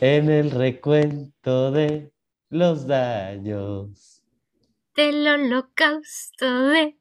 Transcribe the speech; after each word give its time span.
en 0.00 0.30
el 0.30 0.50
recuento 0.50 1.70
de 1.70 2.10
los 2.48 2.86
daños. 2.86 4.22
Del 4.96 5.26
holocausto 5.26 6.68
de 6.68 6.96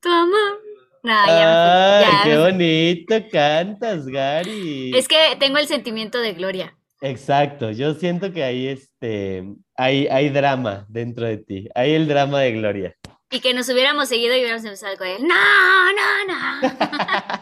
tu 0.00 0.08
amor. 0.08 0.60
No, 1.02 1.26
ya 1.26 1.26
me 1.26 1.32
¡Ay, 1.32 2.04
fui, 2.04 2.12
ya 2.12 2.22
qué 2.24 2.38
bonito 2.38 3.28
cantas, 3.32 4.06
Gary! 4.06 4.92
Es 4.94 5.08
que 5.08 5.16
tengo 5.38 5.58
el 5.58 5.66
sentimiento 5.66 6.18
de 6.18 6.34
gloria. 6.34 6.76
Exacto, 7.00 7.72
yo 7.72 7.94
siento 7.94 8.32
que 8.32 8.44
ahí 8.44 8.68
este, 8.68 9.44
hay, 9.74 10.06
hay 10.06 10.28
drama 10.28 10.86
dentro 10.88 11.26
de 11.26 11.38
ti, 11.38 11.68
hay 11.74 11.94
el 11.94 12.06
drama 12.06 12.40
de 12.40 12.52
Gloria. 12.52 12.96
Y 13.28 13.40
que 13.40 13.54
nos 13.54 13.68
hubiéramos 13.70 14.08
seguido 14.08 14.36
y 14.36 14.40
hubiéramos 14.40 14.64
empezado 14.64 14.96
con 14.96 15.08
él. 15.08 15.26
No, 15.26 15.34
no, 15.34 16.26
no. 16.28 17.40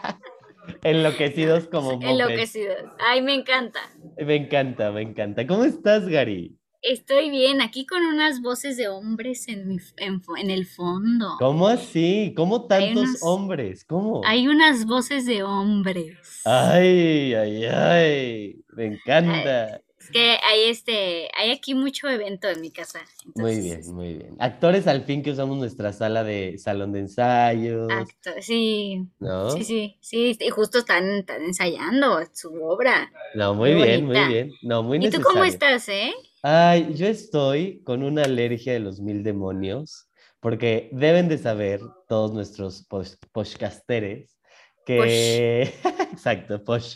Enloquecidos 0.83 1.67
como 1.67 1.93
mopeds. 1.93 2.11
Enloquecidos. 2.11 2.77
Ay, 2.99 3.21
me 3.21 3.35
encanta. 3.35 3.79
Me 4.17 4.35
encanta, 4.35 4.91
me 4.91 5.01
encanta. 5.01 5.45
¿Cómo 5.45 5.63
estás, 5.63 6.07
Gary? 6.07 6.57
Estoy 6.83 7.29
bien, 7.29 7.61
aquí 7.61 7.85
con 7.85 8.03
unas 8.03 8.41
voces 8.41 8.75
de 8.75 8.87
hombres 8.87 9.47
en, 9.47 9.67
mi, 9.67 9.77
en, 9.97 10.19
fo- 10.21 10.39
en 10.39 10.49
el 10.49 10.65
fondo. 10.65 11.35
¿Cómo 11.37 11.67
así? 11.67 12.33
¿Cómo 12.35 12.65
tantos 12.65 13.03
unos- 13.03 13.19
hombres? 13.21 13.85
¿Cómo? 13.85 14.21
Hay 14.25 14.47
unas 14.47 14.85
voces 14.87 15.27
de 15.27 15.43
hombres. 15.43 16.41
Ay, 16.43 17.35
ay, 17.35 17.65
ay, 17.65 18.55
me 18.75 18.85
encanta. 18.87 19.79
Que 20.11 20.37
hay 20.43 20.69
este, 20.69 21.29
hay 21.35 21.51
aquí 21.51 21.73
mucho 21.75 22.07
evento 22.09 22.47
en 22.49 22.61
mi 22.61 22.71
casa. 22.71 23.01
Muy 23.35 23.59
bien, 23.59 23.93
muy 23.93 24.13
bien. 24.15 24.35
Actores 24.39 24.87
al 24.87 25.03
fin 25.03 25.23
que 25.23 25.31
usamos 25.31 25.57
nuestra 25.57 25.93
sala 25.93 26.23
de 26.23 26.57
salón 26.57 26.91
de 26.91 26.99
ensayos, 26.99 27.89
acto- 27.91 28.41
sí, 28.41 29.07
¿no? 29.19 29.49
sí, 29.51 29.63
sí, 29.63 29.97
sí, 30.01 30.37
y 30.39 30.49
justo 30.49 30.79
están, 30.79 31.09
están 31.19 31.43
ensayando 31.43 32.19
su 32.33 32.53
obra. 32.63 33.11
No, 33.35 33.53
muy 33.53 33.73
Muy 33.73 33.83
bien, 33.83 34.05
muy 34.05 34.27
bien. 34.27 34.51
No, 34.61 34.83
muy 34.83 35.05
¿Y 35.05 35.09
tú 35.09 35.21
cómo 35.21 35.43
estás, 35.43 35.87
eh? 35.89 36.13
Ay, 36.43 36.93
yo 36.95 37.07
estoy 37.07 37.81
con 37.83 38.03
una 38.03 38.23
alergia 38.23 38.73
de 38.73 38.79
los 38.79 38.99
mil 38.99 39.23
demonios, 39.23 40.07
porque 40.39 40.89
deben 40.91 41.29
de 41.29 41.37
saber 41.37 41.79
todos 42.07 42.33
nuestros 42.33 42.85
podcasteres 43.31 44.37
que, 44.85 45.71
exacto, 46.11 46.63
posh, 46.63 46.95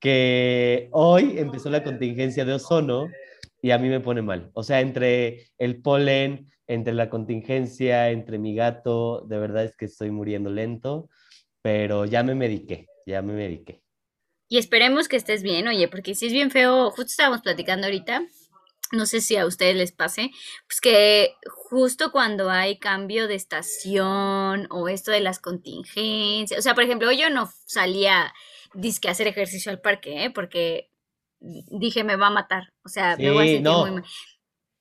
que 0.00 0.88
hoy 0.92 1.38
empezó 1.38 1.70
la 1.70 1.82
contingencia 1.82 2.44
de 2.44 2.54
ozono 2.54 3.08
y 3.62 3.70
a 3.70 3.78
mí 3.78 3.88
me 3.88 4.00
pone 4.00 4.22
mal. 4.22 4.50
O 4.54 4.62
sea, 4.62 4.80
entre 4.80 5.48
el 5.58 5.82
polen, 5.82 6.50
entre 6.66 6.94
la 6.94 7.10
contingencia, 7.10 8.10
entre 8.10 8.38
mi 8.38 8.54
gato, 8.54 9.22
de 9.26 9.38
verdad 9.38 9.64
es 9.64 9.76
que 9.76 9.86
estoy 9.86 10.10
muriendo 10.10 10.50
lento, 10.50 11.08
pero 11.62 12.04
ya 12.04 12.22
me 12.22 12.34
mediqué, 12.34 12.86
ya 13.06 13.22
me 13.22 13.32
mediqué. 13.32 13.82
Y 14.48 14.58
esperemos 14.58 15.08
que 15.08 15.16
estés 15.16 15.42
bien, 15.42 15.66
oye, 15.66 15.88
porque 15.88 16.14
si 16.14 16.26
es 16.26 16.32
bien 16.32 16.50
feo, 16.50 16.90
justo 16.90 17.10
estábamos 17.10 17.42
platicando 17.42 17.86
ahorita, 17.86 18.24
no 18.92 19.06
sé 19.06 19.20
si 19.20 19.36
a 19.36 19.46
ustedes 19.46 19.74
les 19.74 19.90
pase, 19.90 20.30
pues 20.68 20.80
que 20.80 21.34
justo 21.48 22.12
cuando 22.12 22.50
hay 22.50 22.78
cambio 22.78 23.26
de 23.26 23.34
estación 23.34 24.68
o 24.70 24.88
esto 24.88 25.10
de 25.10 25.20
las 25.20 25.40
contingencias, 25.40 26.58
o 26.58 26.62
sea, 26.62 26.74
por 26.74 26.84
ejemplo, 26.84 27.08
hoy 27.08 27.18
yo 27.18 27.30
no 27.30 27.50
salía 27.66 28.32
disque 28.76 29.08
hacer 29.08 29.26
ejercicio 29.26 29.70
al 29.72 29.80
parque, 29.80 30.24
¿eh? 30.24 30.30
Porque 30.30 30.90
dije 31.40 32.04
me 32.04 32.16
va 32.16 32.28
a 32.28 32.30
matar, 32.30 32.72
o 32.84 32.88
sea, 32.88 33.16
me 33.16 33.30
voy 33.30 33.44
a 33.44 33.46
sentir 33.46 33.62
no. 33.62 33.80
muy 33.82 33.90
mal. 33.92 34.04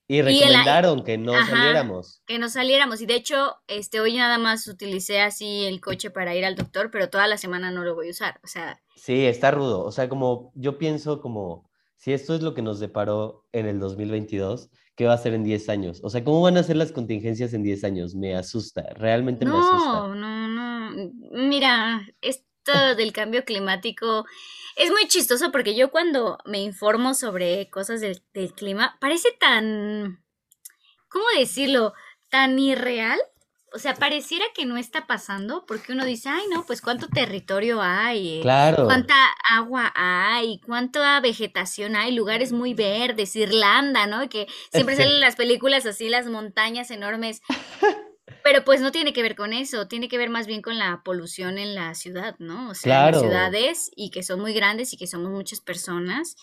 Y 0.08 0.22
recomendaron 0.22 1.04
que 1.04 1.18
no 1.18 1.34
Ajá. 1.34 1.50
saliéramos. 1.50 2.22
Que 2.28 2.38
no 2.38 2.48
saliéramos. 2.48 3.02
Y 3.02 3.08
de 3.08 3.16
hecho, 3.16 3.56
este, 3.68 4.00
hoy 4.00 4.16
nada 4.16 4.38
más 4.38 4.68
utilicé 4.68 5.20
así 5.22 5.66
el 5.66 5.82
coche 5.82 6.12
para 6.12 6.36
ir 6.36 6.46
al 6.46 6.56
doctor, 6.56 6.92
pero 6.92 7.10
toda 7.10 7.26
la 7.26 7.38
semana 7.38 7.72
no 7.72 7.84
lo 7.84 7.96
voy 7.96 8.10
a 8.10 8.12
usar. 8.12 8.40
O 8.44 8.48
sea, 8.48 8.80
Sí, 8.96 9.26
está 9.26 9.50
rudo. 9.50 9.84
O 9.84 9.92
sea, 9.92 10.08
como 10.08 10.52
yo 10.56 10.78
pienso 10.78 11.22
como 11.22 11.70
si 11.98 12.14
esto 12.14 12.36
es 12.36 12.42
lo 12.42 12.54
que 12.54 12.62
nos 12.62 12.80
deparó 12.80 13.46
en 13.52 13.66
el 13.66 13.80
2022, 13.80 14.70
¿qué 14.96 15.06
va 15.06 15.14
a 15.14 15.18
ser 15.18 15.34
en 15.34 15.44
10 15.44 15.70
años? 15.70 16.02
O 16.04 16.10
sea, 16.12 16.24
¿cómo 16.24 16.42
van 16.42 16.58
a 16.58 16.64
ser 16.64 16.76
las 16.76 16.92
contingencias 16.92 17.54
en 17.54 17.64
10 17.64 17.84
años? 17.84 18.14
Me 18.14 18.36
asusta, 18.36 18.84
realmente 18.96 19.44
me 19.46 19.52
asusta. 19.52 20.08
no, 20.08 20.16
no, 20.16 20.48
no. 20.48 21.12
Mira, 21.32 22.06
esto 22.66 22.96
del 22.96 23.14
cambio 23.14 23.46
climático 23.46 24.26
es 24.76 24.92
muy 24.92 25.08
chistoso 25.08 25.52
porque 25.52 25.76
yo 25.76 25.92
cuando 25.92 26.38
me 26.46 26.62
informo 26.62 27.14
sobre 27.14 27.70
cosas 27.70 28.02
del, 28.02 28.22
del 28.34 28.54
clima, 28.54 28.98
parece 29.00 29.30
tan, 29.40 30.24
¿cómo 31.08 31.26
decirlo? 31.38 31.94
Tan 32.30 32.58
irreal. 32.60 33.20
O 33.74 33.78
sea, 33.78 33.94
pareciera 33.94 34.46
que 34.56 34.66
no 34.66 34.78
está 34.78 35.06
pasando 35.06 35.66
porque 35.66 35.92
uno 35.92 36.06
dice, 36.06 36.30
ay, 36.30 36.44
no, 36.50 36.66
pues 36.66 36.82
cuánto 36.82 37.08
territorio 37.10 37.82
hay. 37.82 38.40
Claro. 38.42 38.86
cuánta 38.86 39.16
agua 39.50 39.92
hay, 39.96 40.62
cuánta 40.66 41.20
vegetación 41.20 41.98
hay, 41.98 42.14
lugares 42.14 42.54
muy 42.54 42.74
verdes, 42.74 43.36
Irlanda, 43.36 44.08
¿no? 44.08 44.30
Que 44.30 44.48
siempre 44.72 44.96
Sí. 44.98 45.04
salen 45.04 45.20
las 45.20 45.36
películas 45.36 45.86
así, 45.86 46.08
las 46.08 46.28
montañas 46.28 46.90
enormes. 46.90 47.42
Pero 48.46 48.64
pues 48.64 48.80
no 48.80 48.92
tiene 48.92 49.12
que 49.12 49.24
ver 49.24 49.36
con 49.36 49.54
eso, 49.54 49.88
tiene 49.88 50.08
que 50.08 50.20
ver 50.20 50.30
más 50.30 50.46
bien 50.46 50.62
con 50.62 50.78
la 50.78 51.02
polución 51.04 51.58
en 51.58 51.74
la 51.74 51.96
ciudad, 51.96 52.36
¿no? 52.38 52.70
O 52.70 52.76
sea, 52.76 52.94
en 52.94 53.04
las 53.08 53.16
Claro. 53.16 53.20
ciudades 53.20 53.90
y 53.96 54.12
que 54.12 54.22
son 54.22 54.40
muy 54.40 54.54
grandes 54.54 54.94
y 54.94 54.98
que 54.98 55.08
somos 55.08 55.32
muchas 55.32 55.62
personas 55.62 56.36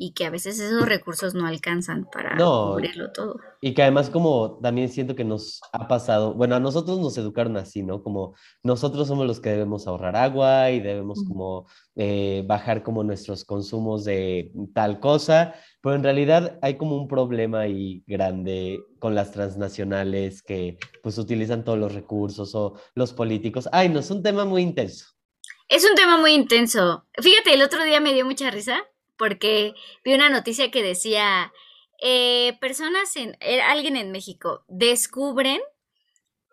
y 0.00 0.12
que 0.12 0.24
a 0.26 0.30
veces 0.30 0.60
esos 0.60 0.86
recursos 0.86 1.34
no 1.34 1.44
alcanzan 1.44 2.08
para 2.12 2.36
No. 2.36 2.70
cubrirlo 2.74 3.10
todo. 3.10 3.40
Y 3.60 3.74
que 3.74 3.82
además 3.82 4.10
como 4.10 4.60
también 4.62 4.88
siento 4.90 5.16
que 5.16 5.24
nos 5.24 5.60
ha 5.72 5.88
pasado, 5.88 6.34
bueno, 6.34 6.54
a 6.54 6.60
nosotros 6.60 7.00
nos 7.00 7.18
educaron 7.18 7.56
así, 7.56 7.82
¿no? 7.82 8.04
Como 8.04 8.36
nosotros 8.62 9.08
somos 9.08 9.26
los 9.26 9.40
que 9.40 9.50
debemos 9.50 9.88
ahorrar 9.88 10.14
agua 10.14 10.70
y 10.70 10.78
debemos 10.78 11.24
como 11.26 11.66
eh, 11.96 12.44
bajar 12.46 12.84
como 12.84 13.02
nuestros 13.02 13.44
consumos 13.44 14.04
de 14.04 14.52
tal 14.72 15.00
cosa, 15.00 15.56
pero 15.82 15.96
en 15.96 16.04
realidad 16.04 16.60
hay 16.62 16.76
como 16.76 16.96
un 16.96 17.08
problema 17.08 17.58
ahí 17.62 18.04
grande 18.06 18.78
con 19.00 19.16
las 19.16 19.32
transnacionales 19.32 20.42
que 20.44 20.78
pues 21.02 21.18
utilizan 21.18 21.64
todos 21.64 21.78
los 21.78 21.92
recursos 21.92 22.54
o 22.54 22.74
los 22.94 23.12
políticos. 23.12 23.68
Ay, 23.72 23.88
no, 23.88 23.98
es 23.98 24.12
un 24.12 24.22
tema 24.22 24.44
muy 24.44 24.62
intenso. 24.62 25.06
Es 25.68 25.84
un 25.84 25.96
tema 25.96 26.18
muy 26.18 26.34
intenso. 26.34 27.04
Fíjate, 27.20 27.52
el 27.52 27.62
otro 27.62 27.82
día 27.82 28.00
me 28.00 28.14
dio 28.14 28.24
mucha 28.24 28.48
risa 28.52 28.84
porque 29.18 29.74
vi 30.04 30.14
una 30.14 30.30
noticia 30.30 30.70
que 30.70 30.82
decía, 30.82 31.52
eh, 32.00 32.56
personas 32.60 33.14
en, 33.16 33.36
era 33.40 33.70
alguien 33.70 33.96
en 33.96 34.12
México 34.12 34.64
descubren 34.68 35.60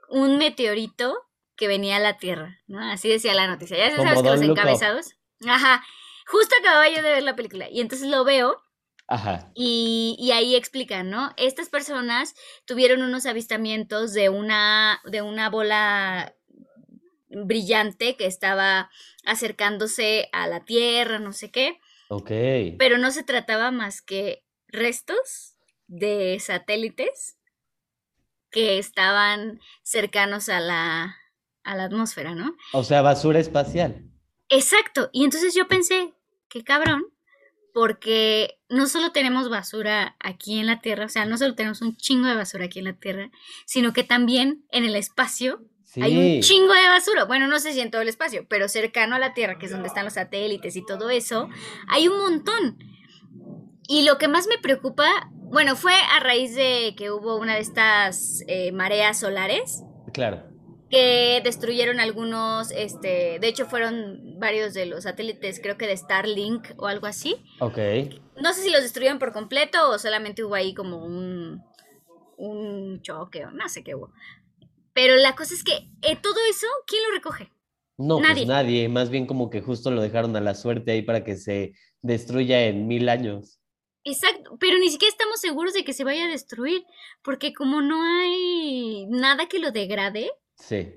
un 0.09 0.37
meteorito 0.37 1.15
que 1.55 1.67
venía 1.67 1.97
a 1.97 1.99
la 1.99 2.17
Tierra, 2.17 2.59
¿no? 2.67 2.79
Así 2.91 3.07
decía 3.07 3.33
la 3.33 3.47
noticia. 3.47 3.77
Ya 3.77 3.95
sabes 3.95 4.21
que 4.21 4.29
los 4.29 4.41
encabezados. 4.41 5.15
Ajá. 5.47 5.83
Justo 6.27 6.55
acababa 6.59 6.89
yo 6.89 6.95
de 6.95 7.11
ver 7.11 7.23
la 7.23 7.35
película 7.35 7.69
y 7.69 7.81
entonces 7.81 8.07
lo 8.09 8.23
veo 8.23 8.61
Ajá. 9.07 9.51
y, 9.53 10.15
y 10.19 10.31
ahí 10.31 10.55
explican, 10.55 11.09
¿no? 11.09 11.31
Estas 11.37 11.69
personas 11.69 12.35
tuvieron 12.65 13.03
unos 13.03 13.25
avistamientos 13.25 14.13
de 14.13 14.29
una, 14.29 15.01
de 15.05 15.21
una 15.21 15.49
bola 15.49 16.35
brillante 17.29 18.15
que 18.15 18.25
estaba 18.25 18.89
acercándose 19.23 20.29
a 20.31 20.47
la 20.47 20.65
Tierra, 20.65 21.19
no 21.19 21.33
sé 21.33 21.51
qué, 21.51 21.79
Ok. 22.09 22.29
pero 22.77 22.97
no 22.97 23.11
se 23.11 23.23
trataba 23.23 23.71
más 23.71 24.01
que 24.01 24.43
restos 24.67 25.57
de 25.87 26.37
satélites 26.39 27.37
que 28.51 28.77
estaban 28.77 29.59
cercanos 29.83 30.49
a 30.49 30.59
la, 30.59 31.17
a 31.63 31.75
la 31.75 31.83
atmósfera, 31.85 32.35
¿no? 32.35 32.55
O 32.73 32.83
sea, 32.83 33.01
basura 33.01 33.39
espacial. 33.39 34.09
Exacto. 34.49 35.09
Y 35.11 35.25
entonces 35.25 35.53
yo 35.53 35.67
pensé, 35.67 36.13
qué 36.47 36.63
cabrón, 36.63 37.03
porque 37.73 38.61
no 38.69 38.87
solo 38.87 39.11
tenemos 39.11 39.49
basura 39.49 40.15
aquí 40.19 40.59
en 40.59 40.67
la 40.67 40.79
Tierra, 40.79 41.05
o 41.05 41.09
sea, 41.09 41.25
no 41.25 41.37
solo 41.37 41.55
tenemos 41.55 41.81
un 41.81 41.97
chingo 41.97 42.27
de 42.27 42.35
basura 42.35 42.65
aquí 42.65 42.79
en 42.79 42.85
la 42.85 42.97
Tierra, 42.97 43.31
sino 43.65 43.91
que 43.91 44.03
también 44.03 44.65
en 44.69 44.85
el 44.85 44.95
espacio 44.95 45.61
hay 46.01 46.35
un 46.37 46.41
chingo 46.41 46.73
de 46.73 46.87
basura. 46.89 47.25
Bueno, 47.25 47.47
no 47.47 47.59
sé 47.59 47.73
si 47.73 47.79
en 47.81 47.91
todo 47.91 48.01
el 48.01 48.07
espacio, 48.07 48.45
pero 48.49 48.67
cercano 48.67 49.15
a 49.15 49.19
la 49.19 49.33
Tierra, 49.33 49.57
que 49.57 49.65
es 49.65 49.71
donde 49.71 49.87
están 49.87 50.05
los 50.05 50.13
satélites 50.13 50.75
y 50.75 50.85
todo 50.85 51.09
eso, 51.09 51.49
hay 51.87 52.07
un 52.07 52.17
montón. 52.17 52.77
Y 53.87 54.03
lo 54.03 54.17
que 54.17 54.27
más 54.27 54.47
me 54.47 54.57
preocupa, 54.57 55.05
bueno, 55.33 55.75
fue 55.75 55.93
a 55.93 56.19
raíz 56.19 56.55
de 56.55 56.95
que 56.97 57.11
hubo 57.11 57.37
una 57.37 57.53
de 57.55 57.61
estas 57.61 58.43
eh, 58.47 58.71
mareas 58.71 59.19
solares 59.19 59.83
Claro. 60.11 60.43
que 60.89 61.39
destruyeron 61.43 61.99
algunos, 61.99 62.71
este, 62.71 63.37
de 63.39 63.47
hecho 63.47 63.65
fueron 63.67 64.39
varios 64.39 64.73
de 64.73 64.85
los 64.87 65.03
satélites, 65.03 65.59
creo 65.61 65.77
que 65.77 65.85
de 65.87 65.95
Starlink 65.97 66.67
o 66.77 66.87
algo 66.87 67.05
así. 67.05 67.35
Ok. 67.59 67.77
No 68.41 68.53
sé 68.53 68.63
si 68.63 68.69
los 68.71 68.81
destruyeron 68.81 69.19
por 69.19 69.31
completo 69.33 69.91
o 69.91 69.99
solamente 69.99 70.43
hubo 70.43 70.55
ahí 70.55 70.73
como 70.73 70.97
un, 71.05 71.61
un 72.37 73.01
choque 73.01 73.45
o 73.45 73.51
no 73.51 73.69
sé 73.69 73.83
qué 73.83 73.93
hubo. 73.95 74.11
Pero 74.95 75.15
la 75.17 75.35
cosa 75.35 75.53
es 75.53 75.63
que 75.63 75.73
eh, 76.01 76.15
todo 76.19 76.39
eso, 76.49 76.65
¿quién 76.87 77.03
lo 77.07 77.13
recoge? 77.13 77.51
No, 77.97 78.19
Nadie. 78.19 78.33
pues 78.37 78.47
nadie, 78.47 78.89
más 78.89 79.09
bien 79.11 79.27
como 79.27 79.49
que 79.51 79.61
justo 79.61 79.91
lo 79.91 80.01
dejaron 80.01 80.35
a 80.35 80.41
la 80.41 80.55
suerte 80.55 80.91
ahí 80.91 81.01
para 81.03 81.23
que 81.23 81.35
se 81.37 81.73
destruya 82.01 82.65
en 82.65 82.87
mil 82.87 83.07
años. 83.09 83.59
Exacto, 84.03 84.57
pero 84.59 84.77
ni 84.79 84.89
siquiera 84.89 85.11
estamos 85.11 85.39
seguros 85.39 85.73
de 85.73 85.83
que 85.83 85.93
se 85.93 86.03
vaya 86.03 86.25
a 86.25 86.29
destruir, 86.29 86.83
porque 87.23 87.53
como 87.53 87.81
no 87.81 88.01
hay 88.03 89.05
nada 89.07 89.47
que 89.47 89.59
lo 89.59 89.71
degrade, 89.71 90.31
Sí. 90.57 90.93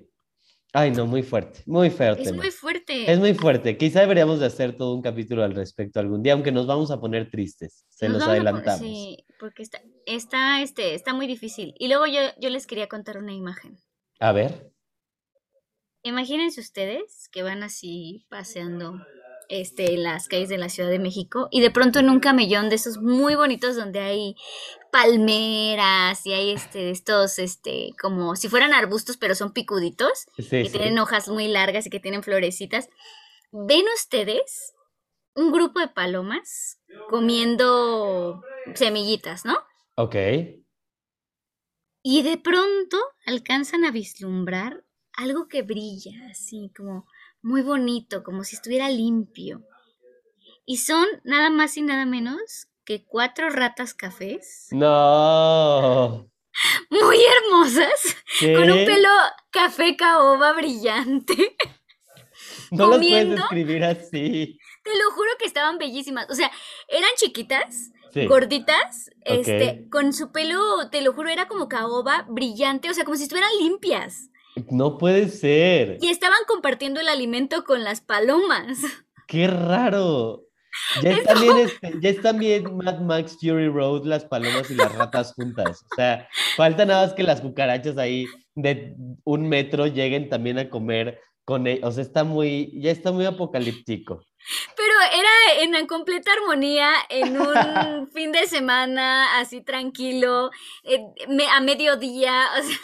Ay, 0.75 0.91
no, 0.91 1.07
muy 1.07 1.23
fuerte, 1.23 1.63
muy 1.67 1.89
feo 1.89 2.13
Es 2.15 2.31
muy 2.33 2.51
fuerte. 2.51 3.11
Es 3.11 3.19
muy 3.19 3.33
fuerte. 3.35 3.79
Quizá 3.79 4.01
deberíamos 4.01 4.39
de 4.39 4.47
hacer 4.47 4.77
todo 4.77 4.95
un 4.95 5.01
capítulo 5.03 5.43
al 5.43 5.55
respecto 5.55 5.99
algún 5.99 6.23
día, 6.23 6.35
aunque 6.35 6.53
nos 6.53 6.67
vamos 6.67 6.91
a 6.91 7.01
poner 7.01 7.31
tristes. 7.31 7.87
Se 7.89 8.07
Nos 8.07 8.19
los 8.19 8.25
poner- 8.27 8.43
adelantamos. 8.43 8.81
sí, 8.81 9.25
porque 9.41 9.63
está, 9.63 9.81
está, 10.05 10.61
este, 10.61 10.95
está 10.95 11.15
muy 11.15 11.27
difícil. 11.27 11.75
Y 11.79 11.89
luego 11.89 12.07
yo, 12.07 12.21
yo 12.39 12.51
les 12.51 12.67
quería 12.67 12.87
contar 12.87 13.17
una 13.17 13.33
imagen. 13.33 13.79
A 14.19 14.33
ver. 14.33 14.73
Imagínense 16.03 16.61
ustedes 16.61 17.29
que 17.31 17.43
van 17.43 17.63
así 17.63 18.25
paseando 18.29 18.95
este, 19.49 19.97
las 19.97 20.29
calles 20.29 20.49
de 20.49 20.59
la 20.59 20.69
Ciudad 20.69 20.91
de 20.91 20.99
México 20.99 21.49
y 21.51 21.61
de 21.61 21.71
pronto 21.71 21.99
en 21.99 22.09
un 22.11 22.21
camellón 22.21 22.69
de 22.69 22.77
esos 22.77 22.99
muy 22.99 23.35
bonitos 23.35 23.77
donde 23.77 24.01
hay 24.01 24.37
palmeras 24.93 26.25
y 26.27 26.33
hay 26.33 26.51
este, 26.53 26.91
estos, 26.91 27.39
este, 27.39 27.91
como 28.01 28.37
si 28.37 28.49
fueran 28.49 28.73
arbustos 28.73 29.17
pero 29.17 29.35
son 29.35 29.53
picuditos, 29.53 30.27
Sí, 30.37 30.49
que 30.49 30.65
sí. 30.67 30.73
tienen 30.73 30.99
hojas 30.99 31.29
muy 31.29 31.49
largas 31.49 31.87
y 31.87 31.91
que 31.91 32.01
tienen 32.01 32.23
florecitas. 32.23 32.89
¿Ven 33.51 33.85
ustedes 33.95 34.75
un 35.35 35.53
grupo 35.53 35.81
de 35.81 35.89
palomas 35.89 36.81
comiendo 37.09 38.43
semillitas, 38.75 39.45
¿no? 39.45 39.57
Ok. 39.97 40.17
Y 42.11 42.23
de 42.23 42.39
pronto 42.39 42.97
alcanzan 43.27 43.85
a 43.85 43.91
vislumbrar 43.91 44.83
algo 45.13 45.47
que 45.47 45.61
brilla, 45.61 46.13
así 46.31 46.73
como 46.75 47.07
muy 47.43 47.61
bonito, 47.61 48.25
como 48.25 48.45
si 48.45 48.57
estuviera 48.57 48.89
limpio. 48.89 49.63
Y 50.65 50.79
son 50.79 51.07
nada 51.25 51.51
más 51.51 51.77
y 51.77 51.83
nada 51.83 52.07
menos 52.07 52.69
que 52.87 53.05
cuatro 53.05 53.51
ratas 53.51 53.93
cafés, 53.93 54.69
No. 54.71 56.31
muy 56.89 57.19
hermosas, 57.23 58.17
con 58.41 58.71
un 58.71 58.87
pelo 58.87 59.11
café 59.51 59.95
caoba 59.95 60.55
brillante. 60.55 61.57
No 62.71 62.89
las 62.91 62.99
puedes 63.01 63.31
describir 63.31 63.85
así. 63.85 64.59
Te 64.85 64.91
lo 64.99 65.11
juro 65.11 65.31
que 65.39 65.47
estaban 65.47 65.79
bellísimas. 65.79 66.27
O 66.31 66.35
sea, 66.35 66.51
eran 66.89 67.11
chiquitas, 67.17 67.91
Sí. 68.13 68.27
gorditas, 68.27 69.11
este, 69.25 69.87
con 69.91 70.13
su 70.13 70.33
pelo, 70.33 70.89
te 70.91 71.03
lo 71.03 71.13
juro, 71.13 71.29
era 71.29 71.49
como 71.49 71.69
caoba 71.69 72.27
brillante, 72.29 72.91
o 72.91 72.95
sea, 72.95 73.05
como 73.05 73.17
si 73.17 73.25
estuvieran 73.25 73.51
limpias. 73.61 74.31
No 74.71 74.99
puede 74.99 75.29
ser. 75.29 75.99
Y 76.01 76.09
estaban 76.09 76.39
compartiendo 76.47 77.01
el 77.01 77.09
alimento 77.09 77.65
con 77.65 77.85
las 77.85 78.01
palomas. 78.01 78.79
Qué 79.27 79.47
raro. 79.47 80.45
Ya 81.03 81.11
es 81.13 81.25
también, 81.25 81.57
este, 81.59 81.93
ya 82.01 82.11
es 82.11 82.23
también 82.23 82.77
Mad 82.77 83.01
Max 83.01 83.37
Fury 83.41 83.69
Road, 83.69 84.05
las 84.05 84.25
palomas 84.25 84.71
y 84.71 84.75
las 84.75 84.95
ratas 84.95 85.35
juntas. 85.35 85.85
O 85.91 85.95
sea, 85.97 86.29
falta 86.57 86.85
nada 86.85 87.07
más 87.07 87.15
que 87.15 87.23
las 87.23 87.41
cucarachas 87.41 87.99
ahí 87.99 88.27
de 88.55 88.95
un 89.25 89.49
metro 89.49 89.87
lleguen 89.87 90.29
también 90.29 90.59
a 90.59 90.71
comer 90.71 91.21
con 91.45 91.67
ellos. 91.67 91.85
O 91.85 91.93
sea, 91.93 92.03
está 92.03 92.25
muy, 92.25 92.73
ya 92.81 92.91
está 92.91 93.13
muy 93.13 93.25
apocalíptico. 93.25 94.23
Pero 94.77 94.93
era 95.13 95.63
en 95.79 95.87
completa 95.87 96.33
armonía, 96.33 96.91
en 97.09 97.39
un 97.41 97.49
fin 98.13 98.33
de 98.33 98.47
semana, 98.47 99.39
así 99.39 99.61
tranquilo, 99.63 100.51
eh, 100.85 101.01
me- 101.29 101.49
a 101.49 101.61
mediodía. 101.61 102.47
O 102.59 102.63
sea, 102.63 102.79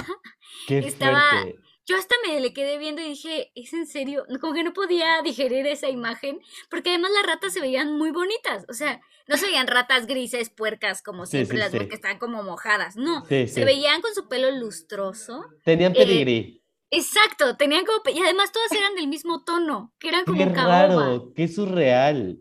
Qué 0.67 0.79
Estaba- 0.79 1.31
fuerte. 1.31 1.57
yo 1.87 1.97
hasta 1.97 2.15
me 2.27 2.41
le 2.41 2.53
quedé 2.55 2.79
viendo 2.79 3.03
y 3.03 3.11
dije, 3.11 3.51
¿es 3.55 3.73
en 3.75 3.87
serio? 3.87 4.25
Como 4.41 4.55
que 4.55 4.63
no 4.63 4.73
podía 4.73 5.21
digerir 5.23 5.67
esa 5.67 5.89
imagen, 5.89 6.41
porque 6.71 6.91
además 6.91 7.11
las 7.13 7.27
ratas 7.27 7.53
se 7.53 7.61
veían 7.61 7.99
muy 7.99 8.11
bonitas. 8.11 8.65
O 8.69 8.73
sea, 8.73 9.01
no 9.27 9.37
se 9.37 9.47
veían 9.47 9.67
ratas 9.67 10.07
grises, 10.07 10.51
puercas, 10.51 11.03
como 11.03 11.27
Sí, 11.27 11.33
siempre 11.33 11.57
sí, 11.57 11.63
las 11.63 11.73
veo 11.73 11.83
sí. 11.83 11.89
que 11.89 11.95
están 11.97 12.19
como 12.19 12.43
mojadas. 12.43 12.97
No, 12.97 13.23
Sí, 13.27 13.47
se 13.49 13.55
sí. 13.61 13.65
veían 13.65 14.01
con 14.01 14.15
su 14.15 14.29
pelo 14.29 14.51
lustroso. 14.53 15.45
Tenían 15.65 15.93
eh, 15.93 15.97
pedigrí. 15.97 16.63
Exacto, 16.95 17.57
tenían 17.57 17.85
como... 17.85 17.99
Y 18.17 18.21
además 18.23 18.53
todas 18.53 18.71
eran 18.73 18.95
del 18.95 19.09
mismo 19.09 19.45
tono, 19.45 19.93
que 19.99 20.09
eran 20.09 20.25
como 20.25 20.39
Qué 20.47 20.53
caoba. 20.53 20.87
raro, 20.87 21.33
qué 21.35 21.49
surreal. 21.49 22.39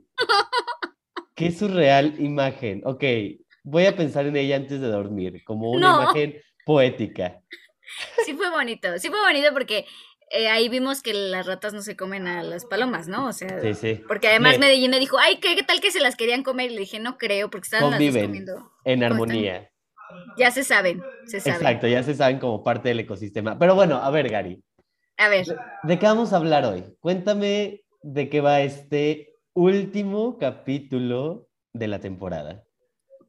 Qué 1.36 1.52
surreal 1.52 2.16
imagen. 2.20 2.82
Ok, 2.86 3.04
voy 3.64 3.86
a 3.88 3.96
pensar 3.96 4.26
en 4.28 4.36
ella 4.36 4.56
antes 4.56 4.80
de 4.80 4.88
dormir, 4.88 5.44
como 5.44 5.72
una 5.72 5.92
No. 5.92 6.02
imagen 6.04 6.36
poética. 6.66 7.42
Sí 8.26 8.34
fue 8.34 8.50
bonito, 8.50 8.98
sí 9.00 9.10
fue 9.10 9.20
bonito 9.20 9.52
porque 9.54 9.86
eh, 10.32 10.48
ahí 10.48 10.70
vimos 10.70 11.02
que 11.02 11.14
las 11.14 11.46
ratas 11.46 11.74
no 11.74 11.82
se 11.82 11.96
comen 11.96 12.28
a 12.28 12.42
las 12.44 12.66
palomas, 12.66 13.08
¿no? 13.08 13.28
O 13.28 13.34
sea, 13.34 13.60
Sí, 13.62 13.74
sí. 13.74 14.02
porque 14.08 14.28
además 14.30 14.54
Me- 14.54 14.68
Medellín 14.68 14.90
me 14.92 15.00
dijo, 15.00 15.18
ay, 15.20 15.38
¿qué, 15.40 15.56
qué 15.56 15.64
tal 15.64 15.82
que 15.82 15.92
se 15.92 16.00
las 16.00 16.16
querían 16.16 16.44
comer? 16.44 16.72
Y 16.72 16.76
le 16.76 16.80
dije, 16.82 17.00
no 17.00 17.18
creo, 17.18 17.50
porque 17.50 17.66
estaban 17.66 17.92
las 17.92 18.00
dos 18.00 18.24
comiendo. 18.24 18.72
En 18.86 19.04
armonía. 19.04 19.70
Ya 20.38 20.52
se 20.52 20.64
saben, 20.64 21.02
se 21.26 21.40
saben. 21.40 21.62
Exacto, 21.62 21.88
ya 21.88 22.04
se 22.04 22.14
saben 22.16 22.40
como 22.40 22.64
parte 22.64 22.90
del 22.90 23.00
ecosistema. 23.02 23.58
Pero 23.60 23.76
bueno, 23.76 23.98
a 23.98 24.10
ver, 24.10 24.30
Gary, 24.30 24.64
A 25.18 25.30
ver, 25.30 25.46
¿de 25.84 26.00
qué 26.00 26.06
vamos 26.06 26.34
a 26.34 26.38
hablar 26.38 26.66
hoy? 26.66 26.84
Cuéntame 27.00 27.84
de 28.02 28.30
qué 28.30 28.42
va 28.42 28.62
este 28.62 29.36
último 29.54 30.38
capítulo 30.40 31.48
de 31.74 31.88
la 31.88 32.00
temporada. 32.00 32.64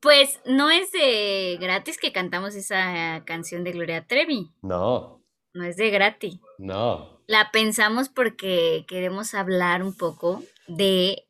pues 0.00 0.40
no 0.44 0.70
es 0.70 0.92
de 0.92 1.56
gratis 1.60 1.96
que 1.98 2.12
cantamos 2.12 2.54
esa 2.54 3.22
canción 3.24 3.64
de 3.64 3.72
Gloria 3.72 4.06
Trevi, 4.06 4.50
No, 4.62 5.22
no 5.54 5.64
es 5.64 5.76
de 5.76 5.90
gratis. 5.90 6.38
no. 6.58 7.12
La 7.26 7.50
pensamos 7.52 8.10
porque 8.10 8.84
queremos 8.86 9.32
hablar 9.32 9.82
un 9.82 9.96
poco 9.96 10.42
de, 10.68 11.26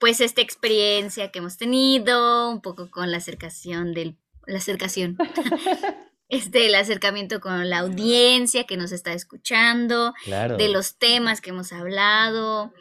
pues, 0.00 0.20
esta 0.20 0.40
experiencia 0.40 1.30
que 1.30 1.38
hemos 1.38 1.56
tenido, 1.58 2.50
un 2.50 2.60
poco 2.60 2.90
con 2.90 3.12
la 3.12 3.18
acercación 3.18 3.94
del, 3.94 4.16
la 4.48 4.58
acercación, 4.58 5.16
este, 6.28 6.66
el 6.66 6.74
acercamiento 6.74 7.40
con 7.40 7.68
la 7.70 7.78
audiencia 7.78 8.64
que 8.64 8.76
nos 8.76 8.92
está 8.92 9.12
escuchando, 9.12 10.14
Claro. 10.24 10.56
de 10.56 10.68
los 10.68 10.98
temas 10.98 11.40
que 11.40 11.50
hemos 11.50 11.72
hablado, 11.72 12.72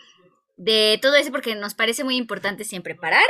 de 0.58 1.00
todo 1.02 1.16
eso, 1.16 1.32
porque 1.32 1.56
nos 1.56 1.74
parece 1.76 2.04
muy 2.04 2.16
importante 2.18 2.64
siempre 2.64 2.96
parar 2.96 3.26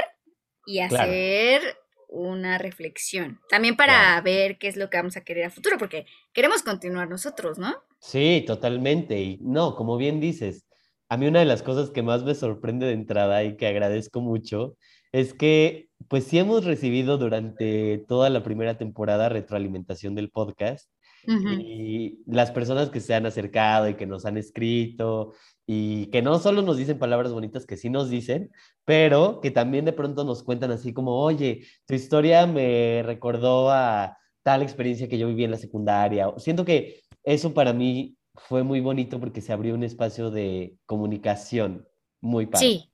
y 0.66 0.78
Claro. 0.88 1.04
hacer 1.04 1.78
una 2.10 2.58
reflexión. 2.58 3.42
También 3.50 3.76
para 3.76 3.94
Claro. 3.94 4.24
ver 4.24 4.58
qué 4.58 4.70
es 4.70 4.78
lo 4.78 4.90
que 4.90 4.98
vamos 4.98 5.18
a 5.18 5.24
querer 5.26 5.46
a 5.46 5.50
futuro, 5.50 5.78
porque 5.78 6.06
queremos 6.34 6.64
continuar 6.64 7.10
nosotros, 7.10 7.58
¿no? 7.58 7.76
Sí, 8.00 8.44
totalmente. 8.48 9.20
Y 9.20 9.38
no, 9.42 9.76
como 9.76 9.98
bien 9.98 10.20
dices, 10.22 10.66
a 11.10 11.18
mí 11.18 11.28
una 11.28 11.40
de 11.40 11.46
las 11.46 11.64
cosas 11.64 11.90
que 11.90 12.04
más 12.04 12.24
me 12.24 12.34
sorprende 12.36 12.86
de 12.86 12.94
entrada 12.94 13.44
y 13.44 13.58
que 13.58 13.68
agradezco 13.68 14.22
mucho 14.22 14.78
es 15.12 15.34
que, 15.34 15.90
pues 16.08 16.26
sí 16.26 16.38
hemos 16.40 16.66
recibido 16.66 17.18
durante 17.18 17.98
toda 18.08 18.30
la 18.30 18.44
primera 18.44 18.78
temporada 18.78 19.30
retroalimentación 19.30 20.16
del 20.16 20.30
podcast 20.30 20.90
y 21.26 22.20
las 22.26 22.52
personas 22.52 22.90
que 22.90 23.02
se 23.02 23.14
han 23.14 23.26
acercado 23.26 23.90
y 23.90 23.96
que 23.96 24.06
nos 24.06 24.26
han 24.26 24.38
escrito 24.38 25.34
y 25.66 26.06
que 26.08 26.22
no 26.22 26.40
solo 26.40 26.62
nos 26.62 26.78
dicen 26.78 27.00
palabras 27.00 27.34
bonitas, 27.34 27.66
que 27.66 27.76
sí 27.76 27.90
nos 27.90 28.10
dicen, 28.10 28.50
pero 28.86 29.42
que 29.42 29.52
también 29.52 29.84
de 29.84 29.92
pronto 29.92 30.24
nos 30.24 30.44
cuentan 30.44 30.72
así 30.72 30.94
como, 30.94 31.20
oye, 31.20 31.66
tu 31.86 31.96
historia 31.96 32.48
me 32.48 33.04
recordó 33.04 33.70
a 33.70 34.18
tal 34.44 34.62
experiencia 34.62 35.10
que 35.10 35.18
yo 35.18 35.28
viví 35.28 35.44
en 35.44 35.52
la 35.52 35.58
secundaria. 35.58 36.32
Siento 36.38 36.64
que 36.64 37.02
eso 37.24 37.54
para 37.54 37.74
mí 37.74 38.16
fue 38.34 38.64
muy 38.64 38.80
bonito 38.80 39.20
porque 39.20 39.42
se 39.42 39.52
abrió 39.52 39.76
un 39.76 39.84
espacio 39.84 40.32
de 40.32 40.78
comunicación 40.86 41.86
muy 42.22 42.46
padre. 42.46 42.68
Sí, 42.68 42.87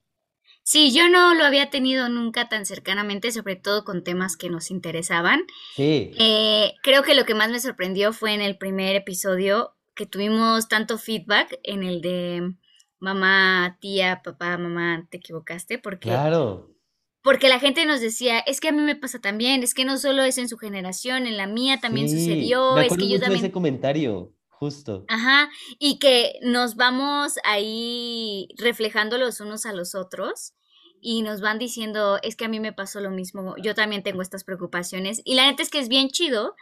sí, 0.64 0.92
yo 0.92 1.08
no 1.08 1.34
lo 1.34 1.44
había 1.44 1.70
tenido 1.70 2.08
nunca 2.08 2.48
tan 2.48 2.66
cercanamente, 2.66 3.30
sobre 3.30 3.54
todo 3.54 3.84
con 3.84 4.02
temas 4.02 4.36
que 4.36 4.50
nos 4.50 4.70
interesaban. 4.72 5.42
Sí, 5.76 6.10
Eh, 6.18 6.72
creo 6.82 7.02
que 7.04 7.14
lo 7.14 7.24
que 7.24 7.34
más 7.34 7.50
me 7.50 7.60
sorprendió 7.60 8.12
fue 8.12 8.34
en 8.34 8.40
el 8.40 8.58
primer 8.58 8.96
episodio 8.96 9.76
que 9.94 10.06
tuvimos 10.06 10.66
tanto 10.68 10.98
feedback 10.98 11.60
en 11.62 11.84
el 11.84 12.00
de 12.00 12.54
mamá, 12.98 13.78
tía, 13.80 14.22
papá, 14.24 14.58
mamá, 14.58 15.06
te 15.10 15.18
equivocaste, 15.18 15.78
porque, 15.78 16.08
claro. 16.08 16.74
porque 17.22 17.48
la 17.48 17.60
gente 17.60 17.86
nos 17.86 18.00
decía, 18.00 18.40
es 18.40 18.60
que 18.60 18.68
a 18.68 18.72
mí 18.72 18.80
me 18.80 18.96
pasa 18.96 19.20
también, 19.20 19.62
es 19.62 19.74
que 19.74 19.84
no 19.84 19.98
solo 19.98 20.22
es 20.24 20.38
en 20.38 20.48
su 20.48 20.56
generación, 20.58 21.26
en 21.26 21.36
la 21.36 21.46
mía 21.46 21.78
también 21.80 22.08
Sí, 22.08 22.18
sucedió, 22.18 22.74
me 22.74 22.86
es 22.86 22.96
que 22.96 23.08
yo 23.08 23.18
mucho 23.18 23.20
también... 23.20 23.44
ese 23.44 23.52
comentario, 23.52 24.32
justo. 24.64 25.04
Ajá, 25.08 25.50
y 25.78 25.98
que 25.98 26.38
nos 26.42 26.76
vamos 26.76 27.34
ahí 27.44 28.48
reflejando 28.56 29.18
los 29.18 29.40
unos 29.40 29.66
a 29.66 29.72
los 29.74 29.94
otros 29.94 30.54
y 31.02 31.20
nos 31.20 31.42
van 31.42 31.58
diciendo, 31.58 32.18
es 32.22 32.34
que 32.34 32.46
a 32.46 32.48
mí 32.48 32.60
me 32.60 32.72
pasó 32.72 33.00
lo 33.00 33.10
mismo, 33.10 33.56
yo 33.62 33.74
también 33.74 34.02
tengo 34.02 34.22
estas 34.22 34.42
preocupaciones 34.42 35.20
y 35.24 35.34
la 35.34 35.50
neta 35.50 35.62
es 35.62 35.68
que 35.68 35.80
es 35.80 35.88
bien 35.88 36.08
chido 36.08 36.54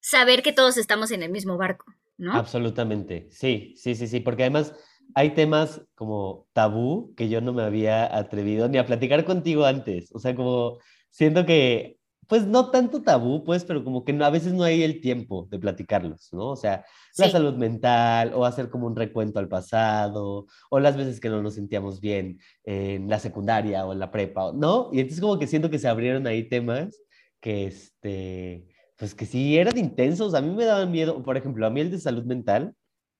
saber 0.00 0.42
que 0.42 0.52
todos 0.52 0.76
estamos 0.76 1.10
en 1.10 1.24
el 1.24 1.32
mismo 1.32 1.56
barco, 1.56 1.86
¿no? 2.16 2.34
Absolutamente, 2.34 3.26
sí, 3.30 3.74
sí, 3.76 3.96
sí, 3.96 4.06
sí, 4.06 4.20
porque 4.20 4.44
además 4.44 4.74
hay 5.16 5.34
temas 5.34 5.82
como 5.96 6.46
tabú 6.52 7.14
que 7.16 7.28
yo 7.28 7.40
no 7.40 7.52
me 7.52 7.64
había 7.64 8.16
atrevido 8.16 8.68
ni 8.68 8.78
a 8.78 8.86
platicar 8.86 9.24
contigo 9.24 9.64
antes, 9.64 10.12
o 10.12 10.20
sea, 10.20 10.36
como 10.36 10.78
siento 11.10 11.44
que, 11.44 11.98
pues 12.28 12.46
no 12.46 12.70
tanto 12.70 13.02
tabú, 13.02 13.44
pues, 13.44 13.64
pero 13.64 13.82
como 13.84 14.04
que 14.04 14.12
no- 14.12 14.24
a 14.24 14.30
veces 14.30 14.52
no 14.52 14.62
hay 14.64 14.82
el 14.82 15.00
tiempo 15.00 15.46
de 15.50 15.58
platicarlos, 15.58 16.32
¿no? 16.32 16.48
O 16.50 16.56
sea, 16.56 16.84
la 17.16 17.26
salud 17.32 17.54
mental 17.54 18.32
o 18.34 18.44
hacer 18.44 18.70
como 18.70 18.86
un 18.86 18.96
recuento 18.96 19.38
al 19.38 19.48
pasado 19.48 20.46
o 20.70 20.80
las 20.80 20.96
veces 20.96 21.20
que 21.20 21.28
no 21.28 21.42
nos 21.42 21.54
sentíamos 21.54 22.00
bien 22.00 22.38
en 22.64 23.08
la 23.08 23.18
secundaria 23.18 23.84
o 23.86 23.92
en 23.92 23.98
la 23.98 24.10
prepa, 24.10 24.52
¿no? 24.54 24.88
Y 24.92 25.00
entonces 25.00 25.20
como 25.20 25.38
que 25.38 25.46
siento 25.46 25.70
que 25.70 25.78
se 25.78 25.88
abrieron 25.88 26.26
ahí 26.26 26.48
temas 26.48 27.00
que, 27.40 27.66
este, 27.66 28.66
pues 28.96 29.14
que 29.14 29.26
sí 29.26 29.58
eran 29.58 29.76
intensos, 29.78 30.34
a 30.34 30.40
mí 30.40 30.54
me 30.54 30.64
daban 30.64 30.90
miedo, 30.90 31.22
por 31.22 31.36
ejemplo, 31.36 31.66
a 31.66 31.70
mí 31.70 31.80
el 31.80 31.90
de 31.90 31.98
salud 31.98 32.24
mental 32.24 32.74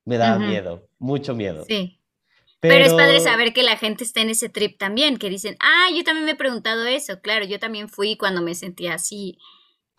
me 0.04 0.16
daba 0.18 0.38
miedo, 0.48 0.88
mucho 0.98 1.34
miedo. 1.34 1.64
Sí. 1.66 2.00
Pero... 2.68 2.84
es 2.84 2.94
padre 2.94 3.20
saber 3.20 3.52
que 3.52 3.62
la 3.62 3.76
gente 3.76 4.04
está 4.04 4.20
en 4.20 4.30
ese 4.30 4.48
trip 4.48 4.78
también, 4.78 5.18
que 5.18 5.28
dicen, 5.28 5.56
ah, 5.60 5.88
yo 5.94 6.02
también 6.04 6.24
me 6.24 6.32
he 6.32 6.36
preguntado 6.36 6.86
eso, 6.86 7.20
claro, 7.20 7.44
yo 7.44 7.58
también 7.58 7.88
fui 7.88 8.16
cuando 8.16 8.40
me 8.40 8.54
sentía 8.54 8.94
así. 8.94 9.38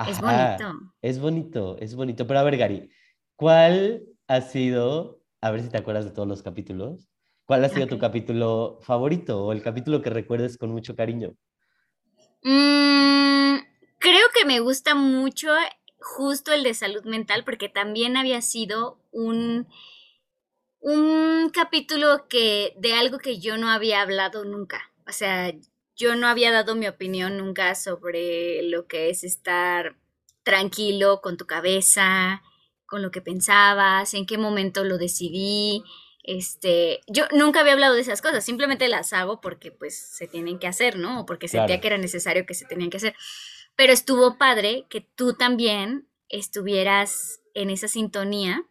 es 0.08 0.20
bonito. 0.20 0.94
Es 1.02 1.20
bonito, 1.20 1.78
es 1.80 1.96
bonito. 1.96 2.28
Pero 2.28 2.40
a 2.40 2.44
ver, 2.44 2.58
Gary, 2.58 2.90
¿cuál 3.36 4.04
ha 4.28 4.42
sido, 4.42 5.22
a 5.42 5.52
ver 5.52 5.62
si 5.62 5.70
te 5.70 5.78
acuerdas 5.78 6.06
de 6.06 6.12
todos 6.12 6.28
los 6.28 6.42
capítulos, 6.42 7.08
cuál 7.46 7.64
ha 7.64 7.70
sido 7.70 7.88
tu 7.88 8.00
capítulo 8.00 8.80
favorito 8.82 9.46
o 9.46 9.52
el 9.52 9.62
capítulo 9.62 10.02
que 10.02 10.10
recuerdes 10.10 10.58
con 10.58 10.72
mucho 10.72 10.96
cariño? 10.96 11.36
Mm, 12.44 13.58
creo 14.00 14.28
que 14.34 14.46
me 14.46 14.60
gusta 14.60 14.96
mucho 14.96 15.50
justo 16.00 16.52
el 16.54 16.64
de 16.64 16.74
salud 16.74 17.04
mental 17.06 17.44
porque 17.44 17.70
también 17.70 18.18
había 18.18 18.42
sido 18.42 19.00
un 19.12 19.68
un 20.86 21.50
capítulo 21.50 22.27
que 22.30 22.75
de 22.77 22.94
algo 22.94 23.18
que 23.18 23.39
yo 23.39 23.58
no 23.58 23.72
había 23.72 24.01
hablado 24.01 24.46
nunca. 24.46 24.92
O 25.08 25.12
sea, 25.12 25.51
yo 25.96 26.15
no 26.15 26.27
había 26.27 26.51
dado 26.51 26.75
mi 26.75 26.88
opinión 26.88 27.38
nunca 27.38 27.74
sobre 27.74 28.62
lo 28.62 28.86
que 28.86 29.10
es 29.10 29.24
estar 29.24 29.96
tranquilo 30.44 31.22
con 31.22 31.38
tu 31.38 31.48
cabeza, 31.48 32.44
con 32.86 33.01
lo 33.01 33.10
que 33.10 33.20
pensabas, 33.20 34.13
en 34.13 34.27
qué 34.27 34.38
momento 34.38 34.84
lo 34.84 35.00
decidí. 35.00 35.84
Este, 36.22 37.01
yo 37.08 37.24
nunca 37.32 37.62
había 37.62 37.74
hablado 37.74 37.96
de 37.96 38.01
esas 38.01 38.22
cosas, 38.22 38.46
simplemente 38.46 38.88
las 38.88 39.12
hago 39.12 39.42
porque 39.42 39.72
pues 39.72 39.98
se 39.98 40.27
tienen 40.27 40.60
que 40.60 40.68
hacer, 40.68 41.00
¿no? 41.00 41.22
O 41.22 41.25
porque 41.25 41.48
sentía 41.48 41.82
que 41.82 41.88
era 41.88 41.98
necesario 41.98 42.46
que 42.46 42.54
se 42.54 42.65
tenían 42.65 42.92
que 42.92 42.98
hacer. 42.98 43.15
Pero 43.75 43.92
estuvo 43.92 44.38
padre 44.38 44.86
que 44.88 45.01
tú 45.01 45.34
también 45.34 46.08
estuvieras 46.30 47.42
en 47.56 47.72
esa 47.72 47.88
sintonía 47.88 48.68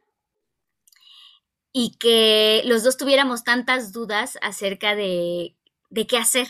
y 1.74 1.96
que 1.98 2.62
los 2.64 2.84
dos 2.84 2.96
tuviéramos 2.96 3.44
tantas 3.44 3.92
dudas 3.92 4.38
acerca 4.40 4.94
de, 4.94 5.56
de 5.90 6.06
qué 6.06 6.16
hacer, 6.16 6.46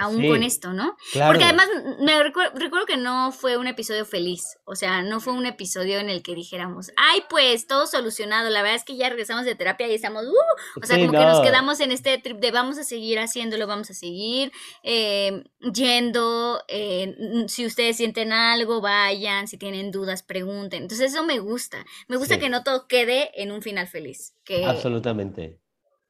aún 0.00 0.26
con 0.26 0.42
esto, 0.42 0.72
¿no? 0.72 0.96
Porque 1.12 1.44
además 1.44 1.68
me 2.00 2.22
recuerdo, 2.22 2.86
que 2.86 2.96
no 2.96 3.32
fue 3.32 3.56
un 3.56 3.66
episodio 3.66 4.04
feliz, 4.06 4.58
o 4.64 4.74
sea, 4.74 5.02
no 5.02 5.20
fue 5.20 5.34
un 5.34 5.46
episodio 5.46 5.98
en 5.98 6.08
el 6.08 6.22
que 6.22 6.34
dijéramos, 6.34 6.90
ay, 6.96 7.22
pues 7.28 7.66
todo 7.66 7.86
solucionado, 7.86 8.48
la 8.48 8.62
verdad 8.62 8.76
es 8.76 8.84
que 8.84 8.96
ya 8.96 9.08
regresamos 9.10 9.44
de 9.44 9.54
terapia 9.54 9.86
y 9.88 9.94
estamos, 9.94 10.24
uh", 10.24 10.80
o 10.82 10.86
sea, 10.86 10.98
como 10.98 11.12
que 11.12 11.18
nos 11.18 11.40
quedamos 11.40 11.80
en 11.80 11.92
este 11.92 12.16
trip 12.18 12.38
de 12.38 12.50
vamos 12.50 12.78
a 12.78 12.84
seguir 12.84 13.18
haciéndolo, 13.18 13.66
vamos 13.66 13.90
a 13.90 13.94
seguir 13.94 14.52
eh, 14.82 15.44
yendo, 15.72 16.62
eh, 16.68 17.44
si 17.48 17.66
ustedes 17.66 17.96
sienten 17.96 18.32
algo, 18.32 18.80
vayan, 18.80 19.46
si 19.46 19.58
tienen 19.58 19.90
dudas, 19.90 20.22
pregunten. 20.22 20.82
Entonces 20.82 21.12
eso 21.12 21.24
me 21.24 21.38
gusta, 21.38 21.84
me 22.08 22.16
gusta 22.16 22.38
que 22.38 22.48
no 22.48 22.62
todo 22.62 22.88
quede 22.88 23.30
en 23.40 23.52
un 23.52 23.60
final 23.60 23.86
feliz. 23.86 24.34
Que... 24.44 24.64
Absolutamente. 24.64 25.60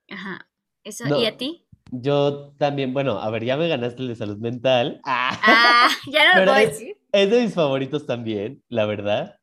Ajá. 0.09 0.49
Eso, 0.82 1.04
¿y 1.18 1.26
a 1.26 1.37
ti? 1.37 1.66
Yo 1.92 2.52
también, 2.59 2.92
bueno, 2.92 3.20
a 3.20 3.30
ver, 3.30 3.44
ya 3.44 3.56
me 3.56 3.68
ganaste 3.68 4.02
el 4.02 4.09
de 4.09 4.16
salud 4.16 4.38
mental. 4.38 5.00
Ah, 5.04 5.88
ya 6.11 6.35
no 6.35 6.40
lo 6.40 6.52
puedo 6.52 6.66
decir. 6.66 6.97
Es 7.12 7.30
de 7.30 7.42
mis 7.42 7.54
favoritos 7.54 8.06
también, 8.06 8.62
la 8.68 8.87
verdad. 8.87 9.37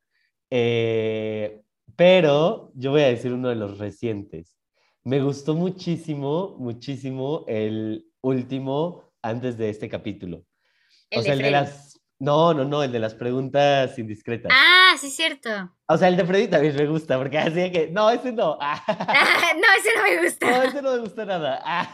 Eh, 0.49 1.61
pero 1.95 2.71
yo 2.75 2.91
voy 2.91 3.01
a 3.01 3.07
decir 3.07 3.33
uno 3.33 3.49
de 3.49 3.55
los 3.55 3.77
recientes. 3.77 4.57
Me 5.03 5.21
gustó 5.21 5.55
muchísimo, 5.55 6.55
muchísimo 6.59 7.43
el 7.47 8.05
último 8.21 9.03
antes 9.21 9.57
de 9.57 9.69
este 9.69 9.89
capítulo. 9.89 10.45
o 11.15 11.21
sea, 11.21 11.33
el 11.33 11.41
de 11.41 11.51
las 11.51 11.86
no, 12.19 12.53
no, 12.53 12.65
no, 12.65 12.83
el 12.83 12.91
de 12.91 12.99
las 12.99 13.13
preguntas 13.13 13.97
indiscretas. 13.97 14.51
Ah, 14.53 14.95
sí, 14.97 15.09
cierto. 15.09 15.49
O 15.87 15.97
sea, 15.97 16.07
el 16.07 16.17
de 16.17 16.25
Freddy 16.25 16.47
también 16.47 16.75
me 16.75 16.85
gusta, 16.87 17.17
porque 17.17 17.37
así 17.37 17.71
que, 17.71 17.89
no, 17.91 18.09
ese 18.09 18.31
no. 18.31 18.57
no, 18.87 19.67
ese 19.77 19.95
no 19.95 20.03
me 20.03 20.23
gusta. 20.23 20.49
No, 20.49 20.63
ese 20.63 20.81
no 20.81 20.91
me 20.93 20.97
gusta 20.99 21.25
nada. 21.25 21.93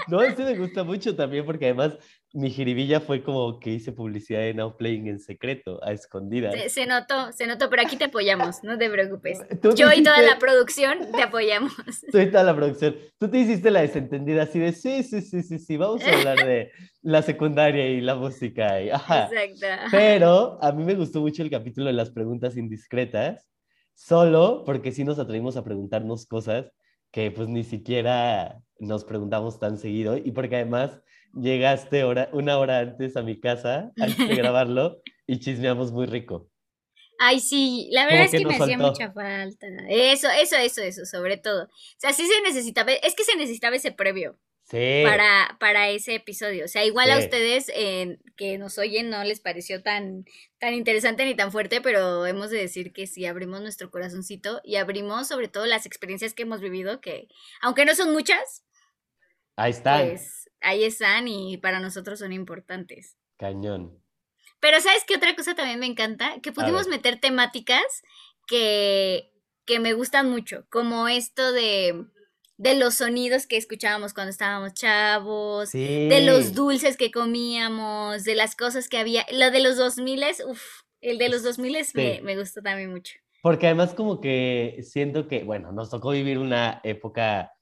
No, 0.08 0.22
ese 0.22 0.42
me 0.44 0.56
gusta 0.56 0.84
mucho 0.84 1.14
también, 1.14 1.44
porque 1.44 1.66
además 1.66 1.96
mi 2.32 2.50
jiribilla 2.50 3.00
fue 3.00 3.24
como 3.24 3.58
que 3.58 3.70
hice 3.70 3.90
publicidad 3.90 4.40
de 4.40 4.54
Now 4.54 4.76
Playing 4.76 5.08
en 5.08 5.18
secreto, 5.18 5.82
a 5.82 5.92
escondidas. 5.92 6.54
Se, 6.72 6.86
notó, 6.86 7.32
se 7.32 7.46
notó, 7.46 7.68
pero 7.68 7.82
aquí 7.82 7.96
te 7.96 8.04
apoyamos, 8.04 8.62
no 8.62 8.78
te 8.78 8.88
preocupes. 8.88 9.40
Yo 9.76 9.92
y 9.92 10.02
toda 10.04 10.22
la 10.22 10.38
producción 10.38 11.10
te 11.10 11.22
apoyamos. 11.22 11.72
Tú 12.12 12.18
y 12.18 12.30
toda 12.30 12.44
la 12.44 12.54
producción. 12.54 12.96
Tú 13.18 13.28
te 13.28 13.38
hiciste 13.38 13.70
la 13.70 13.80
desentendida 13.80 14.44
así 14.44 14.60
de, 14.60 14.72
sí, 14.72 15.02
sí, 15.02 15.22
sí, 15.22 15.42
sí, 15.42 15.58
sí, 15.58 15.76
vamos 15.76 16.04
a 16.04 16.18
hablar 16.18 16.46
de 16.46 16.70
la 17.02 17.22
secundaria 17.22 17.88
y 17.88 18.00
la 18.00 18.14
música. 18.14 18.80
Y, 18.80 18.88
Exacto. 18.90 19.66
Pero 19.90 20.58
a 20.62 20.70
mí 20.70 20.84
me 20.84 20.94
gustó 20.94 21.20
mucho 21.20 21.42
el 21.42 21.50
capítulo 21.50 21.86
de 21.86 21.94
las 21.94 22.10
preguntas 22.10 22.56
indiscretas, 22.56 23.48
solo 23.94 24.62
porque 24.64 24.92
sí 24.92 25.02
nos 25.02 25.18
atrevimos 25.18 25.56
a 25.56 25.64
preguntarnos 25.64 26.26
cosas 26.26 26.70
que 27.10 27.32
pues 27.32 27.48
ni 27.48 27.64
siquiera 27.64 28.62
nos 28.78 29.04
preguntamos 29.04 29.58
tan 29.58 29.78
seguido 29.78 30.16
y 30.16 30.30
porque 30.30 30.56
además 30.56 31.00
llegaste 31.34 32.04
hora, 32.04 32.28
una 32.32 32.58
hora 32.58 32.78
antes 32.78 33.16
a 33.16 33.22
mi 33.22 33.38
casa, 33.40 33.92
antes 33.98 34.28
de 34.28 34.34
grabarlo, 34.36 35.02
y 35.26 35.38
chismeamos 35.38 35.92
muy 35.92 36.06
rico. 36.06 36.50
Ay, 37.22 37.38
sí, 37.40 37.88
la 37.92 38.06
verdad 38.06 38.24
es 38.24 38.30
que, 38.30 38.46
me 38.46 38.56
hacía 38.56 38.78
mucha 38.78 39.12
falta. 39.12 39.66
Eso, 39.90 40.28
eso, 40.30 40.56
eso, 40.56 40.80
eso, 40.80 41.04
sobre 41.04 41.36
todo. 41.36 41.64
O 41.64 41.68
sea, 41.98 42.14
sí 42.14 42.26
se 42.26 42.40
necesitaba, 42.40 42.92
es 42.92 43.14
que 43.14 43.24
se 43.24 43.36
necesitaba 43.36 43.76
ese 43.76 43.92
previo. 43.92 44.38
Sí. 44.64 45.02
Para, 45.04 45.56
para 45.58 45.90
ese 45.90 46.14
episodio. 46.14 46.64
O 46.64 46.68
sea, 46.68 46.84
igual 46.84 47.10
a 47.10 47.18
ustedes 47.18 47.70
eh, 47.74 48.18
que 48.36 48.56
nos 48.56 48.78
oyen 48.78 49.10
no 49.10 49.22
les 49.24 49.40
pareció 49.40 49.82
tan, 49.82 50.24
tan 50.60 50.74
interesante 50.74 51.24
ni 51.24 51.34
tan 51.34 51.50
fuerte, 51.50 51.80
pero 51.80 52.24
hemos 52.24 52.50
de 52.50 52.58
decir 52.58 52.92
que 52.92 53.08
sí 53.08 53.26
abrimos 53.26 53.60
nuestro 53.60 53.90
corazoncito 53.90 54.60
y 54.62 54.76
abrimos 54.76 55.26
sobre 55.26 55.48
todo 55.48 55.66
las 55.66 55.86
experiencias 55.86 56.34
que 56.34 56.44
hemos 56.44 56.60
vivido, 56.60 57.00
que 57.00 57.26
aunque 57.60 57.84
no 57.84 57.96
son 57.96 58.12
muchas, 58.12 58.64
ahí 59.60 59.70
están. 59.70 60.08
Pues, 60.08 60.50
ahí 60.60 60.84
están 60.84 61.28
y 61.28 61.56
para 61.58 61.80
nosotros 61.80 62.18
son 62.18 62.32
importantes. 62.32 63.16
Cañón. 63.38 64.02
Pero 64.60 64.80
¿sabes 64.80 65.04
qué 65.06 65.16
otra 65.16 65.34
cosa 65.34 65.54
también 65.54 65.78
me 65.78 65.86
encanta? 65.86 66.40
Que 66.42 66.52
pudimos 66.52 66.86
meter 66.86 67.18
temáticas 67.18 67.84
que, 68.46 69.32
que 69.64 69.80
me 69.80 69.94
gustan 69.94 70.30
mucho, 70.30 70.66
como 70.68 71.08
esto 71.08 71.52
de, 71.52 72.04
de 72.58 72.74
los 72.74 72.96
sonidos 72.96 73.46
que 73.46 73.56
escuchábamos 73.56 74.12
cuando 74.12 74.30
estábamos 74.30 74.74
chavos, 74.74 75.72
de 75.72 76.22
los 76.26 76.54
dulces 76.54 76.98
que 76.98 77.10
comíamos, 77.10 78.24
de 78.24 78.34
las 78.34 78.54
cosas 78.54 78.90
que 78.90 78.98
había. 78.98 79.24
Lo 79.32 79.50
de 79.50 79.60
los 79.60 79.78
2000, 79.78 80.24
uff, 80.46 80.82
el 81.00 81.16
de 81.16 81.30
los 81.30 81.42
2000 81.42 81.86
me, 81.94 82.20
me 82.20 82.36
gustó 82.36 82.60
también 82.60 82.90
mucho. 82.90 83.14
Porque 83.42 83.66
además 83.66 83.94
como 83.94 84.20
que 84.20 84.80
siento 84.82 85.26
que, 85.26 85.42
bueno, 85.44 85.72
nos 85.72 85.88
tocó 85.88 86.10
vivir 86.10 86.36
una 86.36 86.82
época 86.84 87.52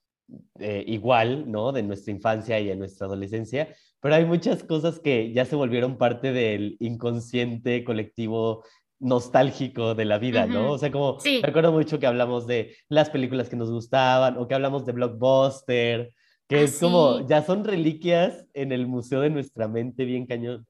eh, 0.58 0.84
igual, 0.86 1.50
¿no? 1.50 1.72
De 1.72 1.82
nuestra 1.82 2.12
infancia 2.12 2.60
y 2.60 2.66
de 2.66 2.76
nuestra 2.76 3.06
adolescencia, 3.06 3.74
pero 4.00 4.14
hay 4.14 4.24
muchas 4.24 4.62
cosas 4.62 5.00
que 5.00 5.32
ya 5.32 5.44
se 5.44 5.56
volvieron 5.56 5.98
parte 5.98 6.32
del 6.32 6.76
inconsciente 6.80 7.84
colectivo 7.84 8.64
nostálgico 9.00 9.94
de 9.94 10.04
la 10.04 10.18
vida, 10.18 10.46
¿no? 10.46 10.72
O 10.72 10.78
sea, 10.78 10.90
como 10.90 11.18
recuerdo 11.42 11.72
mucho 11.72 11.98
que 11.98 12.06
hablamos 12.06 12.46
de 12.46 12.76
las 12.88 13.10
películas 13.10 13.48
que 13.48 13.56
nos 13.56 13.70
gustaban 13.70 14.36
o 14.36 14.48
que 14.48 14.54
hablamos 14.54 14.84
de 14.84 14.92
Blockbuster, 14.92 16.12
que 16.48 16.56
ah, 16.56 16.60
es 16.62 16.78
como, 16.78 17.26
ya 17.26 17.42
son 17.42 17.64
reliquias 17.64 18.46
en 18.54 18.72
el 18.72 18.86
museo 18.86 19.20
de 19.20 19.30
nuestra 19.30 19.68
mente 19.68 20.04
bien 20.04 20.26
cañón. 20.26 20.66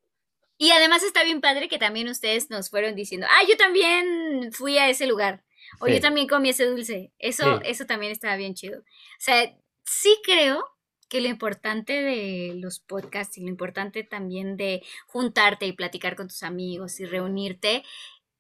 Y 0.58 0.72
además 0.72 1.04
está 1.04 1.22
bien 1.22 1.40
padre 1.40 1.68
que 1.68 1.78
también 1.78 2.08
ustedes 2.08 2.50
nos 2.50 2.68
fueron 2.68 2.96
diciendo, 2.96 3.26
ah, 3.30 3.46
yo 3.48 3.56
también 3.56 4.50
fui 4.52 4.76
a 4.76 4.88
ese 4.88 5.06
lugar. 5.06 5.42
O 5.80 5.88
yo 5.88 6.00
también 6.00 6.26
comí 6.26 6.50
ese 6.50 6.66
dulce. 6.66 7.12
Eso, 7.18 7.60
eso 7.62 7.86
también 7.86 8.12
estaba 8.12 8.36
bien 8.36 8.54
chido. 8.54 8.80
O 8.80 8.84
sea, 9.20 9.54
sí 9.84 10.16
creo 10.24 10.64
que 11.08 11.20
lo 11.20 11.28
importante 11.28 12.02
de 12.02 12.54
los 12.56 12.80
podcasts 12.80 13.38
y 13.38 13.42
lo 13.42 13.48
importante 13.48 14.04
también 14.04 14.56
de 14.56 14.82
juntarte 15.06 15.66
y 15.66 15.72
platicar 15.72 16.16
con 16.16 16.28
tus 16.28 16.42
amigos 16.42 17.00
y 17.00 17.06
reunirte 17.06 17.82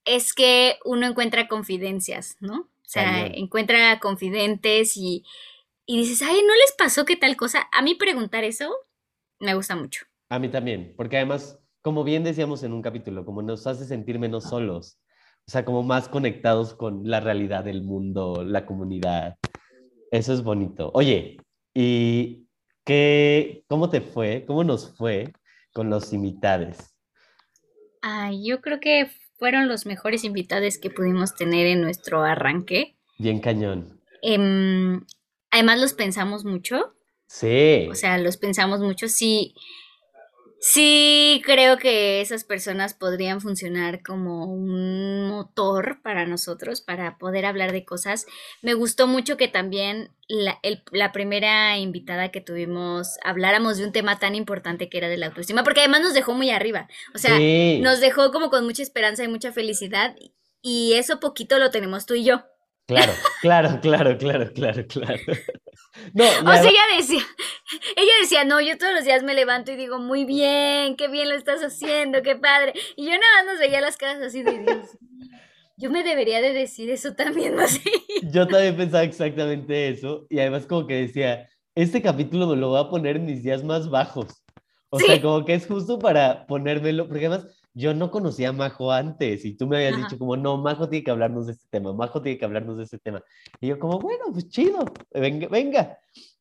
es 0.04 0.34
que 0.34 0.78
uno 0.84 1.06
encuentra 1.06 1.48
confidencias, 1.48 2.36
¿no? 2.40 2.60
O 2.60 2.90
sea, 2.90 3.26
encuentra 3.26 4.00
confidentes 4.00 4.96
y, 4.96 5.24
y 5.84 5.98
dices, 5.98 6.22
ay, 6.22 6.40
¿no 6.46 6.54
les 6.54 6.72
pasó 6.76 7.04
qué 7.04 7.16
tal 7.16 7.36
cosa? 7.36 7.68
A 7.72 7.82
mí 7.82 7.94
preguntar 7.94 8.44
eso 8.44 8.74
me 9.38 9.54
gusta 9.54 9.76
mucho. 9.76 10.06
A 10.30 10.38
mí 10.38 10.48
también, 10.48 10.94
porque 10.96 11.16
además, 11.16 11.58
como 11.82 12.04
bien 12.04 12.24
decíamos 12.24 12.62
en 12.62 12.72
un 12.72 12.82
capítulo, 12.82 13.24
como 13.24 13.42
nos 13.42 13.66
hace 13.66 13.84
sentir 13.84 14.18
menos 14.18 14.44
solos. 14.44 14.98
O 15.48 15.50
sea, 15.50 15.64
como 15.64 15.82
más 15.82 16.10
conectados 16.10 16.74
con 16.74 17.08
la 17.08 17.20
realidad 17.20 17.64
del 17.64 17.82
mundo, 17.82 18.44
la 18.44 18.66
comunidad. 18.66 19.38
Eso 20.10 20.34
es 20.34 20.42
bonito. 20.42 20.90
Oye, 20.92 21.38
¿y 21.72 22.46
qué, 22.84 23.64
cómo 23.66 23.88
te 23.88 24.02
fue? 24.02 24.44
¿Cómo 24.46 24.62
nos 24.62 24.94
fue 24.98 25.32
con 25.72 25.88
los 25.88 26.12
invitados? 26.12 26.76
Ay, 28.02 28.46
yo 28.46 28.60
creo 28.60 28.78
que 28.78 29.10
fueron 29.38 29.68
los 29.68 29.86
mejores 29.86 30.22
invitados 30.22 30.76
que 30.76 30.90
pudimos 30.90 31.34
tener 31.34 31.66
en 31.66 31.80
nuestro 31.80 32.22
arranque. 32.24 32.98
Bien 33.18 33.40
cañón. 33.40 34.02
Em, 34.20 35.00
además 35.50 35.80
los 35.80 35.94
pensamos 35.94 36.44
mucho. 36.44 36.94
Sí. 37.26 37.88
O 37.90 37.94
sea, 37.94 38.18
los 38.18 38.36
pensamos 38.36 38.80
mucho. 38.80 39.08
Sí, 39.08 39.54
Sí, 40.60 41.40
creo 41.44 41.78
que 41.78 42.20
esas 42.20 42.42
personas 42.42 42.92
podrían 42.92 43.40
funcionar 43.40 44.02
como 44.02 44.44
un 44.46 45.28
motor 45.28 46.00
para 46.02 46.26
nosotros, 46.26 46.80
para 46.80 47.16
poder 47.16 47.46
hablar 47.46 47.70
de 47.70 47.84
cosas. 47.84 48.26
Me 48.60 48.74
gustó 48.74 49.06
mucho 49.06 49.36
que 49.36 49.46
también 49.46 50.10
la, 50.26 50.58
el- 50.64 50.82
la 50.90 51.12
primera 51.12 51.78
invitada 51.78 52.30
que 52.32 52.40
tuvimos 52.40 53.18
habláramos 53.24 53.76
de 53.78 53.84
un 53.84 53.92
tema 53.92 54.18
tan 54.18 54.34
importante 54.34 54.88
que 54.88 54.98
era 54.98 55.08
de 55.08 55.16
la 55.16 55.26
autoestima, 55.26 55.62
porque 55.62 55.80
además 55.80 56.00
nos 56.02 56.14
dejó 56.14 56.34
muy 56.34 56.50
arriba. 56.50 56.88
O 57.14 57.18
sea, 57.18 57.36
Sí, 57.36 57.78
nos 57.80 58.00
dejó 58.00 58.32
como 58.32 58.50
con 58.50 58.64
mucha 58.64 58.82
esperanza 58.82 59.22
y 59.22 59.28
mucha 59.28 59.52
felicidad, 59.52 60.16
y 60.60 60.94
eso 60.94 61.20
poquito 61.20 61.58
lo 61.60 61.70
tenemos 61.70 62.04
tú 62.04 62.14
y 62.14 62.24
yo. 62.24 62.42
claro, 62.88 63.12
claro, 63.42 63.78
claro, 63.80 64.18
claro, 64.18 64.52
claro, 64.52 64.86
claro. 64.86 65.20
No, 66.14 66.24
O 66.24 66.28
sea, 66.52 66.62
ella 66.62 66.80
decía, 66.96 67.22
ella 67.96 68.12
decía, 68.20 68.44
no, 68.44 68.60
yo 68.60 68.78
todos 68.78 68.92
los 68.94 69.04
días 69.04 69.22
me 69.24 69.34
levanto 69.34 69.72
y 69.72 69.76
digo, 69.76 69.98
muy 69.98 70.24
bien, 70.24 70.96
qué 70.96 71.08
bien 71.08 71.28
lo 71.28 71.34
estás 71.34 71.60
haciendo, 71.60 72.22
qué 72.22 72.36
padre. 72.36 72.72
Y 72.94 73.06
yo 73.06 73.10
nada 73.10 73.22
más 73.38 73.46
nos 73.46 73.58
veía 73.58 73.80
las 73.80 73.96
caras 73.96 74.22
así 74.22 74.42
de 74.42 74.58
Dios. 74.60 74.86
Yo 75.76 75.90
me 75.90 76.04
debería 76.04 76.40
de 76.40 76.52
decir 76.52 76.88
eso 76.90 77.14
también, 77.14 77.56
¿no? 77.56 77.62
Así. 77.64 77.82
Yo 78.32 78.46
también 78.46 78.76
pensaba 78.76 79.02
exactamente 79.04 79.88
eso 79.88 80.26
y 80.30 80.38
además 80.38 80.66
como 80.66 80.86
que 80.86 80.94
decía, 80.94 81.48
este 81.74 82.00
capítulo 82.00 82.46
me 82.46 82.56
lo 82.56 82.68
voy 82.70 82.80
a 82.80 82.88
poner 82.88 83.16
en 83.16 83.26
mis 83.26 83.42
días 83.42 83.64
más 83.64 83.88
bajos. 83.90 84.42
O 84.90 84.98
sea, 85.00 85.16
Sí. 85.16 85.20
como 85.20 85.44
que 85.44 85.54
es 85.54 85.66
justo 85.66 85.98
para 85.98 86.46
ponérmelo, 86.46 87.08
porque 87.08 87.26
además 87.26 87.46
yo 87.78 87.94
no 87.94 88.10
conocía 88.10 88.48
a 88.48 88.52
Majo 88.52 88.90
antes 88.90 89.44
y 89.44 89.56
tú 89.56 89.68
me 89.68 89.76
habías 89.76 89.94
Ajá. 89.94 90.02
dicho 90.02 90.18
como, 90.18 90.36
no, 90.36 90.56
Majo 90.58 90.88
tiene 90.88 91.04
que 91.04 91.12
hablarnos 91.12 91.46
de 91.46 91.52
este 91.52 91.68
tema, 91.70 91.92
Majo 91.92 92.20
tiene 92.20 92.36
que 92.36 92.44
hablarnos 92.44 92.76
de 92.76 92.82
este 92.84 92.98
tema. 92.98 93.22
Y 93.60 93.68
yo 93.68 93.78
como, 93.78 94.00
bueno, 94.00 94.24
pues 94.32 94.48
chido, 94.48 94.84
venga, 95.14 95.46
venga. 95.46 95.98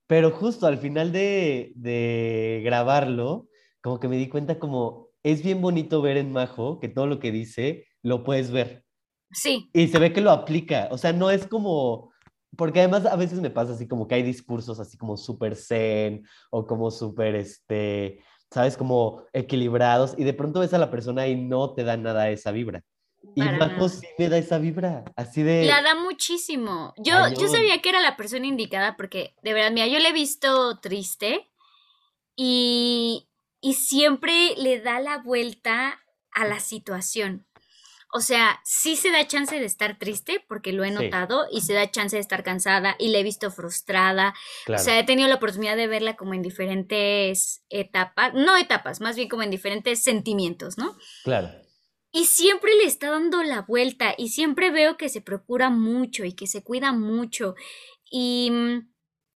Pero 0.08 0.32
justo 0.32 0.66
al 0.66 0.80
final 0.80 1.12
de, 1.12 1.74
de 1.76 2.62
grabarlo, 2.66 3.48
como 3.82 4.00
que 4.00 4.08
me 4.08 4.18
di 4.18 4.30
cuenta 4.30 4.58
como, 4.58 5.10
es 5.22 5.44
bien 5.44 5.62
bonito 5.62 6.02
ver 6.02 6.18
en 6.18 6.32
Majo 6.32 6.80
que 6.80 6.90
todo 6.90 7.06
lo 7.06 7.20
que 7.20 7.32
dice 7.32 7.86
lo 8.02 8.24
puedes 8.24 8.50
ver. 8.50 8.84
Sí, 9.32 9.70
Y 9.74 9.90
se 9.90 10.00
ve 10.00 10.14
que 10.14 10.22
lo 10.22 10.32
aplica, 10.32 10.88
o 10.90 10.98
sea, 10.98 11.14
no 11.14 11.30
es 11.30 11.46
como, 11.46 12.12
porque 12.56 12.80
además 12.80 13.06
a 13.06 13.16
veces 13.16 13.42
me 13.42 13.52
pasa 13.52 13.74
así 13.74 13.88
como 13.88 14.08
que 14.08 14.16
hay 14.16 14.24
discursos 14.24 14.80
así 14.80 14.98
como 14.98 15.18
súper 15.18 15.56
zen 15.56 16.26
o 16.50 16.66
como 16.66 16.90
súper, 16.90 17.36
este, 17.36 18.24
sabes, 18.52 18.78
como 18.78 19.24
equilibrados 19.34 20.16
y 20.18 20.24
de 20.24 20.34
pronto 20.34 20.60
ves 20.62 20.74
a 20.74 20.78
la 20.78 20.92
persona 20.92 21.28
y 21.28 21.36
no 21.36 21.74
te 21.74 21.84
da 21.84 21.98
nada 21.98 22.30
esa 22.30 22.52
vibra. 22.52 22.84
Y 23.36 23.42
Para 23.42 23.58
Majo 23.58 23.88
nada. 23.88 23.90
sí 23.90 24.08
me 24.18 24.30
da 24.30 24.38
esa 24.38 24.58
vibra, 24.58 25.04
así 25.16 25.44
de... 25.44 25.66
la 25.66 25.82
da 25.82 25.96
muchísimo. 25.96 26.94
Yo, 26.98 27.14
yo 27.30 27.48
sabía 27.48 27.82
que 27.82 27.90
era 27.90 28.00
la 28.00 28.16
persona 28.16 28.48
indicada 28.48 28.96
porque, 28.96 29.36
de 29.44 29.54
verdad, 29.54 29.72
mira, 29.72 29.88
yo 29.88 30.00
le 30.00 30.10
he 30.10 30.14
visto 30.14 30.80
triste 30.80 31.50
y, 32.36 33.28
y 33.60 33.74
siempre 33.74 34.56
le 34.58 34.80
da 34.80 35.00
la 35.00 35.18
vuelta 35.18 36.00
a 36.32 36.46
la 36.46 36.60
situación. 36.60 37.47
O 38.18 38.22
sea, 38.22 38.60
sí 38.64 38.96
se 38.96 39.12
da 39.12 39.28
chance 39.28 39.60
de 39.60 39.66
estar 39.66 40.00
triste 40.00 40.44
porque 40.48 40.74
lo 40.74 40.84
he 40.84 40.88
Sí. 40.90 40.96
notado 40.96 41.46
y 41.52 41.62
se 41.62 41.74
da 41.74 41.92
chance 41.92 42.16
de 42.16 42.20
estar 42.22 42.44
cansada 42.44 42.96
y 42.98 43.10
la 43.10 43.20
he 43.20 43.24
visto 43.24 43.52
frustrada. 43.52 44.34
Claro, 44.66 44.82
O 44.82 44.84
sea, 44.84 44.98
he 44.98 45.04
tenido 45.04 45.28
la 45.30 45.36
oportunidad 45.36 45.78
de 45.78 45.86
verla 45.86 46.16
como 46.16 46.34
en 46.34 46.42
diferentes 46.42 47.64
etapas, 47.70 48.34
no 48.34 48.58
etapas, 48.58 49.02
más 49.02 49.16
bien 49.16 49.30
como 49.30 49.44
en 49.44 49.52
diferentes 49.52 50.02
sentimientos, 50.04 50.78
¿no? 50.80 50.98
claro. 51.24 51.50
Y 52.12 52.26
siempre 52.26 52.74
le 52.74 52.86
está 52.86 53.12
dando 53.12 53.44
la 53.44 53.62
vuelta 53.62 54.16
y 54.18 54.30
siempre 54.30 54.72
veo 54.72 54.98
que 54.98 55.10
se 55.10 55.22
procura 55.22 55.70
mucho 55.70 56.24
y 56.26 56.34
que 56.34 56.48
se 56.48 56.64
cuida 56.64 56.92
mucho. 56.94 57.54
Y, 58.10 58.50
mm, 58.50 58.90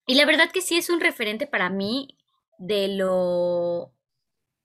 y 0.07 0.15
la 0.15 0.25
verdad 0.25 0.51
que 0.51 0.61
sí 0.61 0.77
es 0.77 0.89
un 0.89 1.01
referente 1.01 1.47
para 1.47 1.69
mí 1.69 2.17
de 2.59 2.87
lo, 2.95 3.93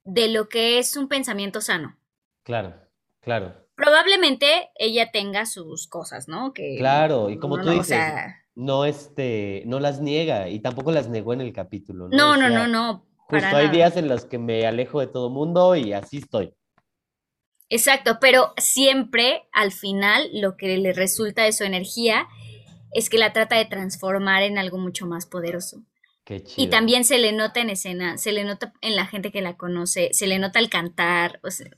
de 0.04 0.28
lo 0.28 0.48
que 0.48 0.78
es 0.78 0.96
un 0.96 1.08
pensamiento 1.08 1.60
sano. 1.60 1.98
Claro, 2.44 2.74
claro, 3.20 3.63
Probablemente 3.76 4.70
ella 4.76 5.10
tenga 5.12 5.46
sus 5.46 5.88
cosas, 5.88 6.28
¿no? 6.28 6.52
Que 6.52 6.64
claro. 6.74 7.30
Y 7.30 7.38
como 7.38 7.58
no, 7.58 7.64
tú 7.64 7.70
o 7.72 7.72
dices, 7.72 7.86
sea, 7.86 8.36
no, 8.54 8.84
este, 8.84 9.62
no 9.66 9.80
las 9.80 10.00
niega 10.00 10.48
y 10.48 10.60
tampoco 10.60 10.92
las 10.92 11.08
negó 11.08 11.32
en 11.32 11.40
el 11.40 11.52
capítulo, 11.52 12.08
¿no? 12.08 12.34
no, 12.36 12.36
O 12.36 12.36
no, 12.36 12.50
no, 12.50 12.66
no, 12.68 13.06
justo 13.16 13.56
hay 13.56 13.68
nada. 13.68 13.70
días 13.70 13.96
en 13.96 14.08
los 14.08 14.24
que 14.26 14.38
me 14.38 14.66
alejo 14.66 15.00
de 15.00 15.08
todo 15.08 15.30
mundo 15.30 15.76
y 15.76 15.92
así 15.92 16.18
estoy. 16.18 16.54
Exacto, 17.68 18.18
pero 18.20 18.52
siempre 18.58 19.48
al 19.52 19.72
final 19.72 20.28
lo 20.32 20.56
que 20.56 20.76
le 20.78 20.92
resulta 20.92 21.42
de 21.42 21.52
su 21.52 21.64
energía 21.64 22.28
es 22.92 23.10
que 23.10 23.18
la 23.18 23.32
trata 23.32 23.56
de 23.56 23.64
transformar 23.64 24.42
en 24.42 24.58
algo 24.58 24.78
mucho 24.78 25.06
más 25.06 25.26
poderoso. 25.26 25.82
Qué 26.24 26.42
Y 26.56 26.68
chido. 26.68 26.70
también 26.70 27.04
se 27.04 27.18
le 27.18 27.32
nota 27.32 27.60
en 27.60 27.70
escena, 27.70 28.18
se 28.18 28.32
le 28.32 28.44
nota 28.44 28.72
en 28.82 28.96
la 28.96 29.06
gente 29.06 29.32
que 29.32 29.42
la 29.42 29.56
conoce, 29.56 30.10
se 30.12 30.26
le 30.26 30.38
nota 30.38 30.58
al 30.58 30.70
cantar. 30.70 31.40
O 31.44 31.50
sea, 31.50 31.70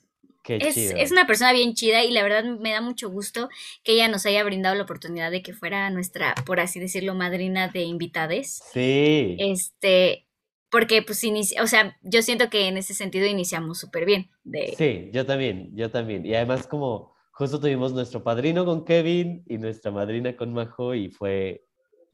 es, 0.49 0.77
es 0.77 1.11
una 1.11 1.27
persona 1.27 1.53
bien 1.53 1.75
chida 1.75 2.05
y 2.05 2.11
la 2.13 2.23
verdad 2.23 2.45
me 2.45 2.73
da 2.73 2.81
mucho 2.81 3.11
gusto 3.11 3.49
que 3.83 3.93
ella 3.93 4.09
nos 4.09 4.27
haya 4.27 4.45
brindado 4.45 4.75
la 4.75 4.85
oportunidad 4.85 5.31
de 5.31 5.43
que 5.43 5.53
fuera 5.53 5.91
nuestra, 5.91 6.35
por 6.47 6.61
así 6.61 6.81
decirlo, 6.81 7.15
madrina 7.15 7.69
de 7.69 7.83
invitades. 7.83 8.61
Sí, 8.73 9.37
Este, 9.39 10.27
porque 10.71 11.03
pues 11.03 11.23
inicia, 11.25 11.63
o 11.63 11.67
sea, 11.67 11.97
yo 12.03 12.23
siento 12.23 12.51
que 12.51 12.69
en 12.69 12.77
ese 12.77 12.95
sentido 12.95 13.27
iniciamos 13.27 13.79
súper 13.79 14.05
bien. 14.05 14.31
De, 14.45 14.75
sí, 14.77 15.11
yo 15.13 15.27
también, 15.27 15.71
yo 15.75 15.91
también. 15.91 16.25
Y 16.27 16.35
además 16.35 16.67
como 16.67 17.15
justo 17.33 17.61
tuvimos 17.61 17.93
nuestro 17.93 18.23
padrino 18.23 18.65
con 18.65 18.85
Kevin 18.85 19.45
y 19.47 19.59
nuestra 19.59 19.91
madrina 19.91 20.37
con 20.37 20.53
Majo 20.53 20.95
y 20.95 21.09
fue 21.11 21.65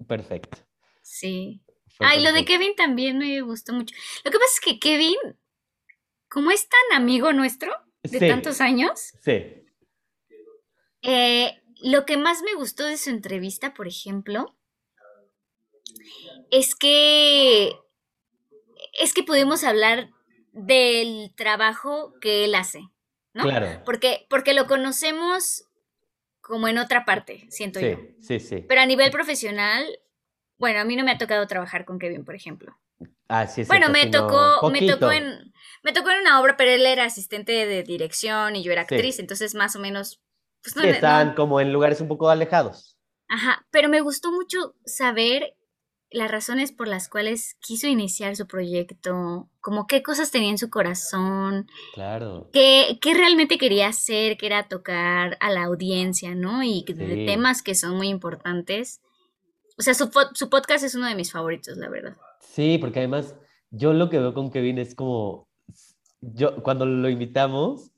perfecto. 0.07 0.59
sí. 1.03 1.63
Fue 1.95 2.07
Ay, 2.07 2.23
lo 2.23 2.33
de. 2.33 2.47
Kevin 2.47 2.75
también 2.75 3.19
me 3.19 3.43
gustó 3.43 3.75
mucho. 3.75 3.95
Lo 4.25 4.31
que 4.31 4.39
pasa 4.39 4.51
es 4.55 4.61
que 4.61 4.79
Kevin, 4.79 5.15
como 6.31 6.51
es 6.51 6.67
tan 6.67 7.03
amigo 7.03 7.35
nuestro 7.35 7.71
de 8.03 8.19
Sí. 8.19 8.29
tantos 8.29 8.61
años, 8.61 9.13
Sí, 9.21 9.45
eh, 11.03 11.63
lo 11.83 12.05
que 12.05 12.17
más 12.17 12.43
me 12.43 12.55
gustó 12.55 12.85
de 12.85 12.97
su 12.97 13.11
entrevista, 13.11 13.75
por 13.75 13.87
ejemplo, 13.89 14.57
es 16.51 16.75
que 16.75 17.73
es 19.01 19.15
que 19.15 19.23
pudimos 19.23 19.65
hablar 19.65 20.11
del 20.53 21.33
trabajo 21.35 22.13
que 22.21 22.45
él 22.45 22.55
hace, 22.55 22.83
¿no? 23.33 23.45
claro. 23.45 23.83
Porque, 23.85 24.27
porque 24.29 24.53
lo 24.53 24.67
conocemos 24.67 25.65
como 26.41 26.69
en 26.69 26.79
otra 26.79 27.05
parte, 27.05 27.47
siento 27.49 27.81
yo. 27.81 27.97
Sí, 28.21 28.39
sí, 28.39 28.41
sí. 28.41 28.65
Pero 28.69 28.81
a 28.83 28.87
nivel 28.87 29.11
profesional, 29.11 29.87
bueno, 30.59 30.81
a 30.81 30.85
mí 30.85 30.95
no 30.97 31.05
me 31.05 31.13
ha 31.13 31.19
tocado 31.19 31.47
trabajar 31.47 31.85
con 31.85 31.99
Kevin, 31.99 32.25
por 32.25 32.35
ejemplo. 32.35 32.77
Ah, 33.29 33.47
sí, 33.47 33.63
es 33.63 33.69
Bueno, 33.69 33.89
me 33.89 34.09
tocó, 34.09 34.71
me 34.71 34.87
tocó 34.87 35.11
en, 35.11 35.52
me 35.83 35.93
tocó 35.93 36.11
en 36.11 36.21
una 36.21 36.41
obra, 36.41 36.57
pero 36.57 36.71
él 36.71 36.87
era 36.87 37.05
asistente 37.05 37.53
de 37.67 37.83
dirección 37.83 38.57
y 38.57 38.63
yo 38.63 38.73
era 38.73 38.87
Sí. 38.89 38.95
actriz, 38.95 39.19
entonces 39.19 39.55
más 39.55 39.75
o 39.77 39.81
menos, 39.81 40.21
pues 40.63 40.77
no, 40.77 40.83
Sí, 40.83 40.89
no- 40.89 40.95
están 40.95 41.35
como 41.35 41.61
en 41.61 41.73
lugares 41.73 42.01
un 42.01 42.09
poco 42.09 42.29
alejados. 42.31 42.97
ajá, 43.29 43.67
pero 43.71 43.89
me 43.89 44.01
gustó 44.03 44.31
mucho 44.31 44.75
saber 44.85 45.55
las 46.11 46.31
razones 46.31 46.73
por 46.73 46.89
las 46.89 47.09
cuales 47.09 47.57
quiso 47.61 47.87
iniciar 47.87 48.37
su 48.37 48.47
proyecto, 48.47 49.49
como 49.61 49.87
qué 49.87 50.03
cosas 50.03 50.31
tenía 50.31 50.51
en 50.51 50.59
su 50.59 50.69
corazón, 50.69 51.67
Claro. 51.95 52.51
qué, 52.53 52.99
qué 53.01 53.15
realmente 53.15 53.57
quería 53.57 53.89
hacer, 53.89 54.37
que 54.37 54.45
era 54.45 54.69
tocar 54.69 55.39
a 55.41 55.51
la 55.51 55.65
audiencia, 55.65 56.35
¿no? 56.35 56.63
Y 56.63 56.85
de 56.87 57.25
temas 57.25 57.63
que 57.63 57.75
son 57.75 57.97
muy 57.97 58.09
importantes. 58.09 59.01
O 59.79 59.83
sea, 59.83 59.95
su, 59.95 60.11
su 60.35 60.51
podcast 60.51 60.85
es 60.85 60.95
uno 60.95 61.07
de 61.07 61.15
mis 61.15 61.33
favoritos, 61.33 61.79
la 61.79 61.89
verdad. 61.89 62.15
Sí, 62.41 62.77
porque 62.79 62.99
además 62.99 63.35
yo 63.71 63.95
lo 63.95 64.11
que 64.11 64.19
veo 64.19 64.35
con 64.35 64.51
Kevin 64.51 64.77
es 64.79 64.95
como, 64.95 65.49
yo 66.23 66.63
cuando 66.63 66.87
lo 66.87 67.09
invitamos, 67.11 67.91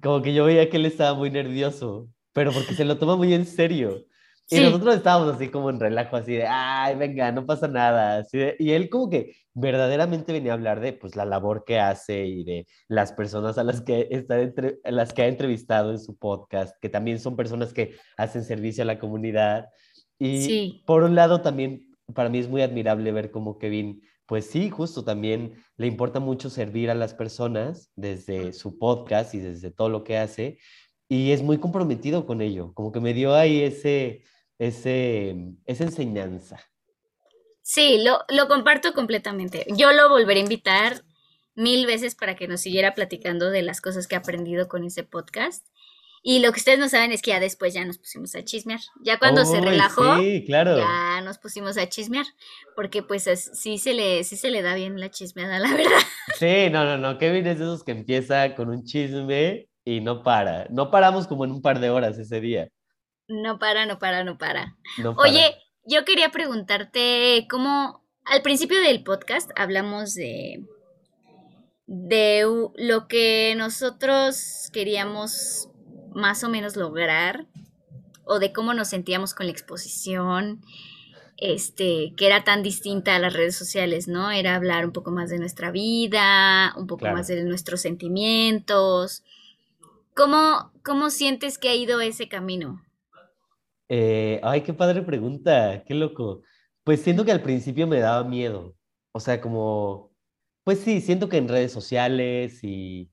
como 0.00 0.22
que 0.22 0.32
yo 0.32 0.44
veía 0.44 0.70
que 0.70 0.76
él 0.76 0.86
estaba 0.86 1.14
muy 1.18 1.30
nervioso, 1.30 2.08
pero 2.32 2.52
porque 2.52 2.74
se 2.74 2.84
lo 2.84 2.98
toma 2.98 3.16
muy 3.16 3.34
en 3.34 3.46
serio. 3.46 4.04
Y 4.50 4.60
nosotros 4.60 4.96
estábamos 4.96 5.34
así 5.34 5.48
como 5.48 5.70
en 5.70 5.80
relajo, 5.80 6.14
así 6.16 6.32
de, 6.32 6.46
ay, 6.46 6.94
venga, 6.96 7.32
no 7.32 7.46
pasa 7.46 7.68
nada. 7.68 8.18
así 8.18 8.36
de- 8.38 8.56
y 8.58 8.72
él 8.72 8.90
como 8.90 9.08
que 9.08 9.34
verdaderamente 9.54 10.32
venía 10.32 10.52
a 10.52 10.54
hablar 10.54 10.80
de 10.80 10.92
pues 10.92 11.16
la 11.16 11.24
labor 11.24 11.64
que 11.64 11.78
hace 11.78 12.26
y 12.26 12.44
de 12.44 12.66
las 12.88 13.12
personas 13.12 13.56
a 13.56 13.64
las 13.64 13.80
que, 13.80 14.08
está 14.10 14.40
entre, 14.40 14.78
a 14.84 14.90
las 14.90 15.12
que 15.14 15.22
ha 15.22 15.26
entrevistado 15.28 15.90
en 15.92 15.98
su 15.98 16.16
podcast, 16.16 16.76
que 16.82 16.90
también 16.90 17.18
son 17.18 17.34
personas 17.36 17.72
que 17.72 17.94
hacen 18.18 18.44
servicio 18.44 18.82
a 18.82 18.86
la 18.86 18.98
comunidad. 18.98 19.68
Y 20.18 20.42
Sí. 20.42 20.82
por 20.86 21.02
un 21.04 21.14
lado 21.14 21.40
también 21.40 21.88
para 22.14 22.28
mí 22.28 22.38
es 22.38 22.48
muy 22.48 22.60
admirable 22.60 23.10
ver 23.12 23.30
cómo 23.30 23.58
Kevin, 23.58 24.02
pues 24.32 24.46
sí, 24.46 24.70
justo 24.70 25.04
también 25.04 25.62
le 25.76 25.86
importa 25.86 26.18
mucho 26.18 26.48
servir 26.48 26.88
a 26.88 26.94
las 26.94 27.12
personas 27.12 27.90
desde 27.96 28.54
su 28.54 28.78
podcast 28.78 29.34
y 29.34 29.40
desde 29.40 29.70
todo 29.70 29.90
lo 29.90 30.04
que 30.04 30.16
hace 30.16 30.58
y 31.06 31.32
es 31.32 31.42
muy 31.42 31.58
comprometido 31.58 32.24
con 32.24 32.40
ello, 32.40 32.72
como 32.72 32.92
que 32.92 33.00
me 33.00 33.12
dio 33.12 33.34
ahí 33.34 33.60
ese, 33.60 34.24
ese, 34.58 35.36
esa 35.66 35.84
enseñanza. 35.84 36.58
Sí, 37.60 38.02
lo, 38.02 38.20
lo 38.30 38.48
comparto 38.48 38.94
completamente. 38.94 39.66
Yo 39.76 39.92
lo 39.92 40.08
volveré 40.08 40.40
a 40.40 40.44
invitar 40.44 41.04
mil 41.54 41.84
veces 41.84 42.14
para 42.14 42.34
que 42.34 42.48
nos 42.48 42.62
siguiera 42.62 42.94
platicando 42.94 43.50
de 43.50 43.60
las 43.60 43.82
cosas 43.82 44.08
que 44.08 44.14
ha 44.14 44.20
aprendido 44.20 44.66
con 44.66 44.82
ese 44.82 45.02
podcast. 45.02 45.66
Y 46.24 46.38
lo 46.38 46.52
que 46.52 46.58
ustedes 46.60 46.78
no 46.78 46.88
saben 46.88 47.10
es 47.10 47.20
que 47.20 47.32
ya 47.32 47.40
después 47.40 47.74
ya 47.74 47.84
nos 47.84 47.98
pusimos 47.98 48.34
a 48.36 48.44
chismear. 48.44 48.78
Ya 49.02 49.18
cuando 49.18 49.44
se 49.44 49.60
relajó, 49.60 50.18
sí, 50.18 50.44
claro. 50.46 50.78
ya 50.78 51.20
nos 51.22 51.38
pusimos 51.38 51.76
a 51.76 51.88
chismear. 51.88 52.26
Porque 52.76 53.02
pues 53.02 53.26
es- 53.26 53.50
sí 53.54 53.78
se 53.78 53.92
le, 53.92 54.22
sí 54.22 54.36
se 54.36 54.50
le 54.50 54.62
da 54.62 54.74
bien 54.74 55.00
la 55.00 55.10
chismeada, 55.10 55.58
la 55.58 55.74
verdad. 55.74 55.90
Sí, 56.38 56.70
no, 56.70 56.84
no, 56.84 56.96
no. 56.96 57.18
Kevin 57.18 57.46
es 57.48 57.58
de 57.58 57.64
esos 57.64 57.82
que 57.82 57.90
empieza 57.92 58.54
con 58.54 58.68
un 58.68 58.84
chisme 58.84 59.68
y 59.84 60.00
no 60.00 60.22
para. 60.22 60.66
No 60.70 60.90
paramos 60.92 61.26
como 61.26 61.44
en 61.44 61.50
un 61.50 61.60
par 61.62 61.80
de 61.80 61.90
horas 61.90 62.16
ese 62.18 62.40
día. 62.40 62.68
No 63.26 63.58
para, 63.58 63.84
no 63.86 63.98
para, 63.98 64.22
no 64.22 64.38
para. 64.38 64.76
No 64.98 65.16
para. 65.16 65.28
Oye, 65.28 65.56
yo 65.84 66.04
quería 66.04 66.28
preguntarte 66.30 67.46
cómo 67.50 68.04
al 68.24 68.42
principio 68.42 68.80
del 68.80 69.02
podcast 69.02 69.50
hablamos 69.56 70.14
de 70.14 70.64
de 71.86 72.46
lo 72.76 73.08
que 73.08 73.54
nosotros 73.56 74.70
queríamos 74.72 75.68
más 76.14 76.44
o 76.44 76.48
menos 76.48 76.76
lograr 76.76 77.46
o 78.24 78.38
de 78.38 78.52
cómo 78.52 78.74
nos 78.74 78.88
sentíamos 78.88 79.34
con 79.34 79.46
la 79.46 79.52
exposición, 79.52 80.62
este, 81.38 82.14
que 82.16 82.26
era 82.26 82.44
tan 82.44 82.62
distinta 82.62 83.16
a 83.16 83.18
las 83.18 83.32
redes 83.32 83.56
sociales, 83.56 84.06
¿no? 84.08 84.30
Era 84.30 84.54
hablar 84.54 84.84
un 84.86 84.92
poco 84.92 85.10
más 85.10 85.30
de 85.30 85.38
nuestra 85.38 85.70
vida, 85.72 86.72
un 86.76 86.86
poco 86.86 87.00
Claro. 87.00 87.16
más 87.16 87.26
de 87.28 87.42
nuestros 87.44 87.80
sentimientos. 87.80 89.24
¿Cómo, 90.14 90.72
cómo 90.84 91.10
sientes 91.10 91.58
que 91.58 91.68
ha 91.70 91.74
ido 91.74 92.00
ese 92.00 92.28
camino? 92.28 92.82
Eh, 93.88 94.40
ay, 94.42 94.62
qué 94.62 94.72
padre 94.72 95.02
pregunta, 95.02 95.84
qué 95.86 95.94
loco. 95.94 96.42
Pues 96.84 97.02
siento 97.02 97.24
que 97.24 97.32
al 97.32 97.42
principio 97.42 97.86
me 97.86 98.00
daba 98.00 98.24
miedo. 98.24 98.76
O 99.12 99.20
sea, 99.20 99.40
como, 99.40 100.12
pues 100.64 100.80
sí, 100.80 101.00
siento 101.00 101.28
que 101.28 101.36
en 101.36 101.48
redes 101.48 101.72
sociales 101.72 102.60
y 102.64 103.10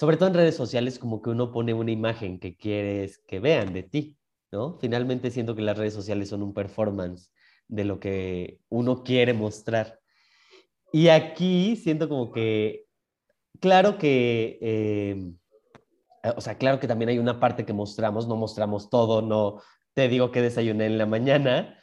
sobre 0.00 0.16
todo 0.16 0.30
en 0.30 0.34
redes 0.34 0.56
sociales 0.56 0.98
como 0.98 1.20
que 1.20 1.28
uno 1.28 1.52
pone 1.52 1.74
una 1.74 1.90
imagen 1.90 2.40
que 2.40 2.56
quieres 2.56 3.18
que 3.28 3.38
vean 3.38 3.74
de 3.74 3.82
ti, 3.82 4.16
¿no? 4.50 4.78
Finalmente 4.78 5.30
siento 5.30 5.54
que 5.54 5.60
las 5.60 5.76
redes 5.76 5.92
sociales 5.92 6.30
son 6.30 6.42
un 6.42 6.54
performance 6.54 7.30
de 7.68 7.84
lo 7.84 8.00
que 8.00 8.60
uno 8.70 9.02
quiere 9.04 9.34
mostrar. 9.34 10.00
Y 10.90 11.08
aquí 11.08 11.76
siento 11.76 12.08
como 12.08 12.32
que, 12.32 12.86
claro 13.60 13.98
que, 13.98 14.58
eh, 14.62 15.32
o 16.34 16.40
sea, 16.40 16.56
claro 16.56 16.80
que 16.80 16.88
también 16.88 17.10
hay 17.10 17.18
una 17.18 17.38
parte 17.38 17.66
que 17.66 17.74
mostramos, 17.74 18.26
no 18.26 18.36
mostramos 18.36 18.88
todo, 18.88 19.20
no 19.20 19.60
te 19.92 20.08
digo 20.08 20.30
que 20.30 20.40
desayuné 20.40 20.86
en 20.86 20.96
la 20.96 21.04
mañana, 21.04 21.78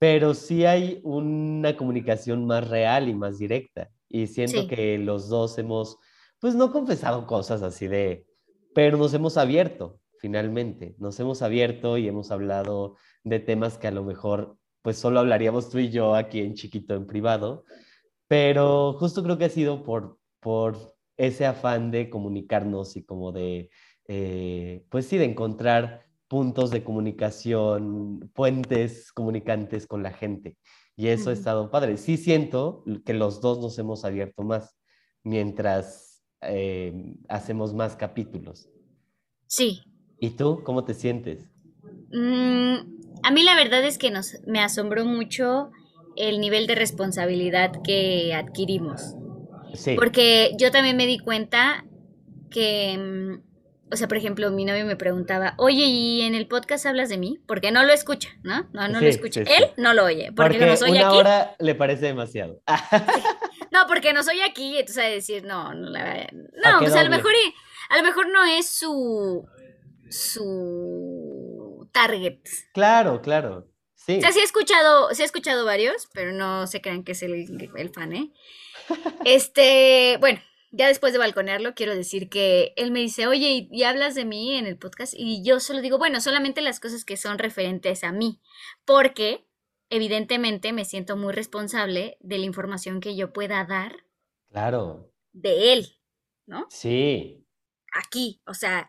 pero 0.00 0.34
sí 0.34 0.66
hay 0.66 1.00
una 1.04 1.76
comunicación 1.76 2.46
más 2.46 2.66
real 2.68 3.08
y 3.08 3.14
más 3.14 3.38
directa. 3.38 3.90
Y 4.08 4.26
siento 4.26 4.62
Sí. 4.62 4.66
que 4.66 4.98
los 4.98 5.28
dos 5.28 5.56
hemos, 5.56 5.98
pues 6.40 6.54
no 6.54 6.72
confesado 6.72 7.26
cosas 7.26 7.62
así 7.62 7.86
de, 7.86 8.26
pero 8.74 8.96
nos 8.96 9.14
hemos 9.14 9.36
abierto, 9.36 10.00
finalmente. 10.18 10.94
Nos 10.98 11.18
hemos 11.20 11.42
abierto 11.42 11.98
y 11.98 12.08
hemos 12.08 12.30
hablado 12.30 12.96
de 13.24 13.40
temas 13.40 13.78
que 13.78 13.88
a 13.88 13.92
lo 13.92 14.04
mejor, 14.04 14.56
pues 14.82 14.96
solo 14.98 15.20
hablaríamos 15.20 15.70
tú 15.70 15.78
y 15.78 15.90
yo 15.90 16.14
aquí 16.14 16.40
en 16.40 16.54
chiquito, 16.54 16.94
en 16.94 17.06
privado. 17.06 17.64
Pero 18.28 18.94
justo 18.94 19.22
creo 19.22 19.38
que 19.38 19.46
ha 19.46 19.50
sido 19.50 19.82
por, 19.82 20.18
por 20.40 20.96
ese 21.16 21.46
afán 21.46 21.90
de 21.90 22.08
comunicarnos 22.08 22.96
y 22.96 23.04
como 23.04 23.32
de, 23.32 23.70
eh, 24.08 24.84
pues 24.88 25.06
sí, 25.06 25.18
de 25.18 25.24
encontrar 25.24 26.06
puntos 26.28 26.70
de 26.70 26.84
comunicación, 26.84 28.30
puentes 28.34 29.12
comunicantes 29.12 29.86
con 29.86 30.02
la 30.02 30.12
gente. 30.12 30.56
Y 30.96 31.08
eso 31.08 31.30
ha 31.30 31.32
estado 31.32 31.70
padre. 31.70 31.96
Sí 31.96 32.16
siento 32.16 32.84
que 33.04 33.14
los 33.14 33.40
dos 33.40 33.58
nos 33.60 33.78
hemos 33.78 34.04
abierto 34.04 34.42
más 34.42 34.78
mientras 35.24 36.09
eh, 36.42 37.14
hacemos 37.28 37.74
más 37.74 37.96
capítulos. 37.96 38.68
Sí, 39.46 39.82
¿Y 40.20 40.30
tú 40.30 40.62
cómo 40.62 40.84
te 40.84 40.92
sientes? 40.94 41.48
Mm, 42.12 42.76
a 43.22 43.30
mí 43.30 43.42
la 43.42 43.56
verdad 43.56 43.82
es 43.84 43.96
que 43.96 44.10
nos, 44.10 44.36
me 44.46 44.60
asombró 44.60 45.06
mucho 45.06 45.70
el 46.14 46.40
nivel 46.40 46.66
de 46.66 46.74
responsabilidad 46.74 47.72
que 47.82 48.34
adquirimos. 48.34 49.14
Sí, 49.72 49.94
Porque 49.94 50.52
yo 50.58 50.70
también 50.70 50.96
me 50.96 51.06
di 51.06 51.18
cuenta 51.18 51.86
que, 52.50 52.98
mm, 52.98 53.92
o 53.92 53.96
sea, 53.96 54.08
por 54.08 54.18
ejemplo, 54.18 54.50
mi 54.50 54.64
novio 54.64 54.84
me 54.84 54.96
preguntaba, 54.96 55.54
oye, 55.56 55.84
¿y 55.86 56.20
en 56.22 56.34
el 56.34 56.46
podcast 56.46 56.84
hablas 56.84 57.08
de 57.08 57.16
mí? 57.16 57.38
Porque 57.46 57.72
no 57.72 57.82
lo 57.84 57.92
escucha, 57.92 58.28
¿no? 58.42 58.68
No, 58.72 58.88
no 58.88 59.00
lo 59.00 59.06
escucha. 59.06 59.44
sí. 59.44 59.50
Él 59.50 59.70
no 59.78 59.94
lo 59.94 60.04
oye, 60.04 60.32
porque, 60.36 60.58
porque 60.58 60.66
no 60.66 60.76
soy 60.76 60.90
una 60.90 61.08
aquí. 61.08 61.16
hora 61.16 61.54
le 61.58 61.74
parece 61.74 62.06
demasiado. 62.06 62.60
No, 63.70 63.86
porque 63.86 64.12
no 64.12 64.22
soy 64.22 64.40
aquí, 64.40 64.78
entonces 64.78 65.04
decir, 65.10 65.44
no, 65.44 65.72
no, 65.74 65.90
la- 65.90 66.22
¿A 66.22 66.28
no, 66.32 66.78
qué 66.80 66.86
pues 66.86 66.94
a 66.94 67.04
lo 67.04 67.10
mejor, 67.10 67.32
a 67.88 67.96
lo 67.96 68.02
mejor 68.02 68.28
no 68.30 68.44
es 68.44 68.68
su, 68.68 69.46
su 70.10 71.88
target. 71.92 72.38
Claro, 72.72 73.20
claro. 73.22 73.66
Sí, 73.94 74.18
O 74.18 74.20
sea, 74.20 74.32
sí 74.32 74.40
he 74.40 74.44
escuchado, 74.44 75.12
sí 75.14 75.22
he 75.22 75.24
escuchado 75.24 75.64
varios, 75.64 76.08
pero 76.12 76.32
no 76.32 76.66
se 76.66 76.80
crean 76.80 77.04
que 77.04 77.12
es 77.12 77.22
el, 77.22 77.70
el 77.76 77.90
fan, 77.90 78.12
¿eh? 78.14 78.32
Este, 79.24 80.16
bueno, 80.20 80.40
ya 80.70 80.88
después 80.88 81.12
de 81.12 81.18
balconearlo, 81.18 81.74
quiero 81.74 81.94
decir 81.94 82.28
que 82.30 82.72
él 82.76 82.90
me 82.92 83.00
dice, 83.00 83.26
oye, 83.26 83.50
¿y, 83.50 83.68
y 83.70 83.82
hablas 83.84 84.14
de 84.14 84.24
mí 84.24 84.56
en 84.56 84.66
el 84.66 84.78
podcast? 84.78 85.12
Y 85.16 85.44
yo 85.44 85.60
solo 85.60 85.80
digo, 85.80 85.98
bueno, 85.98 86.20
solamente 86.20 86.60
las 86.62 86.80
cosas 86.80 87.04
que 87.04 87.16
son 87.16 87.38
referentes 87.38 88.02
a 88.04 88.12
mí, 88.12 88.40
porque 88.84 89.46
evidentemente 89.90 90.72
me 90.72 90.84
siento 90.84 91.16
muy 91.16 91.32
responsable 91.32 92.16
de 92.20 92.38
la 92.38 92.46
información 92.46 93.00
que 93.00 93.16
yo 93.16 93.32
pueda 93.32 93.64
dar 93.64 94.04
claro. 94.50 95.12
de 95.32 95.72
él, 95.72 95.98
¿no? 96.46 96.66
Sí, 96.70 97.40
aquí, 97.92 98.40
o 98.46 98.54
sea, 98.54 98.88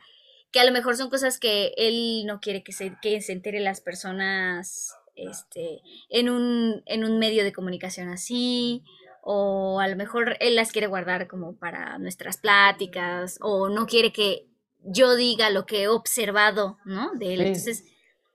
que 0.52 0.60
a 0.60 0.66
lo 0.66 0.72
mejor 0.72 0.96
son 0.96 1.10
cosas 1.10 1.40
que 1.40 1.74
él 1.78 2.26
no 2.26 2.40
quiere 2.40 2.64
que 2.64 2.72
se, 2.72 2.98
que 3.02 3.22
se 3.22 3.34
entere 3.34 3.60
las 3.60 3.82
personas 3.82 4.96
este, 5.16 5.82
en, 6.10 6.30
un, 6.30 6.84
en 6.86 7.04
un 7.04 7.20
medio 7.20 7.44
de 7.44 7.54
comunicación 7.54 8.10
así, 8.10 8.84
o 9.24 9.80
a 9.80 9.88
lo 9.88 9.96
mejor 9.96 10.36
él 10.40 10.56
las 10.56 10.72
quiere 10.72 10.88
guardar 10.88 11.28
como 11.28 11.56
para 11.58 11.98
nuestras 12.00 12.38
pláticas, 12.38 13.38
o 13.42 13.70
no 13.70 13.86
quiere 13.86 14.12
que 14.12 14.48
yo 14.80 15.16
diga 15.16 15.50
lo 15.52 15.66
que 15.66 15.84
he 15.84 15.88
observado, 15.88 16.78
¿no? 16.86 17.12
De 17.14 17.34
él. 17.34 17.40
Sí. 17.40 17.48
Entonces, 17.48 17.86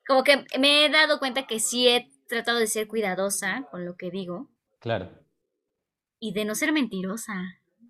como 0.06 0.22
que 0.22 0.44
me 0.58 0.84
he 0.84 0.88
dado 0.88 1.18
cuenta 1.18 1.46
que 1.46 1.58
sí 1.58 1.88
he 1.88 2.08
tratado 2.26 2.58
de 2.58 2.66
ser 2.66 2.86
cuidadosa 2.88 3.66
con 3.70 3.84
lo 3.84 3.96
que 3.96 4.10
digo 4.10 4.50
claro. 4.80 5.10
y 6.20 6.32
de 6.32 6.44
no 6.44 6.54
ser 6.54 6.72
mentirosa. 6.72 7.34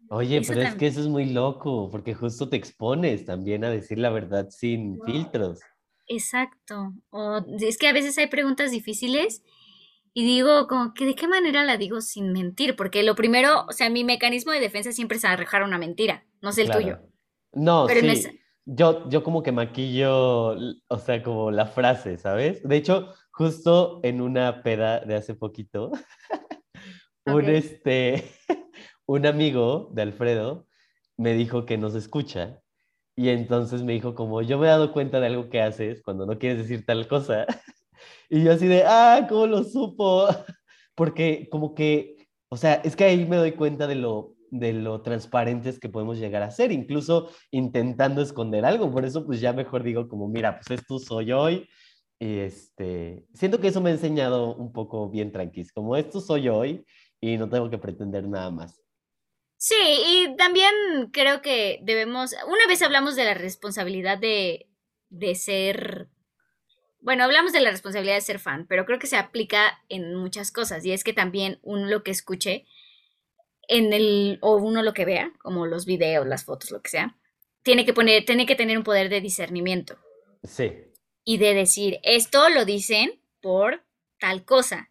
Oye, 0.08 0.38
Eso 0.38 0.52
pero 0.52 0.62
es 0.68 0.74
que 0.76 0.86
eso 0.86 1.00
es 1.00 1.08
muy 1.08 1.26
loco, 1.26 1.90
porque 1.90 2.14
justo 2.14 2.48
te 2.48 2.56
expones 2.56 3.24
también 3.24 3.64
a 3.64 3.70
decir 3.70 3.98
la 3.98 4.10
verdad 4.10 4.48
sin 4.50 5.00
filtros. 5.04 5.60
Exacto. 6.06 6.92
O 7.10 7.42
es 7.60 7.78
que 7.78 7.88
a 7.88 7.92
veces 7.92 8.16
hay 8.18 8.28
preguntas 8.28 8.70
difíciles 8.70 9.42
y 10.14 10.24
digo 10.24 10.68
como 10.68 10.94
que 10.94 11.06
de 11.06 11.14
qué 11.14 11.26
manera 11.26 11.64
la 11.64 11.76
digo 11.76 12.00
sin 12.00 12.32
mentir, 12.32 12.76
porque 12.76 13.02
lo 13.02 13.14
primero, 13.16 13.64
o 13.68 13.72
sea, 13.72 13.90
mi 13.90 14.04
mecanismo 14.04 14.52
de 14.52 14.60
defensa 14.60 14.92
siempre 14.92 15.18
es 15.18 15.24
arrojar 15.24 15.62
una 15.64 15.78
mentira, 15.78 16.24
no 16.40 16.52
sé 16.52 16.62
el 16.62 16.66
Claro. 16.68 16.80
tuyo. 16.82 16.98
No, 17.52 17.86
Pero 17.88 18.00
sí. 18.14 18.38
Yo, 18.68 19.08
yo 19.08 19.22
como 19.22 19.44
que 19.44 19.52
maquillo, 19.52 20.56
o 20.88 20.98
sea, 20.98 21.22
como 21.22 21.52
la 21.52 21.66
frase, 21.66 22.18
¿sabes? 22.18 22.62
De 22.64 22.76
hecho, 22.76 23.12
justo 23.30 24.00
en 24.02 24.20
una 24.20 24.62
peda 24.64 25.00
de 25.00 25.14
hace 25.14 25.34
poquito, 25.34 25.92
un, 27.26 27.44
este, 27.44 28.24
un 29.06 29.24
amigo 29.24 29.90
de 29.92 30.02
Alfredo 30.02 30.66
me 31.16 31.34
dijo 31.34 31.64
que 31.64 31.78
nos 31.78 31.94
escucha 31.94 32.60
y 33.16 33.30
entonces 33.30 33.82
me 33.82 33.94
dijo 33.94 34.14
como, 34.14 34.42
yo 34.42 34.58
me 34.58 34.66
he 34.66 34.70
dado 34.70 34.92
cuenta 34.92 35.20
de 35.20 35.28
algo 35.28 35.48
que 35.48 35.62
haces 35.62 36.02
cuando 36.02 36.26
no 36.26 36.38
quieres 36.38 36.58
decir 36.58 36.84
tal 36.84 37.08
cosa. 37.08 37.46
Y 38.28 38.42
yo 38.42 38.52
así 38.52 38.66
de, 38.66 38.82
ah, 38.84 39.24
¿cómo 39.28 39.46
lo 39.46 39.62
supo? 39.62 40.28
Porque 40.96 41.48
como 41.50 41.74
que, 41.74 42.28
o 42.48 42.56
sea, 42.56 42.74
es 42.74 42.96
que 42.96 43.04
ahí 43.04 43.24
me 43.24 43.36
doy 43.36 43.52
cuenta 43.52 43.86
de 43.86 43.94
lo, 43.94 44.35
de 44.50 44.72
lo 44.72 45.02
transparentes 45.02 45.78
que 45.78 45.88
podemos 45.88 46.18
llegar 46.18 46.42
a 46.42 46.50
ser, 46.50 46.72
incluso 46.72 47.30
intentando 47.50 48.22
esconder 48.22 48.64
algo. 48.64 48.90
Por 48.90 49.04
eso 49.04 49.26
pues 49.26 49.40
ya 49.40 49.52
mejor 49.52 49.82
digo 49.82 50.08
como, 50.08 50.28
mira, 50.28 50.58
pues 50.58 50.80
esto 50.80 50.98
soy 50.98 51.32
hoy. 51.32 51.68
Y 52.18 52.38
este, 52.38 53.26
siento 53.34 53.60
que 53.60 53.68
eso 53.68 53.80
me 53.80 53.90
ha 53.90 53.94
enseñado 53.94 54.54
un 54.54 54.72
poco 54.72 55.10
bien 55.10 55.32
tranquis, 55.32 55.72
como 55.72 55.96
esto 55.96 56.20
soy 56.20 56.48
hoy 56.48 56.84
y 57.20 57.36
no 57.36 57.48
tengo 57.48 57.68
que 57.68 57.78
pretender 57.78 58.26
nada 58.26 58.50
más. 58.50 58.80
Sí, 59.58 59.74
y 59.74 60.36
también 60.36 60.72
creo 61.12 61.40
que 61.40 61.80
debemos, 61.82 62.34
una 62.46 62.66
vez 62.68 62.82
hablamos 62.82 63.16
de 63.16 63.24
la 63.24 63.34
responsabilidad 63.34 64.18
de, 64.18 64.68
de 65.08 65.34
ser, 65.34 66.08
bueno, 67.00 67.24
hablamos 67.24 67.52
de 67.52 67.60
la 67.60 67.70
responsabilidad 67.70 68.16
de 68.16 68.20
ser 68.20 68.38
fan, 68.38 68.66
pero 68.68 68.84
creo 68.84 68.98
que 68.98 69.06
se 69.06 69.16
aplica 69.16 69.82
en 69.88 70.14
muchas 70.14 70.52
cosas 70.52 70.84
y 70.84 70.92
es 70.92 71.04
que 71.04 71.12
también 71.12 71.58
uno 71.62 71.86
lo 71.86 72.02
que 72.02 72.10
escuche 72.10 72.66
en 73.68 73.92
el, 73.92 74.38
o 74.42 74.56
uno 74.56 74.82
lo 74.82 74.94
que 74.94 75.04
vea, 75.04 75.32
como 75.38 75.66
los 75.66 75.86
videos, 75.86 76.26
las 76.26 76.44
fotos, 76.44 76.70
lo 76.70 76.82
que 76.82 76.90
sea, 76.90 77.16
tiene 77.62 77.84
que 77.84 77.92
poner, 77.92 78.24
tiene 78.24 78.46
que 78.46 78.54
tener 78.54 78.78
un 78.78 78.84
poder 78.84 79.08
de 79.08 79.20
discernimiento 79.20 79.98
Sí, 80.44 80.72
y 81.24 81.38
de 81.38 81.54
decir, 81.54 81.98
esto 82.04 82.48
lo 82.48 82.64
dicen 82.64 83.20
por 83.40 83.84
tal 84.20 84.44
cosa. 84.44 84.90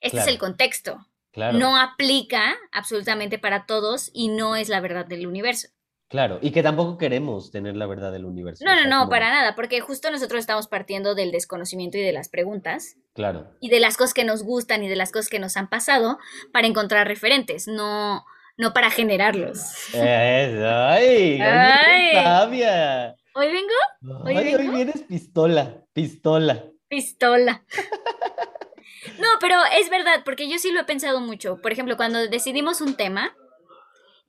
Este 0.00 0.18
es 0.18 0.26
el 0.26 0.38
contexto. 0.38 1.06
claro. 1.32 1.58
No 1.58 1.76
aplica 1.76 2.56
absolutamente 2.70 3.38
para 3.38 3.66
todos 3.66 4.10
y 4.12 4.28
no 4.28 4.56
es 4.56 4.68
la 4.68 4.80
verdad 4.80 5.06
del 5.06 5.26
universo. 5.26 5.68
Claro, 6.10 6.40
y 6.42 6.50
que 6.50 6.64
tampoco 6.64 6.98
queremos 6.98 7.52
tener 7.52 7.76
la 7.76 7.86
verdad 7.86 8.10
del 8.10 8.24
universo. 8.24 8.64
No, 8.64 8.74
no, 8.74 8.84
no, 8.88 9.08
para 9.08 9.30
nada, 9.30 9.54
porque 9.54 9.80
justo 9.80 10.10
nosotros 10.10 10.40
estamos 10.40 10.66
partiendo 10.66 11.14
del 11.14 11.30
desconocimiento 11.30 11.98
y 11.98 12.00
de 12.00 12.12
las 12.12 12.28
preguntas. 12.28 12.96
Claro. 13.14 13.46
Y 13.60 13.68
de 13.70 13.78
las 13.78 13.96
cosas 13.96 14.12
que 14.12 14.24
nos 14.24 14.42
gustan 14.42 14.82
y 14.82 14.88
de 14.88 14.96
las 14.96 15.12
cosas 15.12 15.28
que 15.28 15.38
nos 15.38 15.56
han 15.56 15.70
pasado 15.70 16.18
para 16.52 16.66
encontrar 16.66 17.06
referentes, 17.06 17.68
no, 17.68 18.24
no 18.56 18.72
para 18.72 18.90
generarlos. 18.90 19.60
¡Ay! 19.94 20.00
¡Ay! 21.40 22.10
sabia! 22.12 23.14
¿Hoy 23.32 23.46
vengo? 23.46 24.24
¿Hoy, 24.24 24.36
Ay, 24.36 24.54
hoy 24.56 24.66
vienes 24.66 25.02
pistola, 25.02 25.84
pistola. 25.92 26.64
Pistola. 26.88 27.62
no, 29.20 29.28
pero 29.40 29.54
es 29.78 29.88
verdad, 29.90 30.22
porque 30.24 30.50
yo 30.50 30.58
sí 30.58 30.72
lo 30.72 30.80
he 30.80 30.84
pensado 30.84 31.20
mucho. 31.20 31.60
Por 31.62 31.70
ejemplo, 31.70 31.96
cuando 31.96 32.26
decidimos 32.26 32.80
un 32.80 32.96
tema, 32.96 33.32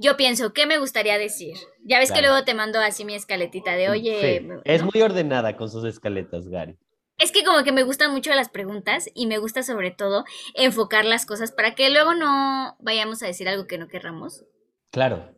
yo 0.02 0.18
pienso, 0.18 0.52
¿qué 0.52 0.66
me 0.66 0.80
gustaría 0.80 1.18
decir? 1.20 1.56
Ya 1.84 2.00
ves 2.00 2.12
que 2.12 2.22
luego 2.22 2.44
te 2.44 2.56
mando 2.56 2.80
así 2.80 3.06
mi 3.06 3.14
escaletita 3.14 3.76
de, 3.76 3.90
oye... 3.90 4.48
Es 4.66 4.82
muy 4.82 5.00
ordenada 5.02 5.56
con 5.56 5.70
sus 5.70 5.86
escaletas, 5.86 6.48
Gary. 6.48 6.76
Es 7.20 7.32
que 7.32 7.44
como 7.44 7.64
que 7.64 7.72
me 7.72 7.84
gustan 7.84 8.12
mucho 8.12 8.34
las 8.34 8.50
preguntas 8.50 9.08
y 9.14 9.28
me 9.28 9.38
gusta 9.38 9.62
sobre 9.62 9.92
todo 9.92 10.26
enfocar 10.56 11.06
las 11.06 11.28
cosas 11.28 11.52
para 11.52 11.76
que 11.76 11.92
luego 11.92 12.16
no 12.16 12.76
vayamos 12.80 13.22
a 13.22 13.28
decir 13.28 13.48
algo 13.48 13.68
que 13.68 13.78
no 13.78 13.88
querramos. 13.88 14.44
Claro. 14.90 15.38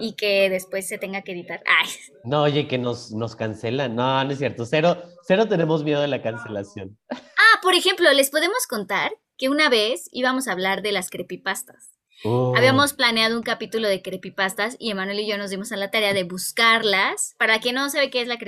Y 0.00 0.16
que 0.16 0.48
después 0.48 0.88
se 0.88 0.96
tenga 0.96 1.20
que 1.20 1.32
editar. 1.32 1.62
Ay. 1.66 1.90
No, 2.24 2.42
oye, 2.42 2.66
que 2.66 2.78
nos, 2.78 3.12
nos 3.12 3.36
cancelan. 3.36 3.94
No, 3.94 4.24
no 4.24 4.30
es 4.30 4.38
cierto. 4.38 4.64
Cero, 4.64 4.96
cero 5.26 5.46
tenemos 5.46 5.84
miedo 5.84 6.00
de 6.00 6.08
la 6.08 6.22
cancelación. 6.22 6.98
Ah, 7.10 7.60
por 7.62 7.74
ejemplo, 7.74 8.10
les 8.12 8.30
podemos 8.30 8.66
contar 8.66 9.12
que 9.36 9.50
una 9.50 9.68
vez 9.68 10.08
íbamos 10.10 10.48
a 10.48 10.52
hablar 10.52 10.80
de 10.80 10.92
las 10.92 11.10
creepypastas. 11.10 11.95
Oh. 12.24 12.54
Habíamos 12.56 12.92
planeado 12.94 13.36
un 13.36 13.42
capítulo 13.42 13.88
de 13.88 14.02
creepypastas 14.02 14.76
y 14.78 14.90
Emanuel 14.90 15.20
y 15.20 15.28
yo 15.28 15.36
nos 15.36 15.50
dimos 15.50 15.72
a 15.72 15.76
la 15.76 15.90
tarea 15.90 16.14
de 16.14 16.24
buscarlas. 16.24 17.34
Para 17.38 17.60
quien 17.60 17.74
no 17.74 17.88
sabe 17.90 18.10
qué 18.10 18.22
es 18.22 18.28
la, 18.28 18.38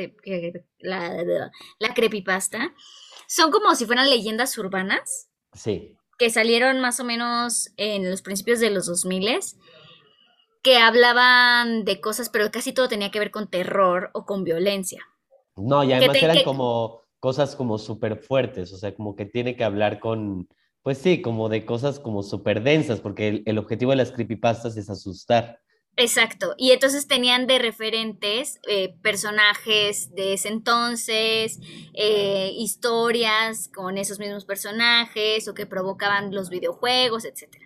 la, 0.78 1.50
la, 1.78 1.94
creepypasta, 1.94 2.74
son 3.26 3.50
como 3.50 3.74
si 3.74 3.86
fueran 3.86 4.08
leyendas 4.08 4.56
urbanas. 4.56 5.28
Sí. 5.52 5.94
Que 6.18 6.30
salieron 6.30 6.80
más 6.80 6.98
o 6.98 7.04
menos 7.04 7.70
en 7.76 8.10
los 8.10 8.22
principios 8.22 8.60
de 8.60 8.70
los 8.70 8.86
2000 8.86 9.40
que 10.62 10.76
hablaban 10.76 11.84
de 11.84 12.00
cosas, 12.00 12.30
pero 12.30 12.50
casi 12.50 12.72
todo 12.72 12.88
tenía 12.88 13.10
que 13.10 13.18
ver 13.18 13.30
con 13.30 13.48
terror 13.48 14.10
o 14.12 14.24
con 14.24 14.44
violencia. 14.44 15.06
No, 15.56 15.84
y 15.84 15.92
además 15.92 16.22
eran 16.22 16.42
como 16.44 17.02
cosas 17.20 17.56
como 17.56 17.78
súper 17.78 18.16
fuertes, 18.18 18.72
o 18.72 18.76
sea, 18.76 18.94
como 18.94 19.16
que 19.16 19.24
tiene 19.24 19.56
que 19.56 19.64
hablar 19.64 19.98
con 19.98 20.48
pues 20.88 20.96
sí, 20.96 21.20
como 21.20 21.50
de 21.50 21.66
cosas 21.66 22.00
como 22.00 22.22
súper 22.22 22.62
densas, 22.62 22.98
porque 22.98 23.42
el, 23.44 23.58
objetivo 23.58 23.90
de 23.90 23.98
las 23.98 24.10
creepypastas 24.10 24.74
es 24.78 24.88
asustar. 24.88 25.60
Exacto, 25.96 26.54
y 26.56 26.70
entonces 26.70 27.06
tenían 27.06 27.46
de 27.46 27.58
referentes 27.58 28.58
eh, 28.66 28.94
personajes 29.02 30.14
de 30.14 30.32
ese 30.32 30.48
entonces, 30.48 31.60
eh, 31.92 32.52
historias 32.56 33.68
con 33.68 33.98
esos 33.98 34.18
mismos 34.18 34.46
personajes 34.46 35.46
o 35.46 35.52
que 35.52 35.66
provocaban 35.66 36.34
los 36.34 36.48
videojuegos, 36.48 37.26
etc. 37.26 37.58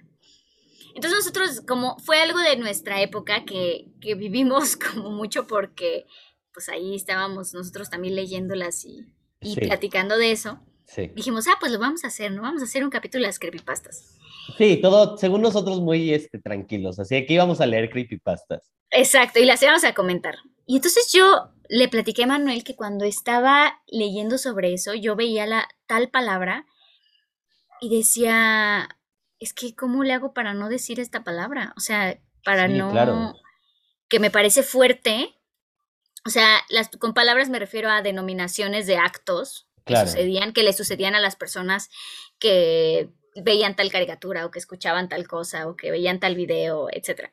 Entonces 0.97 1.21
nosotros, 1.21 1.61
como 1.61 2.01
fue 2.01 2.21
algo 2.21 2.41
de 2.41 2.57
nuestra 2.57 3.03
época 3.03 3.45
que, 3.45 3.87
que 4.01 4.17
vivimos 4.17 4.75
como 4.95 5.13
mucho 5.13 5.47
porque 5.47 6.07
pues 6.53 6.69
ahí 6.69 6.97
estábamos 6.97 7.55
nosotros 7.55 7.89
también 7.89 8.17
leyéndolas 8.17 8.85
y, 8.85 9.07
y 9.41 9.55
platicando 9.55 10.19
de 10.19 10.33
eso, 10.33 10.59
Dijimos, 10.97 11.47
ah, 11.49 11.57
pues 11.59 11.73
lo 11.73 11.79
vamos 11.79 12.05
a 12.05 12.09
hacer, 12.09 12.33
¿no? 12.33 12.43
Vamos 12.43 12.63
a 12.63 12.65
hacer 12.65 12.85
un 12.85 12.91
capítulo 12.91 13.23
de 13.23 13.29
las 13.29 13.39
creepypastas. 13.39 14.19
Sí, 14.59 14.79
todo, 14.83 15.17
según 15.17 15.41
nosotros, 15.41 15.81
muy 15.81 16.13
este, 16.13 16.39
tranquilos. 16.39 16.99
Así 16.99 17.25
que 17.25 17.35
íbamos 17.35 17.61
a 17.61 17.67
leer 17.67 17.91
creepypastas. 17.91 18.73
Exacto, 18.91 19.39
y 19.39 19.45
las 19.45 19.63
íbamos 19.63 19.85
a 19.85 19.95
comentar. 19.95 20.37
Y 20.67 20.77
entonces 20.77 21.11
yo 21.13 21.51
le 21.69 21.89
platiqué 21.89 22.25
a 22.25 22.27
Manuel 22.27 22.65
que 22.65 22.77
cuando 22.77 23.05
estaba 23.05 23.81
leyendo 23.87 24.37
sobre 24.37 24.75
eso, 24.75 24.95
yo 24.95 25.17
veía 25.17 25.47
la 25.47 25.69
tal 25.87 26.11
palabra 26.11 26.67
y 27.81 27.89
decía, 27.97 28.89
es 29.39 29.55
que, 29.55 29.75
¿cómo 29.75 30.05
le 30.05 30.13
hago 30.13 30.35
para 30.35 30.53
no 30.55 30.69
decir 30.69 31.01
esta 31.01 31.25
palabra? 31.25 31.73
O 31.77 31.81
sea, 31.81 32.19
para 32.45 32.69
no... 32.69 32.91
Claro. 32.91 33.35
Que 34.09 34.21
me 34.21 34.31
parece 34.31 34.63
fuerte. 34.63 35.35
O 36.27 36.31
sea, 36.31 36.61
las, 36.69 36.91
con 36.91 37.15
palabras 37.15 37.49
me 37.49 37.59
refiero 37.59 37.89
a 37.89 38.03
denominaciones 38.03 38.87
de 38.87 38.99
actos 38.99 39.72
que 39.85 39.97
sucedían, 39.97 40.53
que 40.53 40.63
le 40.63 40.73
sucedían 40.73 41.15
a 41.15 41.21
las 41.21 41.37
personas 41.37 41.91
que 42.39 43.11
veían 43.35 43.77
tal 43.77 43.91
caricatura 43.91 44.47
o 44.47 44.51
que 44.51 44.59
escuchaban 44.59 45.09
tal 45.09 45.27
cosa 45.27 45.69
o 45.69 45.77
que 45.77 45.91
veían 45.91 46.21
tal 46.21 46.35
video, 46.35 46.89
etc. 46.91 47.31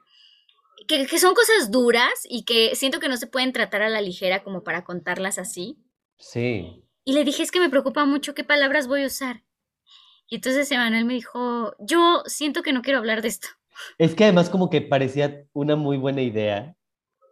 Que, 0.88 1.06
que, 1.06 1.20
son 1.20 1.34
cosas 1.34 1.72
duras 1.72 2.10
y 2.24 2.44
que 2.46 2.76
siento 2.76 3.00
que 3.00 3.10
no 3.10 3.18
se 3.18 3.28
pueden 3.28 3.54
tratar 3.54 3.82
a 3.82 3.90
la 3.90 4.02
ligera 4.02 4.44
como 4.44 4.64
para 4.64 4.84
contarlas 4.84 5.38
así. 5.38 5.78
Sí. 6.18 6.84
Y 7.04 7.14
le 7.14 7.24
dije, 7.24 7.44
es 7.44 7.52
que 7.52 7.60
me 7.60 7.70
preocupa 7.70 8.06
mucho 8.06 8.34
qué 8.34 8.44
palabras 8.44 8.88
voy 8.88 9.04
a 9.04 9.08
usar. 9.08 9.44
Y 10.28 10.36
entonces 10.36 10.72
Emanuel 10.72 11.06
me 11.06 11.16
dijo, 11.16 11.74
yo 11.80 12.24
siento 12.26 12.62
que 12.62 12.72
no 12.72 12.82
quiero 12.82 13.00
hablar 13.00 13.22
de 13.22 13.30
esto. 13.30 13.48
Es 13.98 14.14
que 14.14 14.26
además 14.26 14.50
como 14.50 14.70
que 14.70 14.82
parecía 14.82 15.46
una 15.54 15.76
muy 15.76 15.98
buena 15.98 16.22
idea 16.22 16.76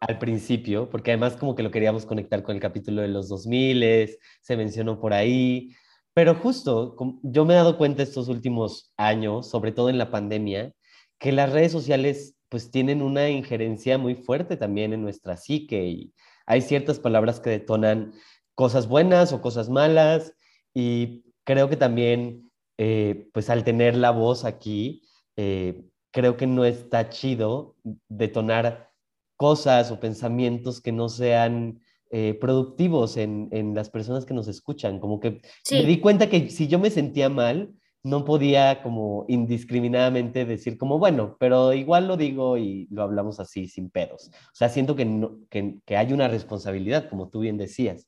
al 0.02 0.20
principio, 0.20 0.90
porque 0.90 1.12
además 1.12 1.36
como 1.38 1.56
que 1.56 1.64
lo 1.64 1.72
queríamos 1.72 2.06
conectar 2.06 2.44
con 2.44 2.56
el 2.56 2.62
capítulo 2.62 3.02
de 3.02 3.08
los 3.08 3.30
2000, 3.30 4.18
se 4.42 4.58
mencionó 4.58 5.00
por 5.00 5.14
ahí, 5.14 5.72
pero 6.14 6.36
justo 6.36 6.96
yo 7.24 7.46
me 7.46 7.54
he 7.54 7.58
dado 7.58 7.78
cuenta 7.78 8.04
estos 8.04 8.28
últimos 8.28 8.92
años, 8.98 9.50
sobre 9.50 9.72
todo 9.72 9.90
en 9.90 9.98
la 9.98 10.12
pandemia, 10.12 10.74
que 11.20 11.32
las 11.32 11.52
redes 11.52 11.72
sociales 11.72 12.36
pues 12.50 12.72
tienen 12.72 13.02
una 13.02 13.30
injerencia 13.30 13.98
muy 13.98 14.16
fuerte 14.16 14.58
también 14.58 14.94
en 14.94 15.02
nuestra 15.02 15.38
psique 15.38 15.86
y 15.86 16.14
hay 16.46 16.62
ciertas 16.62 17.00
palabras 17.00 17.40
que 17.40 17.50
detonan 17.50 18.14
cosas 18.56 18.88
buenas 18.88 19.34
o 19.34 19.42
cosas 19.42 19.70
malas 19.70 20.34
y 20.74 21.24
creo 21.44 21.70
que 21.70 21.76
también 21.76 22.50
eh, 22.78 23.30
pues 23.34 23.50
al 23.50 23.64
tener 23.64 23.96
la 23.96 24.12
voz 24.12 24.46
aquí, 24.46 25.02
eh, 25.36 25.84
creo 26.12 26.38
que 26.38 26.48
no 26.48 26.66
está 26.66 27.10
chido 27.10 27.76
detonar 28.08 28.92
cosas 29.38 29.92
o 29.92 30.00
pensamientos 30.00 30.82
que 30.82 30.92
no 30.92 31.08
sean 31.08 31.80
eh, 32.10 32.38
productivos 32.40 33.18
en, 33.18 33.74
las 33.74 33.90
personas 33.90 34.26
que 34.26 34.34
nos 34.34 34.48
escuchan. 34.48 35.00
Como 35.00 35.20
que 35.20 35.42
me 35.72 35.84
di 35.84 36.00
cuenta 36.00 36.30
que 36.30 36.50
si 36.50 36.68
yo 36.68 36.80
me 36.80 36.90
sentía 36.90 37.30
mal, 37.30 37.74
no 38.04 38.26
podía 38.26 38.82
como 38.82 39.26
indiscriminadamente 39.28 40.46
decir 40.46 40.78
como, 40.78 41.00
bueno, 41.00 41.36
pero 41.40 41.74
igual 41.74 42.08
lo 42.08 42.18
digo 42.18 42.58
y 42.58 42.88
lo 42.90 43.04
hablamos 43.04 43.40
así, 43.40 43.68
sin 43.68 43.90
pedos. 43.90 44.30
O 44.34 44.56
sea, 44.56 44.70
siento 44.70 44.96
que, 44.96 45.06
que, 45.50 45.78
que 45.86 45.98
hay 45.98 46.14
una 46.14 46.28
responsabilidad, 46.28 47.10
como 47.10 47.30
tú 47.30 47.42
bien 47.42 47.58
decías. 47.58 48.08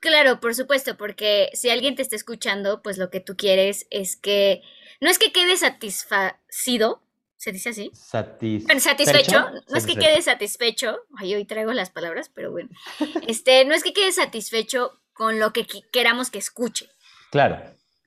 Claro, 0.00 0.40
por 0.40 0.54
supuesto, 0.54 0.96
porque 0.96 1.50
si 1.52 1.68
alguien 1.68 1.94
te 1.94 2.02
está 2.02 2.16
escuchando, 2.16 2.82
pues 2.82 2.96
lo 2.96 3.10
que 3.10 3.20
tú 3.20 3.36
quieres 3.36 3.86
es 3.90 4.16
que, 4.16 4.62
no 5.00 5.10
es 5.10 5.18
que 5.18 5.30
quede 5.30 5.56
satisfacido, 5.56 7.02
¿Se 7.40 7.52
dice 7.52 7.70
así? 7.70 7.90
satisfecho. 7.94 9.46
No 9.70 9.78
es 9.78 9.86
que 9.86 9.96
quede 9.96 10.20
satisfecho. 10.20 10.98
Ay, 11.16 11.34
hoy 11.34 11.46
traigo 11.46 11.72
las 11.72 11.88
palabras, 11.88 12.28
pero 12.28 12.50
bueno. 12.50 12.68
Este, 13.26 13.64
no 13.64 13.74
es 13.74 13.82
que 13.82 13.94
quede 13.94 14.12
satisfecho 14.12 15.00
con 15.14 15.38
lo 15.38 15.50
que 15.54 15.66
queramos 15.90 16.30
que 16.30 16.36
escuche. 16.36 16.90
Claro. 17.30 17.58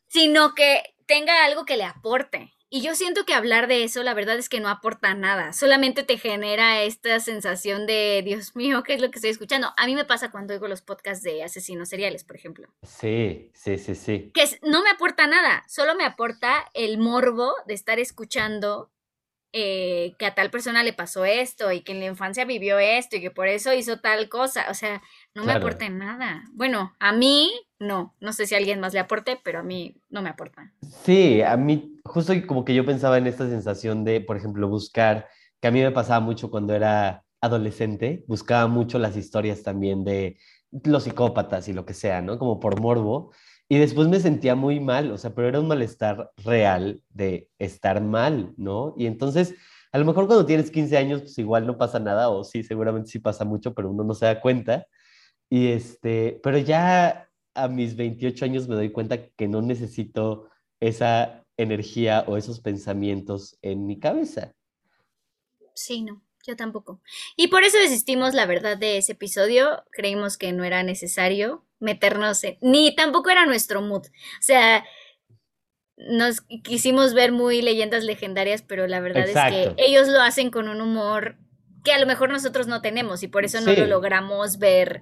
Sino 0.08 0.54
que 0.54 0.84
tenga 1.08 1.46
algo 1.46 1.65
que 1.65 1.78
le 1.78 1.84
aporte. 1.84 2.54
Y 2.69 2.82
yo 2.82 2.93
siento 2.93 3.26
que 3.26 3.34
hablar 3.34 3.65
de 3.65 3.84
eso, 3.84 4.04
la 4.04 4.13
verdad 4.13 4.38
es 4.38 4.50
que 4.50 4.60
no 4.60 4.69
aporta 4.69 5.15
nada. 5.15 5.52
Solamente 5.52 6.04
te 6.04 6.19
genera 6.19 6.84
esta 6.84 7.19
sensación 7.19 7.88
de, 7.88 8.22
Dios 8.24 8.56
mío, 8.56 8.84
¿qué 8.84 8.93
es 8.93 9.02
lo 9.02 9.10
que 9.10 9.17
estoy 9.17 9.32
escuchando? 9.32 9.74
A 9.78 9.88
mí 9.88 9.96
me 9.96 10.06
pasa 10.06 10.30
cuando 10.30 10.54
oigo 10.54 10.67
los 10.67 10.84
podcasts 10.84 11.24
de 11.24 11.41
asesinos 11.41 11.89
seriales, 11.89 12.24
por 12.24 12.36
ejemplo. 12.36 12.67
Sí, 12.84 13.50
sí, 13.56 13.80
sí, 13.80 13.96
sí. 13.96 14.32
Que 14.32 14.46
no 14.62 14.84
me 14.84 14.91
aporta 14.91 15.26
nada. 15.26 15.63
Solo 15.67 15.96
me 15.96 16.06
aporta 16.06 16.69
el 16.76 17.00
morbo 17.00 17.56
de 17.65 17.74
estar 17.74 17.98
escuchando 17.98 18.91
eh, 19.56 20.16
que 20.18 20.26
a 20.26 20.34
tal 20.34 20.50
persona 20.50 20.82
le 20.82 20.94
pasó 20.94 21.26
esto 21.26 21.72
y 21.72 21.82
que 21.82 21.92
en 21.92 22.00
la 22.00 22.08
infancia 22.08 22.44
vivió 22.44 22.80
esto 22.80 23.18
y 23.18 23.22
que 23.22 23.30
por 23.30 23.48
eso 23.48 23.72
hizo 23.72 24.00
tal 24.00 24.28
cosa. 24.28 24.66
O 24.72 24.74
sea, 24.74 25.04
no 25.36 25.44
me 25.44 25.54
aporta 25.54 25.88
nada. 25.89 26.44
Bueno, 26.54 26.94
a 27.00 27.13
mí 27.13 27.52
no. 27.80 28.16
No 28.20 28.34
sé 28.34 28.48
si 28.48 28.56
a 28.56 28.58
alguien 28.58 28.80
más 28.80 28.94
le 28.94 29.00
aporte, 29.00 29.39
pero 29.44 29.60
a 29.60 29.63
mí 29.63 29.96
no 30.10 30.24
me 30.24 30.30
aporta. 30.30 30.74
Sí, 31.04 31.44
a 31.44 31.56
mí 31.56 32.00
justo 32.04 32.34
como 32.48 32.66
que 32.66 32.74
yo 32.74 32.84
pensaba 32.84 33.20
en 33.20 33.28
esta 33.28 33.48
sensación 33.48 34.04
de, 34.04 34.22
por 34.22 34.38
ejemplo, 34.38 34.68
buscar, 34.68 35.28
que 35.62 35.68
a 35.68 35.72
mí 35.72 35.82
me 35.82 35.92
pasaba 35.92 36.20
mucho 36.20 36.50
cuando 36.50 36.74
era 36.74 37.24
adolescente, 37.39 38.24
buscaba 38.28 38.68
mucho 38.68 38.98
las 38.98 39.16
historias 39.16 39.62
también 39.62 40.04
de 40.04 40.39
los 40.84 41.04
psicópatas 41.04 41.68
y 41.68 41.74
lo 41.74 41.86
que 41.86 41.94
sea, 41.94 42.22
¿no? 42.22 42.39
Como 42.39 42.60
por 42.60 42.80
morbo. 42.80 43.32
Y 43.74 43.80
después 43.80 44.08
me 44.08 44.20
sentía 44.20 44.54
muy 44.54 44.80
mal, 44.80 45.10
o 45.10 45.18
sea, 45.18 45.34
pero 45.34 45.48
era 45.48 45.60
un 45.60 45.68
malestar 45.68 46.32
real 46.46 47.02
de 47.10 47.50
estar 47.58 48.04
mal, 48.04 48.54
¿no? 48.56 48.94
Y 48.96 49.08
entonces, 49.08 49.56
a 49.92 49.98
lo 49.98 50.06
mejor 50.06 50.28
cuando 50.28 50.46
tienes 50.46 50.70
15 50.70 50.96
años, 50.96 51.22
pues 51.22 51.40
igual 51.40 51.66
no 51.66 51.76
pasa 51.76 51.98
nada, 51.98 52.30
o 52.30 52.44
sí, 52.44 52.62
seguramente 52.62 53.10
sí 53.10 53.18
pasa 53.18 53.46
mucho, 53.46 53.74
pero 53.74 53.90
uno 53.90 54.04
no 54.04 54.14
se 54.14 54.28
da 54.28 54.42
cuenta. 54.42 54.86
Y 55.50 55.70
este, 55.70 56.40
pero 56.44 56.60
ya 56.60 57.32
a 57.56 57.68
mis 57.68 57.96
28 57.96 58.46
años 58.46 58.68
me 58.68 58.76
doy 58.76 58.92
cuenta 58.92 59.26
que 59.30 59.48
no 59.48 59.64
necesito 59.64 60.50
esa 60.80 61.44
energía 61.58 62.26
o 62.28 62.38
esos 62.38 62.60
pensamientos 62.60 63.58
en 63.64 63.88
mi 63.88 63.98
cabeza. 63.98 64.54
Sí, 65.74 66.04
no. 66.04 66.22
Yo 66.46 66.56
tampoco. 66.58 67.02
Y 67.38 67.48
por 67.48 67.64
eso 67.64 67.78
desistimos, 67.78 68.34
la 68.34 68.46
verdad, 68.46 68.78
de 68.78 68.98
ese 68.98 69.14
episodio. 69.14 69.84
Creímos 69.92 70.38
que 70.38 70.52
no 70.52 70.64
era 70.64 70.84
necesario 70.84 71.66
meternos 71.80 72.44
en... 72.44 72.58
Ni 72.62 72.96
tampoco 72.96 73.30
era 73.30 73.46
nuestro 73.46 73.82
mood. 73.82 74.06
O 74.08 74.42
sea, 74.42 74.84
nos 75.96 76.42
quisimos 76.64 77.14
ver 77.14 77.32
muy 77.32 77.62
leyendas 77.62 78.04
legendarias, 78.04 78.62
pero 78.62 78.88
la 78.88 79.00
verdad 79.00 79.28
es 79.28 79.36
que 79.52 79.74
ellos 79.78 80.08
lo 80.08 80.22
hacen 80.22 80.52
con 80.52 80.68
un 80.68 80.82
humor 80.82 81.38
que 81.84 81.94
a 81.94 82.00
lo 82.00 82.06
mejor 82.06 82.30
nosotros 82.30 82.68
no 82.68 82.82
tenemos 82.82 83.24
y 83.24 83.28
por 83.28 83.46
eso 83.46 83.62
no 83.62 83.74
lo 83.74 83.86
logramos 83.86 84.58
ver 84.58 85.02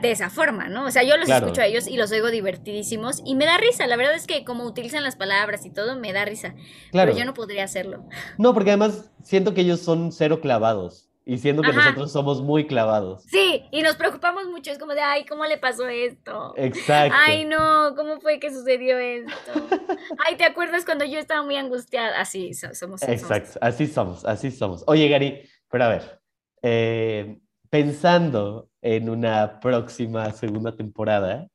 de 0.00 0.10
esa 0.10 0.30
forma, 0.30 0.68
¿no? 0.68 0.86
O 0.86 0.90
sea, 0.90 1.02
yo 1.02 1.16
los 1.16 1.28
escucho 1.28 1.60
a 1.60 1.66
ellos 1.66 1.86
y 1.86 1.96
los 1.96 2.12
oigo 2.12 2.30
divertidísimos 2.30 3.22
y 3.24 3.34
me 3.34 3.46
da 3.46 3.56
risa. 3.58 3.86
La 3.86 3.96
verdad 3.96 4.14
es 4.14 4.26
que 4.26 4.44
como 4.44 4.64
utilizan 4.64 5.02
las 5.02 5.16
palabras 5.16 5.64
y 5.64 5.70
todo, 5.70 5.96
me 5.96 6.12
da 6.12 6.24
risa. 6.24 6.54
Claro. 6.90 7.10
Pero 7.12 7.18
yo 7.18 7.24
no 7.24 7.34
podría 7.34 7.64
hacerlo. 7.64 8.04
No, 8.38 8.54
porque 8.54 8.70
además 8.70 9.10
siento 9.22 9.54
que 9.54 9.62
ellos 9.62 9.80
son 9.80 10.12
cero 10.12 10.40
clavados 10.40 11.06
y 11.28 11.38
siento 11.38 11.62
que 11.62 11.72
nosotros 11.72 12.12
somos 12.12 12.40
muy 12.40 12.68
clavados. 12.68 13.24
Sí, 13.24 13.64
y 13.72 13.82
nos 13.82 13.96
preocupamos 13.96 14.46
mucho. 14.46 14.70
Es 14.70 14.78
como 14.78 14.94
de, 14.94 15.00
ay, 15.00 15.24
¿cómo 15.24 15.44
le 15.44 15.58
pasó 15.58 15.88
esto? 15.88 16.54
Exacto. 16.56 17.16
Ay, 17.26 17.44
no, 17.44 17.94
¿cómo 17.96 18.20
fue 18.20 18.38
que 18.38 18.52
sucedió 18.52 18.96
esto? 18.96 19.32
ay, 20.24 20.36
¿te 20.36 20.44
acuerdas 20.44 20.84
cuando 20.84 21.04
yo 21.04 21.18
estaba 21.18 21.42
muy 21.42 21.56
angustiada? 21.56 22.20
Así 22.20 22.54
somos. 22.54 23.02
Exacto, 23.02 23.58
así 23.60 23.88
somos, 23.88 24.24
así 24.24 24.52
somos. 24.52 24.84
Oye, 24.86 25.08
Gary, 25.08 25.42
pero 25.68 25.84
a 25.84 25.88
ver, 25.88 26.20
eh, 26.62 27.40
pensando 27.70 28.70
en 28.86 29.10
una 29.10 29.58
próxima 29.58 30.30
segunda 30.30 30.76
temporada, 30.76 31.48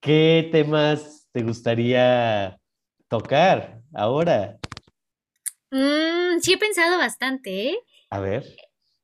¿qué 0.00 0.48
temas 0.50 1.28
te 1.30 1.44
gustaría 1.44 2.58
tocar 3.06 3.80
ahora? 3.94 4.58
Mm, 5.70 6.40
sí 6.40 6.54
he 6.54 6.58
pensado 6.58 6.98
bastante. 6.98 7.68
¿eh? 7.68 7.78
A 8.10 8.18
ver. 8.18 8.44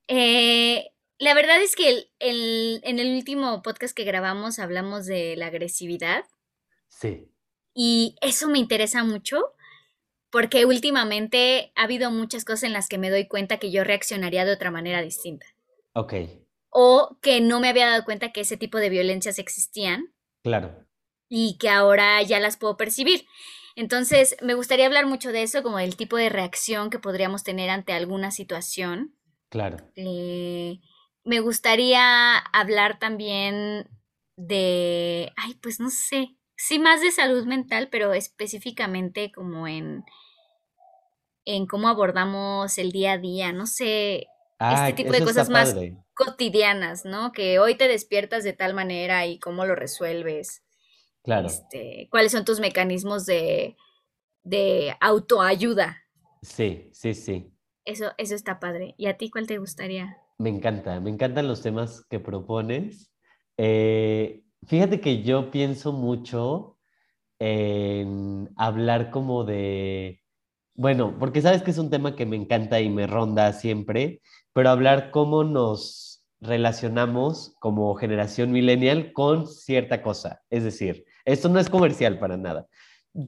Eh, 0.09 0.91
la 1.19 1.33
verdad 1.35 1.63
es 1.63 1.77
que 1.77 2.11
en 2.19 2.99
el 2.99 3.15
último 3.15 3.63
podcast 3.63 3.97
que 3.97 4.03
grabamos 4.03 4.59
hablamos 4.59 5.07
de 5.07 5.37
la 5.37 5.47
agresividad. 5.47 6.25
Sí. 6.89 7.31
Y 7.73 8.17
eso 8.21 8.49
me 8.49 8.59
interesa 8.59 9.05
mucho 9.05 9.55
porque 10.31 10.65
últimamente 10.65 11.71
ha 11.77 11.85
habido 11.85 12.11
muchas 12.11 12.45
cosas 12.45 12.65
en 12.65 12.73
las 12.73 12.89
que 12.89 12.99
me 12.99 13.11
doy 13.11 13.29
cuenta 13.29 13.59
que 13.59 13.71
yo 13.71 13.85
reaccionaría 13.85 14.45
de 14.45 14.55
otra 14.55 14.73
manera 14.73 15.03
distinta. 15.03 15.47
Ok 15.93 16.15
o 16.81 17.19
que 17.21 17.41
no 17.41 17.59
me 17.59 17.69
había 17.69 17.89
dado 17.89 18.05
cuenta 18.05 18.31
que 18.31 18.43
ese 18.43 18.57
tipo 18.57 18.79
de 18.79 18.89
violencias 18.89 19.41
existían. 19.41 20.15
Claro. 20.45 20.87
Y 21.29 21.59
que 21.59 21.71
ahora 21.71 22.23
ya 22.23 22.39
las 22.39 22.57
puedo 22.57 22.77
percibir. 22.77 23.27
Entonces, 23.75 24.37
me 24.43 24.55
gustaría 24.55 24.87
hablar 24.87 25.05
mucho 25.05 25.33
de 25.33 25.43
eso, 25.43 25.65
como 25.65 25.79
del 25.79 25.97
tipo 25.97 26.17
de 26.17 26.29
reacción 26.29 26.89
que 26.89 27.01
podríamos 27.01 27.43
tener 27.43 27.69
ante 27.69 27.95
alguna 27.95 28.31
situación. 28.31 29.17
Claro. 29.49 29.79
Eh, 29.97 30.79
me 31.25 31.41
gustaría 31.41 32.37
hablar 32.39 33.01
también 33.01 33.89
de, 34.37 35.33
ay, 35.35 35.55
pues 35.55 35.81
no 35.81 35.91
sé, 35.91 36.37
sí 36.57 36.79
más 36.79 37.01
de 37.01 37.11
salud 37.11 37.45
mental, 37.45 37.89
pero 37.91 38.13
específicamente 38.13 39.33
como 39.33 39.67
en, 39.67 40.05
en 41.45 41.67
cómo 41.67 41.89
abordamos 41.89 42.79
el 42.79 42.93
día 42.93 43.15
a 43.15 43.19
día, 43.19 43.53
no 43.53 43.67
sé, 43.67 44.29
este 44.59 44.93
tipo 44.95 45.13
de 45.13 45.23
cosas 45.23 45.49
más 45.49 45.75
cotidianas, 46.15 47.05
¿no? 47.05 47.33
Que 47.33 47.59
hoy 47.59 47.77
te 47.77 47.89
despiertas 47.89 48.45
de 48.45 48.53
tal 48.53 48.75
manera 48.75 49.27
y 49.27 49.39
cómo 49.39 49.65
lo 49.65 49.75
resuelves. 49.75 50.65
Claro. 51.23 51.47
Este, 51.47 52.09
¿Cuáles 52.11 52.33
son 52.33 52.45
tus 52.45 52.59
mecanismos 52.59 53.27
de, 53.27 53.77
de 54.43 54.97
autoayuda? 55.01 56.03
Sí, 56.43 56.91
sí, 56.93 57.15
sí. 57.15 57.53
Eso, 57.85 58.13
eso 58.19 58.35
está 58.35 58.61
padre. 58.61 58.95
¿Y 58.99 59.07
a 59.07 59.17
ti 59.17 59.31
cuál 59.31 59.47
te 59.47 59.59
gustaría? 59.59 60.19
Me 60.39 60.51
encanta, 60.51 61.01
me 61.01 61.11
encantan 61.11 61.49
los 61.49 61.63
temas 61.63 62.05
que 62.09 62.21
propones. 62.21 63.13
Eh, 63.57 64.45
fíjate 64.67 65.01
que 65.01 65.23
yo 65.23 65.51
pienso 65.51 65.93
mucho 65.93 66.79
en 67.39 68.51
hablar 68.57 69.11
como 69.11 69.45
de, 69.45 70.23
bueno, 70.79 71.17
porque 71.19 71.43
sabes 71.43 71.65
que 71.65 71.73
es 71.73 71.79
un 71.79 71.91
tema 71.91 72.15
que 72.15 72.25
me 72.25 72.37
encanta 72.37 72.81
y 72.81 72.89
me 72.89 73.09
ronda 73.09 73.53
siempre, 73.53 74.23
pero 74.53 74.71
hablar 74.71 75.11
cómo 75.11 75.43
nos 75.43 76.25
relacionamos 76.41 77.57
como 77.59 77.97
generación 77.97 78.53
millennial 78.53 79.13
con 79.13 79.49
cierta 79.49 80.03
cosa. 80.03 80.41
Es 80.51 80.63
decir, 80.63 81.05
esto 81.25 81.49
no 81.49 81.59
es 81.59 81.69
comercial 81.69 82.21
para 82.21 82.37
nada, 82.37 82.69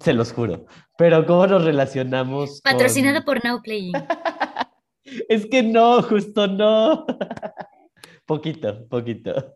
se 0.00 0.12
los 0.12 0.32
juro, 0.32 0.66
pero 0.96 1.26
cómo 1.26 1.44
nos 1.48 1.64
relacionamos. 1.64 2.60
Patrocinado 2.60 3.24
por 3.24 3.44
Now 3.44 3.60
Playing. 3.60 3.94
es 5.28 5.44
que 5.46 5.64
no, 5.64 6.02
justo 6.02 6.46
no. 6.46 7.04
poquito, 8.26 8.86
poquito. 8.86 9.54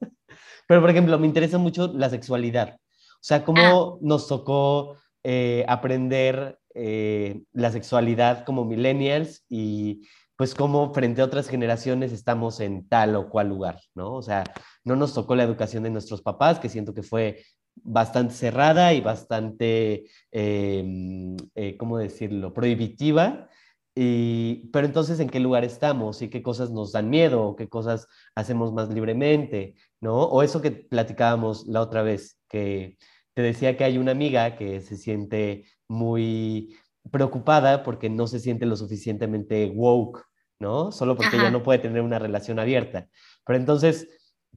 Pero, 0.67 0.81
por 0.81 0.91
ejemplo, 0.91 1.17
me 1.21 1.29
interesa 1.29 1.59
mucho 1.59 1.93
la 1.95 2.11
sexualidad. 2.11 2.75
O 2.75 3.21
sea, 3.21 3.45
cómo 3.45 3.61
ah. 3.63 3.99
nos 4.01 4.27
tocó 4.27 4.97
eh, 5.23 5.65
aprender 5.69 6.59
eh, 6.75 7.43
la 7.53 7.71
sexualidad 7.71 8.45
como 8.45 8.65
millennials 8.65 9.45
y 9.49 10.03
pues 10.37 10.55
como 10.55 10.93
frente 10.93 11.23
a 11.23 11.25
otras 11.25 11.49
generaciones 11.49 12.13
estamos 12.13 12.61
en 12.61 12.89
tal 12.89 13.15
o 13.17 13.29
cual 13.31 13.49
lugar, 13.49 13.81
¿no? 13.95 14.13
O 14.15 14.23
sea, 14.23 14.45
no 14.85 14.97
nos 14.97 15.15
tocó 15.15 15.37
la 15.37 15.45
educación 15.45 15.85
de 15.85 15.91
nuestros 15.91 16.23
papás, 16.23 16.59
que 16.59 16.69
siento 16.69 16.93
que 16.93 17.03
fue 17.05 17.45
bastante 17.77 18.35
cerrada 18.35 18.93
y 18.93 19.01
bastante, 19.01 20.05
em, 20.33 21.37
eh, 21.55 21.77
¿cómo 21.77 21.99
decirlo?, 21.99 22.53
prohibitiva. 22.53 23.49
Y, 23.97 24.69
pero 24.73 24.87
entonces, 24.87 25.21
¿en 25.21 25.31
qué 25.31 25.39
lugar 25.41 25.65
estamos? 25.65 26.21
¿Y 26.23 26.29
qué 26.29 26.43
cosas 26.43 26.71
nos 26.71 26.93
dan 26.93 27.11
miedo? 27.11 27.45
¿O 27.49 27.57
qué 27.57 27.69
cosas 27.69 28.09
hacemos 28.35 28.73
más 28.73 28.89
libremente? 28.89 29.75
¿No? 30.01 30.17
O 30.25 30.43
eso 30.43 30.61
que 30.61 30.73
platicábamos 30.73 31.67
la 31.69 31.81
otra 31.81 32.03
vez, 32.03 32.41
que 32.49 32.97
te 33.35 33.43
decía 33.43 33.77
que 33.77 33.85
hay 33.85 33.99
una 33.99 34.13
amiga 34.13 34.57
que 34.57 34.81
se 34.81 34.97
siente 34.97 35.67
muy 35.89 36.77
preocupada 37.11 37.83
porque 37.83 38.09
no 38.09 38.27
se 38.27 38.39
siente 38.41 38.67
lo 38.67 38.77
suficientemente 38.77 39.71
woke, 39.75 40.25
¿no? 40.59 40.93
Solo 40.93 41.17
porque 41.17 41.37
ella 41.37 41.51
no 41.51 41.63
puede 41.63 41.81
tener 41.81 42.03
una 42.03 42.19
relación 42.19 42.59
abierta. 42.59 43.09
Pero 43.45 43.59
entonces, 43.59 44.09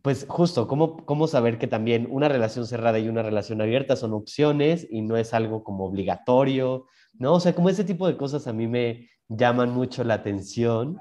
pues 0.01 0.25
justo, 0.29 0.67
¿cómo, 0.67 1.05
¿cómo 1.05 1.27
saber 1.27 1.57
que 1.57 1.67
también 1.67 2.07
una 2.09 2.29
relación 2.29 2.65
cerrada 2.67 2.99
y 2.99 3.09
una 3.09 3.23
relación 3.23 3.61
abierta 3.61 3.95
son 3.95 4.13
opciones 4.13 4.87
y 4.89 5.01
no 5.01 5.17
es 5.17 5.33
algo 5.33 5.63
como 5.63 5.85
obligatorio, 5.85 6.85
¿no? 7.13 7.33
O 7.33 7.39
sea, 7.39 7.53
como 7.53 7.69
ese 7.69 7.83
tipo 7.83 8.07
de 8.07 8.15
cosas 8.15 8.47
a 8.47 8.53
mí 8.53 8.67
me 8.67 9.09
llaman 9.27 9.71
mucho 9.71 10.03
la 10.03 10.15
atención. 10.15 10.97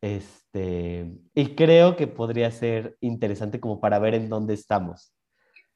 Este, 0.00 1.12
y 1.34 1.54
creo 1.54 1.96
que 1.96 2.08
podría 2.08 2.50
ser 2.50 2.96
interesante 3.00 3.60
como 3.60 3.80
para 3.80 4.00
ver 4.00 4.14
en 4.14 4.28
dónde 4.28 4.54
estamos. 4.54 5.14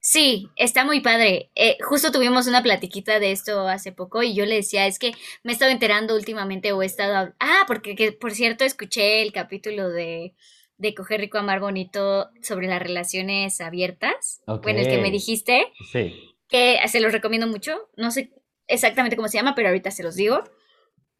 Sí, 0.08 0.48
está 0.54 0.84
muy 0.84 1.00
padre. 1.00 1.50
Eh, 1.56 1.78
justo 1.82 2.12
tuvimos 2.12 2.46
una 2.46 2.62
platiquita 2.62 3.18
de 3.18 3.32
esto 3.32 3.66
hace 3.66 3.90
poco 3.90 4.22
y 4.22 4.36
yo 4.36 4.46
le 4.46 4.54
decía, 4.54 4.86
es 4.86 5.00
que 5.00 5.10
me 5.42 5.50
he 5.50 5.52
estado 5.52 5.72
enterando 5.72 6.14
últimamente 6.14 6.70
o 6.70 6.80
he 6.80 6.86
estado... 6.86 7.34
Ah, 7.40 7.64
porque 7.66 7.96
que, 7.96 8.12
por 8.12 8.30
cierto 8.30 8.64
escuché 8.64 9.20
el 9.22 9.32
capítulo 9.32 9.88
de, 9.88 10.36
de 10.76 10.94
Coger 10.94 11.22
Rico, 11.22 11.38
Amar 11.38 11.58
Bonito 11.58 12.30
sobre 12.40 12.68
las 12.68 12.80
relaciones 12.80 13.60
abiertas. 13.60 14.42
Bueno, 14.62 14.78
el 14.78 14.86
que 14.86 14.98
me 14.98 15.10
dijiste. 15.10 15.72
Sí. 15.90 16.36
Que 16.48 16.78
se 16.86 17.00
los 17.00 17.10
recomiendo 17.10 17.48
mucho. 17.48 17.90
No 17.96 18.12
sé 18.12 18.30
exactamente 18.68 19.16
cómo 19.16 19.26
se 19.26 19.38
llama, 19.38 19.56
pero 19.56 19.70
ahorita 19.70 19.90
se 19.90 20.04
los 20.04 20.14
digo. 20.14 20.44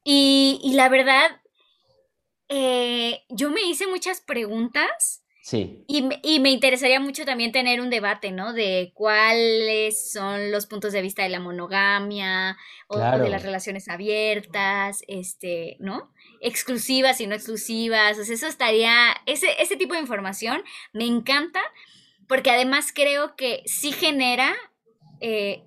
Y, 0.05 0.61
y 0.63 0.75
la 0.75 0.89
verdad, 0.89 1.43
eh, 2.49 3.25
yo 3.31 3.51
me 3.51 3.63
hice 3.63 3.89
muchas 3.89 4.21
preguntas 4.21 5.26
Sí. 5.47 5.85
Y, 5.87 6.41
me 6.41 6.51
interesaría 6.51 6.99
mucho 6.99 7.25
también 7.25 7.53
tener 7.53 7.81
un 7.81 7.89
debate, 7.89 8.33
¿no? 8.33 8.53
De 8.53 8.91
cuáles 8.95 10.11
son 10.11 10.51
los 10.51 10.67
puntos 10.67 10.93
de 10.93 11.03
vista 11.03 11.23
de 11.23 11.29
la 11.29 11.39
monogamia 11.39 12.57
o, 12.89 12.99
de 12.99 13.31
las 13.31 13.45
relaciones 13.45 13.87
abiertas, 13.87 15.05
este, 15.07 15.77
¿no? 15.79 16.11
Exclusivas 16.41 17.21
y 17.21 17.29
no 17.29 17.37
exclusivas. 17.37 18.19
O 18.19 18.25
sea, 18.25 18.35
eso 18.35 18.49
estaría, 18.49 19.15
ese, 19.27 19.47
ese 19.63 19.77
tipo 19.77 19.95
de 19.95 20.01
información 20.01 20.65
me 20.93 21.07
encanta 21.07 21.61
porque 22.27 22.51
además 22.51 22.91
creo 22.93 23.37
que 23.37 23.63
sí 23.67 23.93
genera, 23.93 24.53
eh, 25.21 25.63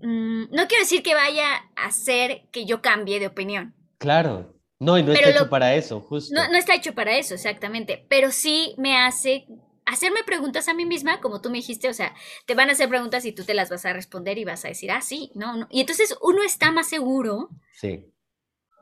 mm, 0.00 0.42
no 0.52 0.68
quiero 0.68 0.84
decir 0.84 1.02
que 1.02 1.16
vaya 1.16 1.56
a 1.74 1.86
hacer 1.86 2.42
que 2.52 2.66
yo 2.66 2.82
cambie 2.82 3.18
de 3.18 3.26
opinión. 3.26 3.74
Claro, 3.98 4.59
no, 4.80 4.96
y 4.96 5.02
no 5.02 5.12
está 5.12 5.28
hecho 5.28 5.50
para 5.50 5.74
eso, 5.74 6.00
justo. 6.00 6.34
No, 6.34 6.48
no 6.50 6.56
está 6.56 6.74
hecho 6.74 6.94
para 6.94 7.18
eso, 7.18 7.34
exactamente. 7.34 8.06
Pero 8.08 8.32
sí 8.32 8.74
me 8.78 8.96
hace 8.96 9.46
hacerme 9.84 10.24
preguntas 10.24 10.68
a 10.68 10.74
mí 10.74 10.86
misma, 10.86 11.20
como 11.20 11.42
tú 11.42 11.50
me 11.50 11.58
dijiste, 11.58 11.88
o 11.88 11.92
sea, 11.92 12.14
te 12.46 12.54
van 12.54 12.70
a 12.70 12.72
hacer 12.72 12.88
preguntas 12.88 13.24
y 13.26 13.32
tú 13.32 13.44
te 13.44 13.52
las 13.54 13.68
vas 13.68 13.84
a 13.84 13.92
responder 13.92 14.38
y 14.38 14.44
vas 14.44 14.64
a 14.64 14.68
decir, 14.68 14.90
ah, 14.90 15.02
sí, 15.02 15.32
no, 15.34 15.56
no. 15.56 15.66
Y 15.70 15.80
entonces 15.80 16.16
uno 16.22 16.42
está 16.42 16.72
más 16.72 16.88
seguro. 16.88 17.50
Sí. 17.74 18.06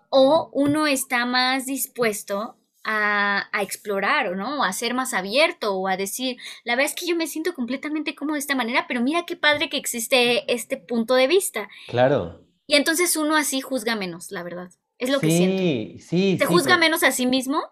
O 0.09 0.51
uno 0.53 0.87
está 0.87 1.27
más 1.27 1.67
dispuesto 1.67 2.57
a, 2.85 3.49
a, 3.53 3.63
explorar, 3.63 4.29
¿o 4.29 4.37
no? 4.37 4.63
A 4.63 4.73
ser 4.73 4.95
más 4.95 5.15
abierto 5.15 5.75
o 5.75 5.89
a 5.89 5.97
decir, 5.97 6.37
la 6.63 6.77
verdad 6.77 6.93
es 6.93 7.01
que 7.01 7.07
yo 7.09 7.17
me 7.17 7.27
siento 7.27 7.55
completamente 7.55 8.15
cómodo 8.15 8.35
de 8.35 8.41
esta 8.41 8.55
manera, 8.55 8.87
pero 8.87 9.01
mira 9.01 9.27
qué 9.27 9.35
padre 9.35 9.69
que 9.69 9.79
existe 9.79 10.51
este 10.53 10.77
punto 10.77 11.15
de 11.15 11.27
vista. 11.27 11.69
Claro. 11.89 12.47
Y 12.69 12.77
entonces 12.77 13.17
uno 13.17 13.35
así 13.35 13.61
juzga 13.61 13.97
menos, 13.97 14.31
la 14.31 14.43
verdad. 14.43 14.71
Es 14.99 15.11
lo 15.11 15.21
que 15.21 15.31
siento. 15.31 15.59
Sí, 15.59 15.97
sí, 16.01 16.39
Se 16.39 16.47
sí, 16.47 16.53
juzga 16.53 16.75
pero 16.75 16.81
menos 16.81 17.03
a 17.03 17.13
sí 17.13 17.27
mismo 17.27 17.63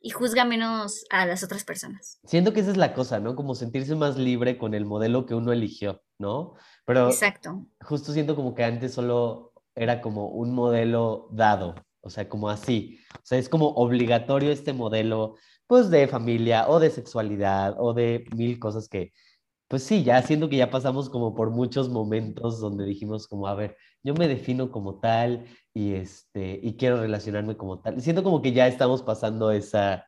y 0.00 0.10
juzga 0.10 0.44
menos 0.44 1.04
a 1.10 1.24
las 1.24 1.42
otras 1.42 1.64
personas. 1.64 2.18
siento 2.24 2.52
que 2.52 2.60
esa 2.60 2.70
es 2.70 2.76
la 2.76 2.92
cosa, 2.92 3.20
¿no? 3.20 3.34
Como 3.36 3.54
sentirse 3.54 3.94
más 3.94 4.16
libre 4.18 4.58
con 4.58 4.74
el 4.74 4.84
modelo 4.84 5.24
que 5.24 5.34
uno 5.34 5.52
eligió, 5.52 6.02
¿no? 6.18 6.54
Pero 6.84 7.08
Exacto. 7.08 7.66
justo 7.80 8.12
siento 8.12 8.36
como 8.36 8.54
que 8.54 8.64
antes 8.64 8.92
solo 8.92 9.52
era 9.74 10.02
como 10.02 10.28
un 10.28 10.54
modelo 10.54 11.28
dado, 11.32 11.74
o 12.02 12.10
sea, 12.10 12.28
como 12.28 12.50
así. 12.50 12.98
O 13.14 13.20
sea, 13.24 13.38
es 13.38 13.48
como 13.48 13.68
obligatorio 13.68 14.50
este 14.52 14.72
modelo, 14.74 15.36
pues 15.66 15.88
de 15.90 16.06
familia 16.06 16.68
o 16.68 16.80
de 16.80 16.90
sexualidad 16.90 17.74
o 17.78 17.94
de 17.94 18.26
mil 18.36 18.58
cosas 18.58 18.88
que, 18.88 19.12
pues 19.74 19.82
sí, 19.82 20.04
ya 20.04 20.22
siento 20.22 20.48
que 20.48 20.56
ya 20.56 20.70
pasamos 20.70 21.10
como 21.10 21.34
por 21.34 21.50
muchos 21.50 21.88
momentos 21.88 22.60
donde 22.60 22.84
dijimos 22.84 23.26
como, 23.26 23.48
a 23.48 23.56
ver, 23.56 23.76
yo 24.04 24.14
me 24.14 24.28
defino 24.28 24.70
como 24.70 25.00
tal 25.00 25.46
y 25.74 25.94
este, 25.94 26.60
y 26.62 26.76
quiero 26.76 27.00
relacionarme 27.00 27.56
como 27.56 27.80
tal. 27.80 28.00
Siento 28.00 28.22
como 28.22 28.40
que 28.40 28.52
ya 28.52 28.68
estamos 28.68 29.02
pasando 29.02 29.50
esa, 29.50 30.06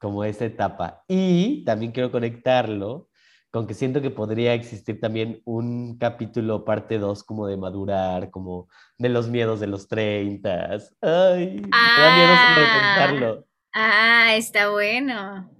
como 0.00 0.24
esa 0.24 0.46
etapa. 0.46 1.04
Y 1.06 1.62
también 1.64 1.92
quiero 1.92 2.10
conectarlo 2.10 3.08
con 3.52 3.68
que 3.68 3.74
siento 3.74 4.02
que 4.02 4.10
podría 4.10 4.52
existir 4.52 4.98
también 4.98 5.40
un 5.44 5.96
capítulo 5.96 6.64
parte 6.64 6.98
2 6.98 7.22
como 7.22 7.46
de 7.46 7.56
madurar, 7.56 8.32
como 8.32 8.66
de 8.98 9.10
los 9.10 9.28
miedos 9.28 9.60
de 9.60 9.68
los 9.68 9.86
30. 9.86 10.70
Ay, 11.00 11.60
me 11.60 12.02
da 12.02 12.16
miedo 12.16 12.32
Ah, 12.34 12.96
pensarlo. 12.96 13.46
ah, 13.74 14.34
está 14.34 14.70
bueno. 14.70 15.53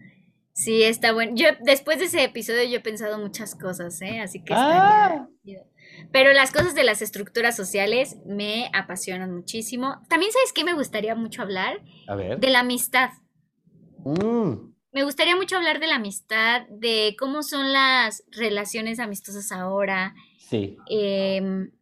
Sí, 0.55 0.85
está 0.85 1.13
bueno. 1.13 1.33
Yo 1.35 1.49
después 1.63 1.99
de 1.99 2.05
ese 2.07 2.23
episodio 2.23 2.63
yo 2.65 2.77
he 2.77 2.81
pensado 2.81 3.19
muchas 3.19 3.55
cosas, 3.57 4.01
¿eh? 4.03 4.21
Así 4.21 4.43
que 4.43 4.55
Ah. 4.57 5.29
Pero 6.13 6.33
las 6.33 6.53
cosas 6.53 6.75
de 6.75 6.85
las 6.85 7.03
estructuras 7.03 7.57
sociales 7.57 8.17
me 8.25 8.71
apasionan 8.73 9.35
muchísimo. 9.35 10.01
También, 10.09 10.31
¿sabes 10.33 10.53
qué 10.53 10.65
me 10.65 10.73
gustaría 10.75 11.15
mucho 11.17 11.43
hablar? 11.43 11.83
a 12.09 12.15
ver. 12.15 12.39
De 12.39 12.51
la 12.51 12.61
amistad. 12.61 13.11
Mm, 14.05 14.73
Me 14.93 15.03
gustaría 15.03 15.35
mucho 15.35 15.57
hablar 15.57 15.81
de 15.81 15.89
la 15.89 15.97
amistad, 15.97 16.63
de 16.69 17.17
cómo 17.19 17.43
son 17.43 17.73
las 17.73 18.23
relaciones 18.31 19.01
amistosas 19.01 19.51
ahora, 19.51 20.15
sí, 20.39 20.77
em, 20.89 21.73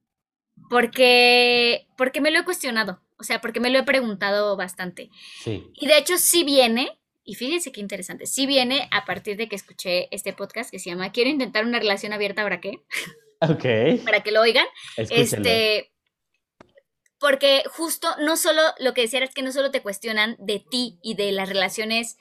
porque, 0.71 1.89
porque 1.99 2.21
me 2.23 2.31
lo 2.31 2.39
he 2.41 2.45
cuestionado, 2.45 3.03
o 3.19 3.23
sea, 3.25 3.41
porque 3.43 3.61
me 3.61 3.69
lo 3.71 3.79
he 3.79 3.83
preguntado 3.83 4.57
bastante. 4.57 5.11
sí. 5.45 5.67
Y 5.75 5.87
de 5.89 5.99
hecho 5.99 6.17
sí 6.17 6.43
viene, 6.45 6.99
y 7.25 7.35
fíjense 7.35 7.73
qué 7.73 7.81
interesante, 7.81 8.27
sí 8.27 8.47
viene 8.47 8.89
a 8.91 9.05
partir 9.05 9.37
de 9.37 9.49
que 9.49 9.57
escuché 9.57 10.09
este 10.15 10.33
podcast 10.33 10.71
que 10.71 10.79
se 10.79 10.91
llama 10.91 11.13
Quiero 11.13 11.31
intentar 11.31 11.65
una 11.65 11.79
relación 11.79 12.13
abierta, 12.13 12.43
¿ahora 12.43 12.61
qué? 12.61 12.81
Ok, 13.41 13.65
Para 14.05 14.23
que 14.23 14.33
lo 14.33 14.41
oigan. 14.41 14.67
escúchenlo. 14.97 15.49
Este, 15.49 15.93
porque 17.19 17.63
justo 17.71 18.09
no 18.19 18.37
solo 18.37 18.61
lo 18.79 18.95
que 18.95 19.03
decía 19.03 19.23
es 19.23 19.33
que 19.33 19.43
no 19.43 19.53
solo 19.53 19.71
te 19.71 19.83
cuestionan 19.83 20.37
de 20.41 20.59
ti 20.59 20.99
y 21.03 21.15
de 21.15 21.31
las 21.31 21.49
relaciones 21.49 22.17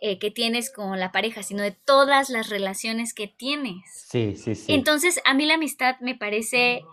eh, 0.00 0.18
que 0.18 0.30
tienes 0.30 0.72
con 0.72 1.00
la 1.00 1.10
pareja, 1.10 1.42
sino 1.42 1.62
de 1.62 1.72
todas 1.72 2.30
las 2.30 2.50
relaciones 2.50 3.14
que 3.14 3.26
tienes. 3.26 3.82
Sí, 4.08 4.36
sí, 4.36 4.54
sí. 4.54 4.72
Entonces, 4.72 5.20
a 5.24 5.34
mí 5.34 5.46
la 5.46 5.54
amistad 5.54 5.96
me 6.00 6.14
parece 6.14 6.84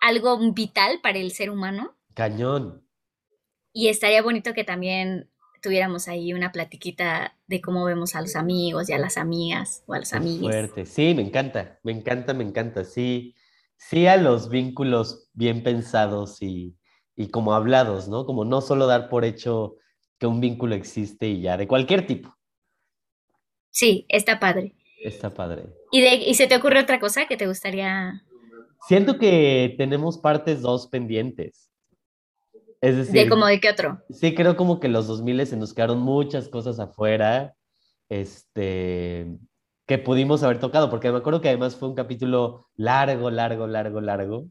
algo 0.00 0.38
vital 0.52 1.00
para 1.02 1.18
el 1.18 1.32
ser 1.32 1.50
humano 1.50 1.96
Cañón. 2.14 2.86
y 3.72 3.88
estaría 3.88 4.22
bonito 4.22 4.52
que 4.54 4.62
también 4.62 5.28
tuviéramos 5.60 6.08
ahí 6.08 6.32
una 6.32 6.52
platiquita 6.52 7.36
de 7.46 7.60
cómo 7.60 7.84
vemos 7.84 8.14
a 8.14 8.20
los 8.20 8.36
amigos 8.36 8.88
y 8.88 8.92
a 8.92 8.98
las 8.98 9.16
amigas 9.16 9.82
o 9.86 9.94
a 9.94 9.98
los 9.98 10.10
Qué 10.10 10.16
amigues. 10.16 10.40
fuerte. 10.40 10.86
Sí, 10.86 11.14
me 11.14 11.22
encanta, 11.22 11.78
me 11.82 11.92
encanta, 11.92 12.34
me 12.34 12.44
encanta. 12.44 12.84
Sí, 12.84 13.34
sí 13.76 14.06
a 14.06 14.16
los 14.16 14.48
vínculos 14.48 15.28
bien 15.32 15.62
pensados 15.62 16.42
y, 16.42 16.76
y 17.16 17.28
como 17.28 17.54
hablados, 17.54 18.08
¿no? 18.08 18.26
Como 18.26 18.44
no 18.44 18.60
solo 18.60 18.86
dar 18.86 19.08
por 19.08 19.24
hecho 19.24 19.76
que 20.18 20.26
un 20.26 20.40
vínculo 20.40 20.74
existe 20.74 21.28
y 21.28 21.42
ya, 21.42 21.56
de 21.56 21.68
cualquier 21.68 22.06
tipo. 22.06 22.34
Sí, 23.70 24.06
está 24.08 24.40
padre. 24.40 24.74
Está 25.02 25.32
padre. 25.32 25.66
¿Y, 25.92 26.00
de, 26.00 26.14
¿Y 26.16 26.34
se 26.34 26.46
te 26.48 26.56
ocurre 26.56 26.80
otra 26.80 26.98
cosa 26.98 27.26
que 27.26 27.36
te 27.36 27.46
gustaría 27.46 28.24
Siento 28.86 29.18
que 29.18 29.74
tenemos 29.76 30.18
partes 30.18 30.62
dos 30.62 30.86
pendientes. 30.86 31.70
Es 32.80 32.96
de 32.96 33.04
decir, 33.04 33.28
como 33.28 33.46
de 33.46 33.60
qué 33.60 33.70
otro? 33.70 34.00
sí 34.10 34.34
creo 34.34 34.56
como 34.56 34.78
que 34.78 34.88
los 34.88 35.06
2000 35.06 35.46
se 35.46 35.56
nos 35.56 35.74
quedaron 35.74 35.98
muchas 35.98 36.48
cosas 36.48 36.78
afuera, 36.78 37.54
este, 38.08 39.36
que 39.86 39.98
pudimos 39.98 40.42
haber 40.42 40.60
tocado, 40.60 40.90
porque 40.90 41.10
me 41.10 41.18
acuerdo 41.18 41.40
que 41.40 41.48
además 41.48 41.76
fue 41.76 41.88
un 41.88 41.94
capítulo 41.94 42.68
largo, 42.76 43.30
largo, 43.30 43.66
largo, 43.66 44.00
largo, 44.00 44.46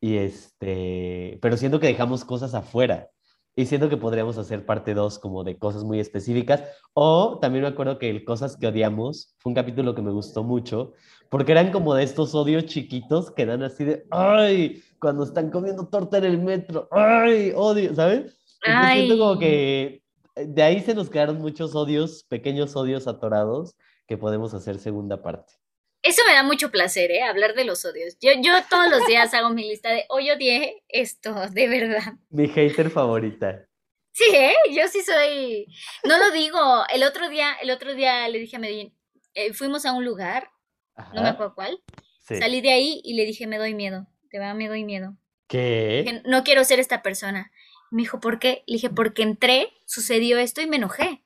y 0.00 0.16
este, 0.16 1.38
pero 1.40 1.56
siento 1.56 1.80
que 1.80 1.86
dejamos 1.86 2.24
cosas 2.24 2.54
afuera. 2.54 3.08
Y 3.54 3.66
siento 3.66 3.90
que 3.90 3.98
podríamos 3.98 4.38
hacer 4.38 4.64
parte 4.64 4.94
2 4.94 5.18
como 5.18 5.44
de 5.44 5.58
cosas 5.58 5.84
muy 5.84 6.00
específicas. 6.00 6.64
O 6.94 7.38
también 7.38 7.62
me 7.62 7.68
acuerdo 7.68 7.98
que 7.98 8.08
el 8.08 8.24
Cosas 8.24 8.56
que 8.56 8.66
odiamos 8.66 9.34
fue 9.38 9.50
un 9.50 9.54
capítulo 9.54 9.94
que 9.94 10.00
me 10.00 10.10
gustó 10.10 10.42
mucho, 10.42 10.94
porque 11.32 11.52
eran 11.52 11.72
como 11.72 11.94
de 11.94 12.04
estos 12.04 12.34
odios 12.34 12.66
chiquitos 12.66 13.30
que 13.30 13.46
dan 13.46 13.62
así 13.62 13.84
de, 13.84 14.04
ay, 14.10 14.84
cuando 15.00 15.24
están 15.24 15.50
comiendo 15.50 15.88
torta 15.88 16.18
en 16.18 16.24
el 16.24 16.36
metro, 16.36 16.88
ay, 16.90 17.54
odio, 17.56 17.94
¿sabes? 17.94 18.38
Entonces 18.62 18.92
siento 18.92 19.16
como 19.16 19.32
Ay, 19.32 19.38
que 19.38 20.02
eh, 20.36 20.46
de 20.46 20.62
ahí 20.62 20.80
se 20.80 20.94
nos 20.94 21.08
quedaron 21.08 21.38
muchos 21.38 21.74
odios, 21.74 22.24
pequeños 22.24 22.76
odios 22.76 23.08
atorados, 23.08 23.74
que 24.06 24.18
podemos 24.18 24.52
hacer 24.52 24.78
segunda 24.78 25.22
parte. 25.22 25.54
eso 26.02 26.20
me 26.26 26.34
da 26.34 26.42
mucho 26.42 26.70
placer, 26.70 27.10
¿eh? 27.10 27.22
Hablar 27.22 27.54
de 27.54 27.64
los 27.64 27.82
odios. 27.86 28.18
Yo, 28.20 28.32
yo 28.42 28.52
todos 28.68 28.90
los 28.90 29.06
días 29.06 29.32
hago 29.32 29.48
mi 29.48 29.66
lista 29.66 29.88
de 29.88 30.04
hoy 30.10 30.30
odié 30.30 30.84
esto, 30.88 31.34
de 31.50 31.66
verdad. 31.66 32.12
Mi 32.28 32.46
hater 32.46 32.90
favorita. 32.90 33.66
Sí, 34.12 34.26
¿eh? 34.34 34.52
Yo 34.70 34.86
sí 34.86 35.00
soy. 35.00 35.66
No 36.04 36.18
lo 36.18 36.30
digo. 36.30 36.84
El 36.94 37.04
otro 37.04 37.30
día, 37.30 37.54
el 37.62 37.70
otro 37.70 37.94
día 37.94 38.28
le 38.28 38.38
dije 38.38 38.56
a 38.56 38.58
Medellín, 38.58 38.94
eh, 39.32 39.54
fuimos 39.54 39.86
a 39.86 39.92
un 39.92 40.04
lugar, 40.04 40.51
no 40.96 41.22
me 41.22 41.28
Ajá, 41.28 41.30
acuerdo 41.30 41.54
cuál. 41.54 41.80
sí. 42.20 42.36
Salí 42.38 42.60
de 42.60 42.72
ahí 42.72 43.00
y 43.04 43.14
le 43.14 43.24
dije, 43.24 43.46
me 43.46 43.58
doy 43.58 43.74
miedo. 43.74 44.06
De 44.30 44.38
verdad, 44.38 44.54
me 44.54 44.68
doy 44.68 44.84
miedo. 44.84 45.16
¿Qué? 45.48 46.02
Dije, 46.04 46.22
no 46.24 46.42
quiero 46.44 46.64
ser 46.64 46.80
esta 46.80 47.02
persona. 47.02 47.52
Me 47.90 48.02
dijo, 48.02 48.20
¿por 48.20 48.38
qué? 48.38 48.64
Le 48.66 48.74
dije, 48.74 48.90
porque 48.90 49.22
entré, 49.22 49.72
sucedió 49.86 50.38
esto 50.38 50.60
y 50.62 50.66
me 50.66 50.76
enojé. 50.76 51.22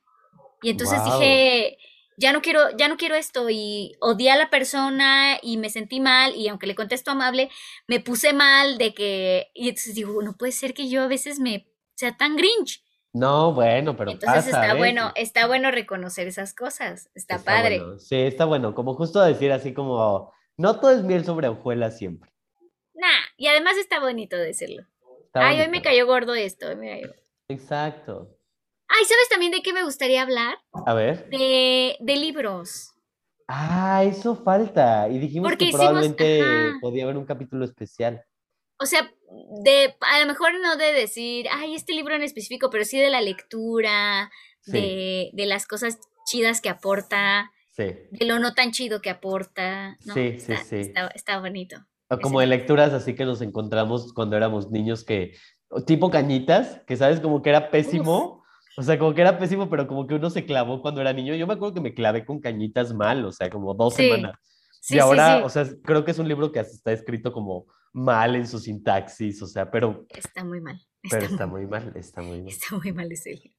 Y 0.62 0.70
entonces 0.70 1.04
Wow. 1.04 1.12
dije, 1.20 1.78
ya 2.18 2.32
no 2.32 2.42
quiero, 2.42 2.76
ya 2.76 2.88
no 2.88 2.96
quiero 2.96 3.14
esto. 3.14 3.48
Y 3.50 3.94
odié 4.00 4.30
a 4.30 4.36
la 4.36 4.50
persona 4.50 5.38
y 5.42 5.56
me 5.58 5.70
sentí 5.70 6.00
mal. 6.00 6.34
Y 6.34 6.48
aunque 6.48 6.66
le 6.66 6.74
contesto 6.74 7.10
amable, 7.12 7.50
me 7.86 8.00
puse 8.00 8.32
mal 8.32 8.78
de 8.78 8.94
que. 8.94 9.48
Y 9.54 9.68
entonces 9.68 9.94
digo, 9.94 10.20
no 10.22 10.36
puede 10.36 10.52
ser 10.52 10.74
que 10.74 10.88
yo 10.88 11.02
a 11.02 11.08
veces 11.08 11.38
me 11.38 11.68
sea 11.94 12.16
tan 12.16 12.36
grinch. 12.36 12.82
No, 13.18 13.54
bueno, 13.54 13.96
pero 13.96 14.10
Entonces 14.10 14.44
pasa 14.44 14.62
está 14.62 14.74
bueno, 14.74 15.12
está 15.14 15.46
bueno 15.46 15.70
reconocer 15.70 16.26
esas 16.28 16.54
cosas. 16.54 17.08
Está, 17.14 17.36
Está 17.36 17.44
padre. 17.52 17.78
bueno. 17.80 17.98
Sí, 17.98 18.16
está 18.16 18.44
bueno. 18.44 18.74
Como 18.74 18.94
justo 18.94 19.20
decir 19.22 19.52
así 19.52 19.72
como, 19.72 20.32
no 20.58 20.78
todo 20.80 20.90
es 20.90 21.02
miel 21.02 21.24
sobre 21.24 21.48
hojuelas 21.48 21.96
siempre. 21.96 22.30
Nah, 22.94 23.06
y 23.36 23.46
además 23.46 23.76
está 23.78 24.00
bonito 24.00 24.36
decirlo. 24.36 24.84
Está 25.24 25.48
Ay, 25.48 25.60
hoy 25.60 25.68
me 25.68 25.82
cayó 25.82 26.06
gordo 26.06 26.34
esto. 26.34 26.68
hoy 26.68 26.76
me 26.76 27.00
cayó- 27.00 27.14
Exacto. 27.48 28.36
Ay, 28.88 29.04
¿sabes 29.04 29.28
también 29.30 29.52
de 29.52 29.62
qué 29.62 29.72
me 29.72 29.82
gustaría 29.84 30.22
hablar? 30.22 30.58
A 30.86 30.92
ver. 30.94 31.28
De, 31.30 31.96
de 31.98 32.16
libros. 32.16 32.92
Ah, 33.48 34.02
eso 34.04 34.34
falta. 34.36 35.08
Y 35.08 35.18
dijimos 35.18 35.48
Porque 35.48 35.64
que 35.64 35.68
hicimos, 35.70 35.84
probablemente 35.86 36.40
ajá. 36.42 36.78
podía 36.80 37.04
haber 37.04 37.16
un 37.16 37.24
capítulo 37.26 37.64
especial. 37.64 38.24
O 38.78 38.86
sea, 38.86 39.10
de, 39.64 39.94
a 40.00 40.20
lo 40.20 40.26
mejor 40.26 40.52
no 40.60 40.76
de 40.76 40.92
decir, 40.92 41.46
ay, 41.52 41.74
este 41.74 41.92
libro 41.92 42.14
en 42.14 42.22
específico, 42.22 42.70
pero 42.70 42.84
sí 42.84 42.98
de 42.98 43.10
la 43.10 43.20
lectura, 43.20 44.30
Sí, 44.60 44.72
de, 44.72 45.30
de 45.32 45.46
las 45.46 45.64
cosas 45.66 45.98
chidas 46.26 46.60
que 46.60 46.68
aporta, 46.68 47.52
sí. 47.70 47.84
de 48.10 48.26
lo 48.26 48.40
no 48.40 48.52
tan 48.52 48.72
chido 48.72 49.00
que 49.00 49.10
aporta, 49.10 49.96
¿no? 50.04 50.12
Sí, 50.14 50.40
sí, 50.40 50.52
Está, 50.52 50.64
sí. 50.64 50.76
está, 50.76 51.06
está 51.14 51.38
bonito. 51.38 51.76
O 52.08 52.18
como 52.18 52.40
de 52.40 52.46
lecturas 52.48 52.92
así 52.92 53.14
que 53.14 53.24
nos 53.24 53.42
encontramos 53.42 54.12
cuando 54.12 54.36
éramos 54.36 54.70
niños 54.72 55.04
que, 55.04 55.34
tipo 55.86 56.10
cañitas, 56.10 56.80
que 56.86 56.96
sabes 56.96 57.20
como 57.20 57.42
que 57.42 57.50
era 57.50 57.70
pésimo, 57.70 58.42
o 58.76 58.82
sea, 58.82 58.98
como 58.98 59.14
que 59.14 59.20
era 59.22 59.38
pésimo, 59.38 59.70
pero 59.70 59.86
como 59.86 60.06
que 60.08 60.14
uno 60.14 60.30
se 60.30 60.44
clavó 60.44 60.82
cuando 60.82 61.00
era 61.00 61.12
niño. 61.12 61.34
Yo 61.36 61.46
me 61.46 61.54
acuerdo 61.54 61.74
que 61.74 61.80
me 61.80 61.94
clavé 61.94 62.24
con 62.24 62.40
cañitas 62.40 62.92
mal, 62.92 63.24
o 63.24 63.30
sea, 63.32 63.50
como 63.50 63.72
dos 63.74 63.94
Sí, 63.94 64.02
semanas. 64.02 64.36
sí, 64.80 64.94
Y 64.94 64.96
sí, 64.96 64.98
ahora, 64.98 65.38
sí. 65.38 65.42
o 65.44 65.48
sea, 65.48 65.64
creo 65.84 66.04
que 66.04 66.10
es 66.10 66.18
un 66.18 66.26
libro 66.28 66.50
que 66.52 66.58
está 66.60 66.92
escrito 66.92 67.32
como 67.32 67.66
mal 67.96 68.36
en 68.36 68.46
su 68.46 68.58
sintaxis, 68.58 69.40
o 69.42 69.46
sea, 69.46 69.70
pero, 69.70 70.06
Está 70.10 70.44
muy 70.44 70.60
mal. 70.60 70.78
pero 71.10 71.22
Está, 71.22 71.34
está 71.34 71.46
muy, 71.46 71.62
muy 71.62 71.70
mal, 71.70 71.92
está 71.96 72.20
muy 72.22 72.38
mal. 72.42 72.48
está 72.48 72.76
muy 72.76 72.92
mal 72.92 73.10
ese 73.10 73.30
libro. 73.30 73.50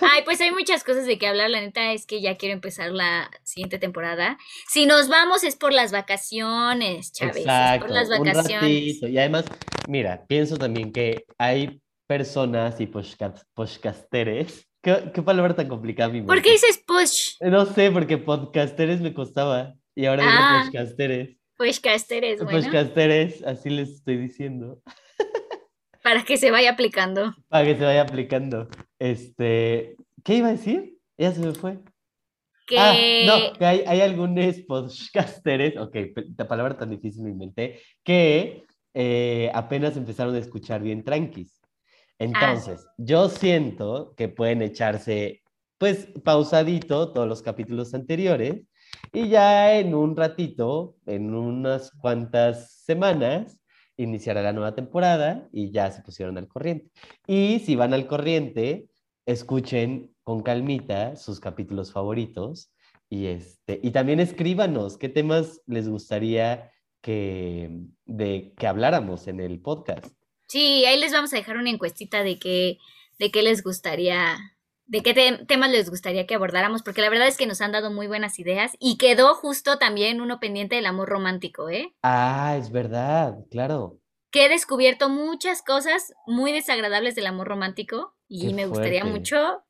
Ay, 0.00 0.22
pues 0.24 0.40
hay 0.40 0.50
muchas 0.50 0.82
cosas 0.84 1.04
de 1.06 1.18
qué 1.18 1.26
hablar. 1.26 1.50
La 1.50 1.60
neta 1.60 1.92
es 1.92 2.06
que 2.06 2.22
ya 2.22 2.36
quiero 2.38 2.54
empezar 2.54 2.90
la 2.90 3.30
siguiente 3.44 3.78
temporada. 3.78 4.38
Si 4.66 4.86
nos 4.86 5.08
vamos 5.08 5.44
es 5.44 5.56
por 5.56 5.72
las 5.74 5.92
vacaciones, 5.92 7.12
Chávez. 7.12 7.36
Es 7.36 7.42
por 7.42 7.50
Exacto, 7.50 7.86
las 7.94 8.08
un 8.08 8.18
vacaciones. 8.26 8.62
ratito. 8.62 9.08
Y 9.08 9.18
además, 9.18 9.44
mira, 9.86 10.24
pienso 10.26 10.56
también 10.56 10.90
que 10.92 11.24
hay 11.38 11.82
personas 12.06 12.80
y 12.80 12.86
podcast- 12.86 13.44
podcasteres. 13.54 14.66
¿Qué, 14.82 15.10
qué 15.12 15.22
palabra 15.22 15.54
tan 15.54 15.68
complicada 15.68 16.10
mi 16.10 16.22
¿Por 16.22 16.40
qué 16.40 16.52
dices 16.52 16.82
push? 16.86 17.32
No 17.40 17.66
sé, 17.66 17.90
porque 17.90 18.16
podcasteres 18.16 19.00
me 19.00 19.12
costaba. 19.12 19.74
Y 19.94 20.06
ahora 20.06 20.22
digo 20.22 20.34
Ah. 20.34 20.62
podcasteres. 20.64 21.36
Pushcaster 21.58 22.24
es 22.24 22.42
bueno. 22.42 22.60
Podcasteres, 22.60 23.42
así 23.42 23.68
les 23.68 23.90
estoy 23.90 24.16
diciendo. 24.16 24.80
Para 26.02 26.24
que 26.24 26.36
se 26.36 26.52
vaya 26.52 26.70
aplicando. 26.70 27.34
Para 27.48 27.64
que 27.64 27.76
se 27.76 27.84
vaya 27.84 28.02
aplicando. 28.02 28.68
Este, 28.98 29.96
¿qué 30.24 30.36
iba 30.36 30.48
a 30.48 30.52
decir? 30.52 30.96
Ya 31.18 31.32
se 31.32 31.40
me 31.40 31.52
fue. 31.52 31.80
Que... 32.68 32.78
Ah, 32.78 32.94
no, 33.26 33.58
que 33.58 33.66
hay, 33.66 33.82
hay 33.86 34.00
algunos 34.02 34.56
podcasteres, 34.60 35.76
ok, 35.76 35.96
la 36.36 36.46
palabra 36.46 36.76
tan 36.78 36.90
difícil 36.90 37.24
me 37.24 37.30
inventé, 37.30 37.80
que 38.04 38.64
eh, 38.94 39.50
apenas 39.52 39.96
empezaron 39.96 40.34
a 40.36 40.38
escuchar 40.38 40.80
bien 40.80 41.02
tranquis. 41.02 41.60
Entonces, 42.20 42.86
yo 42.96 43.28
siento 43.28 44.14
que 44.16 44.28
pueden 44.28 44.62
echarse, 44.62 45.42
pues, 45.76 46.08
pausadito 46.24 47.12
todos 47.12 47.28
los 47.28 47.42
capítulos 47.42 47.94
anteriores 47.94 48.62
y 49.12 49.28
ya 49.28 49.78
en 49.78 49.94
un 49.94 50.16
ratito, 50.16 50.96
en 51.06 51.34
unas 51.34 51.90
cuantas 51.92 52.72
semanas, 52.84 53.58
iniciará 53.96 54.42
la 54.42 54.52
nueva 54.52 54.74
temporada 54.74 55.48
y 55.52 55.70
ya 55.70 55.90
se 55.90 56.02
pusieron 56.02 56.38
al 56.38 56.48
corriente. 56.48 56.90
Y 57.26 57.60
si 57.60 57.76
van 57.76 57.94
al 57.94 58.06
corriente, 58.06 58.88
escuchen 59.26 60.14
con 60.22 60.42
calmita 60.42 61.16
sus 61.16 61.40
capítulos 61.40 61.92
favoritos 61.92 62.72
y, 63.10 63.26
este, 63.26 63.80
y 63.82 63.90
también 63.90 64.20
escríbanos 64.20 64.98
qué 64.98 65.08
temas 65.08 65.62
les 65.66 65.88
gustaría 65.88 66.70
que, 67.00 67.70
de, 68.04 68.54
que 68.56 68.66
habláramos 68.66 69.26
en 69.28 69.40
el 69.40 69.60
podcast. 69.60 70.06
Sí, 70.46 70.84
ahí 70.86 70.98
les 70.98 71.12
vamos 71.12 71.32
a 71.32 71.36
dejar 71.36 71.56
una 71.56 71.70
encuestita 71.70 72.22
de 72.22 72.38
qué, 72.38 72.78
de 73.18 73.30
qué 73.30 73.42
les 73.42 73.62
gustaría, 73.62 74.36
de 74.88 75.02
qué 75.02 75.14
temas 75.46 75.70
les 75.70 75.90
gustaría 75.90 76.26
que 76.26 76.34
abordáramos, 76.34 76.82
porque 76.82 77.02
la 77.02 77.10
verdad 77.10 77.28
es 77.28 77.36
que 77.36 77.46
nos 77.46 77.60
han 77.60 77.72
dado 77.72 77.92
muy 77.92 78.06
buenas 78.06 78.38
ideas 78.38 78.72
y 78.80 78.96
quedó 78.96 79.34
justo 79.34 79.78
también 79.78 80.20
uno 80.20 80.40
pendiente 80.40 80.76
del 80.76 80.86
amor 80.86 81.10
romántico, 81.10 81.68
¿eh? 81.68 81.94
Ah, 82.02 82.56
es 82.58 82.72
verdad, 82.72 83.36
claro. 83.50 84.00
Que 84.30 84.46
he 84.46 84.48
descubierto 84.48 85.10
muchas 85.10 85.62
cosas 85.62 86.14
muy 86.26 86.52
desagradables 86.52 87.14
del 87.14 87.26
amor 87.26 87.48
romántico 87.48 88.16
y 88.28 88.54
me 88.54 88.66
gustaría 88.66 89.04
mucho 89.04 89.62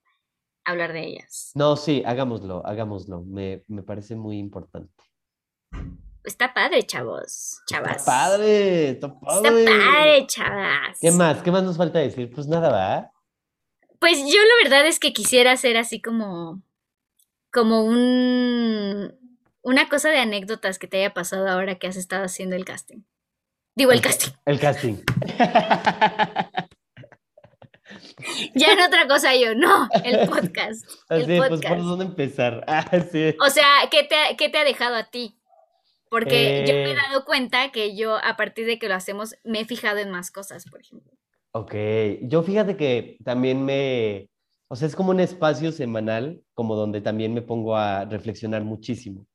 hablar 0.64 0.92
de 0.92 1.06
ellas. 1.06 1.50
No, 1.54 1.76
sí, 1.76 2.02
hagámoslo, 2.06 2.64
hagámoslo. 2.64 3.22
Me, 3.22 3.64
me 3.66 3.82
parece 3.82 4.14
muy 4.14 4.38
importante. 4.38 5.02
Está 6.22 6.54
padre, 6.54 6.84
chavos, 6.84 7.60
chavas. 7.66 7.98
Está 7.98 8.12
padre, 8.12 8.90
está 8.90 9.18
padre. 9.18 9.48
Está 9.48 9.80
padre, 9.80 10.26
chavas. 10.26 10.98
¿Qué 11.00 11.10
más? 11.10 11.42
¿Qué 11.42 11.50
más 11.50 11.64
nos 11.64 11.76
falta 11.76 11.98
decir? 11.98 12.30
Pues 12.30 12.46
nada, 12.46 12.70
¿va? 12.70 13.12
Pues 13.98 14.18
yo 14.18 14.40
la 14.40 14.64
verdad 14.64 14.86
es 14.86 15.00
que 15.00 15.12
quisiera 15.12 15.52
hacer 15.52 15.76
así 15.76 16.00
como, 16.00 16.62
como 17.52 17.84
un, 17.84 19.12
una 19.62 19.88
cosa 19.88 20.10
de 20.10 20.18
anécdotas 20.18 20.78
que 20.78 20.86
te 20.86 20.98
haya 20.98 21.14
pasado 21.14 21.48
ahora 21.48 21.78
que 21.78 21.88
has 21.88 21.96
estado 21.96 22.24
haciendo 22.24 22.56
el 22.56 22.64
casting. 22.64 23.02
Digo, 23.74 23.92
el, 23.92 24.00
casting. 24.00 24.32
El 24.44 24.58
casting. 24.58 24.96
ya 28.54 28.72
en 28.72 28.80
otra 28.80 29.06
cosa 29.06 29.36
yo, 29.36 29.54
no, 29.54 29.88
el 30.04 30.28
podcast. 30.28 30.84
Así, 31.08 31.32
el 31.32 31.38
pues 31.38 31.60
por 31.60 31.84
dónde 31.84 32.04
empezar. 32.06 32.64
Ah, 32.68 32.84
sí. 33.10 33.36
O 33.40 33.50
sea, 33.50 33.66
¿qué 33.90 34.04
te, 34.04 34.36
¿qué 34.36 34.48
te 34.48 34.58
ha 34.58 34.64
dejado 34.64 34.96
a 34.96 35.04
ti? 35.04 35.36
Porque 36.10 36.64
yo 36.66 36.74
me 36.74 36.84
he 36.84 36.92
eh. 36.92 36.96
dado 36.96 37.24
cuenta 37.24 37.70
que 37.70 37.96
yo, 37.96 38.16
a 38.16 38.36
partir 38.36 38.66
de 38.66 38.78
que 38.78 38.88
lo 38.88 38.94
hacemos, 38.94 39.36
me 39.44 39.60
he 39.60 39.64
fijado 39.64 39.98
en 39.98 40.10
más 40.10 40.30
cosas, 40.30 40.64
por 40.64 40.80
ejemplo. 40.80 41.17
Ok, 41.60 41.74
yo 42.22 42.44
fíjate 42.44 42.76
que 42.76 43.18
también 43.24 43.64
me, 43.64 44.30
o 44.68 44.76
sea, 44.76 44.86
es 44.86 44.94
como 44.94 45.10
un 45.10 45.18
espacio 45.18 45.72
semanal, 45.72 46.40
como 46.54 46.76
donde 46.76 47.00
también 47.00 47.34
me 47.34 47.42
pongo 47.42 47.76
a 47.76 48.04
reflexionar 48.04 48.62
muchísimo, 48.62 49.26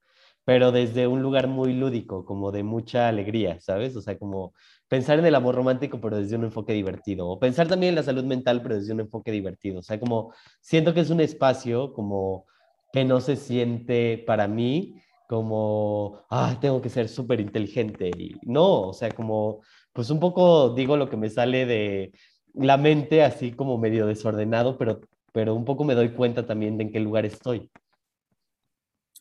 pero 0.45 0.71
desde 0.71 1.05
un 1.07 1.21
lugar 1.21 1.47
muy 1.47 1.73
lúdico, 1.73 2.25
como 2.25 2.53
de 2.53 2.63
mucha 2.63 3.09
alegría, 3.09 3.59
¿sabes? 3.59 3.97
O 3.97 4.01
sea, 4.01 4.17
como 4.17 4.53
pensar 4.87 5.19
en 5.19 5.25
el 5.25 5.35
amor 5.35 5.55
romántico, 5.55 5.99
pero 5.99 6.17
desde 6.17 6.37
un 6.37 6.45
enfoque 6.45 6.71
divertido, 6.71 7.27
o 7.27 7.39
pensar 7.39 7.67
también 7.67 7.89
en 7.89 7.95
la 7.95 8.03
salud 8.03 8.23
mental, 8.23 8.61
pero 8.63 8.75
desde 8.75 8.93
un 8.93 9.01
enfoque 9.01 9.31
divertido, 9.31 9.79
o 9.79 9.83
sea, 9.83 9.99
como 9.99 10.33
siento 10.61 10.93
que 10.93 11.01
es 11.01 11.09
un 11.09 11.19
espacio 11.19 11.91
como 11.93 12.45
que 12.93 13.03
no 13.03 13.19
se 13.19 13.35
siente 13.35 14.23
para 14.25 14.47
mí 14.47 14.95
como, 15.27 16.21
ah, 16.29 16.57
tengo 16.61 16.81
que 16.81 16.89
ser 16.89 17.09
súper 17.09 17.39
inteligente. 17.39 18.11
Y 18.17 18.35
no, 18.43 18.89
o 18.89 18.93
sea, 18.93 19.11
como, 19.11 19.61
pues 19.93 20.09
un 20.09 20.19
poco 20.19 20.71
digo 20.71 20.97
lo 20.97 21.09
que 21.09 21.17
me 21.17 21.29
sale 21.29 21.65
de 21.65 22.11
la 22.53 22.77
mente, 22.77 23.23
así 23.23 23.51
como 23.51 23.77
medio 23.77 24.05
desordenado, 24.05 24.77
pero, 24.77 25.01
pero 25.31 25.55
un 25.55 25.65
poco 25.65 25.83
me 25.83 25.95
doy 25.95 26.09
cuenta 26.09 26.45
también 26.45 26.77
de 26.77 26.85
en 26.85 26.91
qué 26.91 26.99
lugar 26.99 27.25
estoy. 27.25 27.69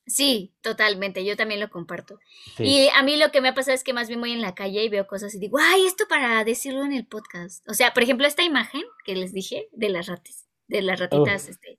Sí, 0.07 0.53
totalmente, 0.63 1.25
yo 1.25 1.37
también 1.37 1.61
lo 1.61 1.71
comparto. 1.71 2.19
Y 2.59 2.89
a 2.95 3.03
mí 3.03 3.17
lo 3.17 3.31
que 3.31 3.41
me 3.41 3.49
ha 3.49 3.55
pasado 3.55 3.75
es 3.75 3.85
que 3.85 3.93
más 3.93 4.09
bien 4.09 4.21
voy 4.21 4.33
en 4.33 4.41
la 4.41 4.55
calle 4.55 4.83
y 4.83 4.89
veo 4.89 5.07
cosas 5.07 5.35
y 5.35 5.39
digo, 5.39 5.59
ay, 5.61 5.87
esto 5.87 6.07
para 6.09 6.43
decirlo 6.43 6.85
en 6.85 6.93
el 6.93 7.07
podcast. 7.07 7.67
O 7.69 7.75
sea, 7.75 7.95
por 7.95 8.03
ejemplo, 8.03 8.27
esta 8.27 8.43
imagen 8.43 8.83
que 9.05 9.15
les 9.15 9.33
dije 9.33 9.69
de 9.71 9.91
las 9.91 10.09
ratas, 10.09 10.49
de 10.67 10.83
las 10.83 10.99
ratitas, 10.99 11.49
este, 11.49 11.79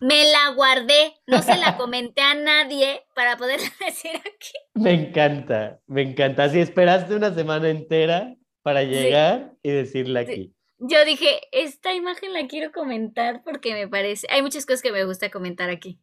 Me 0.00 0.24
la 0.30 0.54
guardé, 0.54 1.14
no 1.26 1.42
se 1.42 1.56
la 1.56 1.76
comenté 1.76 2.22
a 2.22 2.34
nadie 2.34 3.02
para 3.14 3.36
poderla 3.36 3.66
decir 3.84 4.16
aquí. 4.16 4.52
Me 4.74 4.92
encanta, 4.92 5.80
me 5.86 6.02
encanta. 6.02 6.48
Si 6.48 6.60
esperaste 6.60 7.14
una 7.14 7.34
semana 7.34 7.68
entera 7.68 8.34
para 8.62 8.82
llegar 8.82 9.52
y 9.62 9.70
decirla 9.70 10.20
aquí. 10.20 10.54
Yo 10.78 11.04
dije, 11.04 11.40
esta 11.52 11.94
imagen 11.94 12.32
la 12.32 12.46
quiero 12.46 12.72
comentar 12.72 13.42
porque 13.44 13.74
me 13.74 13.88
parece, 13.88 14.26
hay 14.30 14.42
muchas 14.42 14.66
cosas 14.66 14.82
que 14.82 14.92
me 14.92 15.04
gusta 15.04 15.30
comentar 15.30 15.70
aquí. 15.70 16.00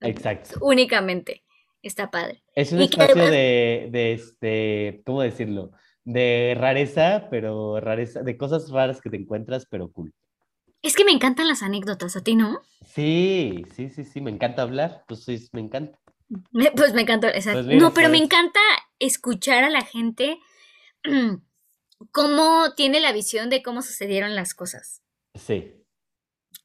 Exacto. 0.00 0.58
Únicamente. 0.60 1.44
Está 1.82 2.10
padre. 2.10 2.42
Es 2.54 2.72
un 2.72 2.80
espacio 2.80 3.26
de, 3.26 3.88
de, 3.90 4.12
este, 4.14 5.02
¿cómo 5.04 5.20
decirlo? 5.20 5.72
De 6.02 6.56
rareza, 6.58 7.28
pero 7.30 7.78
rareza, 7.78 8.22
de 8.22 8.38
cosas 8.38 8.70
raras 8.70 9.02
que 9.02 9.10
te 9.10 9.18
encuentras, 9.18 9.66
pero 9.66 9.92
cool. 9.92 10.14
Es 10.84 10.94
que 10.94 11.04
me 11.06 11.12
encantan 11.12 11.48
las 11.48 11.62
anécdotas, 11.62 12.14
¿a 12.14 12.22
ti 12.22 12.36
no? 12.36 12.60
Sí, 12.84 13.64
sí, 13.74 13.88
sí, 13.88 14.04
sí, 14.04 14.20
me 14.20 14.30
encanta 14.30 14.60
hablar, 14.60 15.02
pues 15.08 15.24
sí, 15.24 15.48
me 15.52 15.62
encanta. 15.62 15.98
pues 16.76 16.92
me 16.92 17.00
encanta, 17.00 17.30
exacto. 17.30 17.64
Pues 17.64 17.80
no, 17.80 17.94
pero 17.94 18.10
me 18.10 18.18
encanta 18.18 18.60
escuchar 18.98 19.64
a 19.64 19.70
la 19.70 19.80
gente 19.80 20.38
cómo 22.12 22.74
tiene 22.76 23.00
la 23.00 23.12
visión 23.12 23.48
de 23.48 23.62
cómo 23.62 23.80
sucedieron 23.80 24.34
las 24.34 24.52
cosas. 24.52 25.02
Sí. 25.34 25.72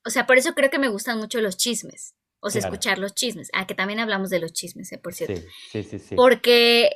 O 0.06 0.10
sea, 0.10 0.28
por 0.28 0.38
eso 0.38 0.54
creo 0.54 0.70
que 0.70 0.80
me 0.80 0.90
gustan 0.90 1.18
mucho 1.18 1.40
los 1.40 1.56
chismes. 1.56 2.14
O 2.42 2.50
sea, 2.50 2.60
escuchar 2.60 3.00
los 3.00 3.16
chismes. 3.16 3.50
Ah, 3.54 3.68
que 3.68 3.74
también 3.74 4.02
hablamos 4.02 4.30
de 4.30 4.40
los 4.40 4.52
chismes, 4.52 4.92
¿eh? 4.92 4.98
por 4.98 5.14
cierto. 5.14 5.40
Sí, 5.72 5.82
sí, 5.82 5.84
sí, 5.84 6.00
sí. 6.00 6.16
Porque, 6.16 6.90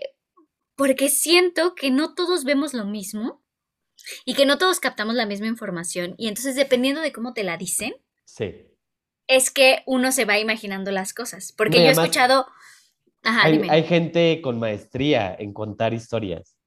porque 0.76 1.08
siento 1.08 1.74
que 1.74 1.90
no 1.90 2.16
todos 2.16 2.44
vemos 2.44 2.74
lo 2.74 2.84
mismo 2.84 3.43
y 4.26 4.34
que 4.34 4.46
no 4.46 4.58
todos 4.58 4.80
captamos 4.80 5.16
la 5.16 5.26
misma 5.26 5.48
información 5.48 6.16
y 6.18 6.28
entonces 6.28 6.56
dependiendo 6.56 7.02
de 7.02 7.12
cómo 7.12 7.34
te 7.34 7.44
la 7.44 7.58
dicen, 7.58 7.96
sí. 8.26 8.68
es 9.28 9.52
que 9.52 9.84
uno 9.86 10.12
se 10.12 10.26
va 10.26 10.40
imaginando 10.40 10.92
las 10.92 11.14
cosas. 11.14 11.52
Porque 11.52 11.80
yo 11.80 11.86
he 11.86 11.92
escuchado... 11.92 12.48
Ajá, 13.24 13.46
hay, 13.46 13.68
hay 13.70 13.84
gente 13.84 14.42
con 14.42 14.60
maestría 14.60 15.34
en 15.38 15.54
contar 15.54 15.94
historias. 15.94 16.58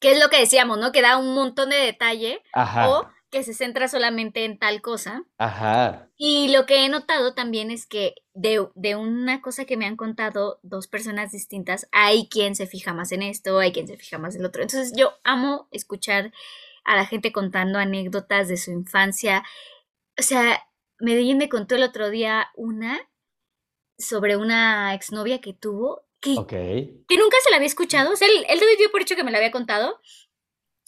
¿Qué 0.00 0.12
es 0.12 0.18
lo 0.18 0.28
que 0.28 0.40
decíamos, 0.40 0.78
no? 0.78 0.92
Que 0.92 1.02
da 1.02 1.18
un 1.18 1.34
montón 1.34 1.70
de 1.70 1.76
detalle. 1.76 2.42
Ajá. 2.52 2.88
O 2.88 3.08
que 3.30 3.44
se 3.44 3.54
centra 3.54 3.88
solamente 3.88 4.44
en 4.44 4.58
tal 4.58 4.82
cosa. 4.82 5.24
Ajá. 5.38 6.08
Y 6.16 6.48
lo 6.48 6.66
que 6.66 6.84
he 6.84 6.88
notado 6.88 7.34
también 7.34 7.70
es 7.70 7.86
que 7.86 8.14
de, 8.34 8.68
de, 8.74 8.96
una 8.96 9.40
cosa 9.40 9.64
que 9.64 9.76
me 9.76 9.86
han 9.86 9.96
contado 9.96 10.58
dos 10.62 10.88
personas 10.88 11.32
distintas, 11.32 11.88
hay 11.92 12.28
quien 12.28 12.54
se 12.56 12.66
fija 12.66 12.92
más 12.92 13.12
en 13.12 13.22
esto, 13.22 13.58
hay 13.58 13.72
quien 13.72 13.86
se 13.86 13.96
fija 13.96 14.18
más 14.18 14.34
en 14.34 14.40
el 14.40 14.46
otro. 14.46 14.62
Entonces 14.62 14.92
yo 14.96 15.12
amo 15.22 15.68
escuchar 15.70 16.32
a 16.84 16.96
la 16.96 17.06
gente 17.06 17.32
contando 17.32 17.78
anécdotas 17.78 18.48
de 18.48 18.56
su 18.56 18.72
infancia. 18.72 19.44
O 20.18 20.22
sea, 20.22 20.66
Medellín 20.98 21.38
me 21.38 21.48
contó 21.48 21.76
el 21.76 21.84
otro 21.84 22.10
día 22.10 22.48
una 22.56 23.00
sobre 23.96 24.36
una 24.36 24.94
exnovia 24.94 25.40
que 25.40 25.52
tuvo 25.52 26.04
que, 26.20 26.34
que 26.34 27.16
nunca 27.16 27.36
se 27.42 27.50
la 27.50 27.56
había 27.56 27.66
escuchado. 27.66 28.12
O 28.12 28.16
sea, 28.16 28.28
él, 28.28 28.44
él 28.48 28.60
dio 28.78 28.90
por 28.90 29.00
hecho 29.00 29.16
que 29.16 29.24
me 29.24 29.30
la 29.30 29.38
había 29.38 29.50
contado, 29.50 30.00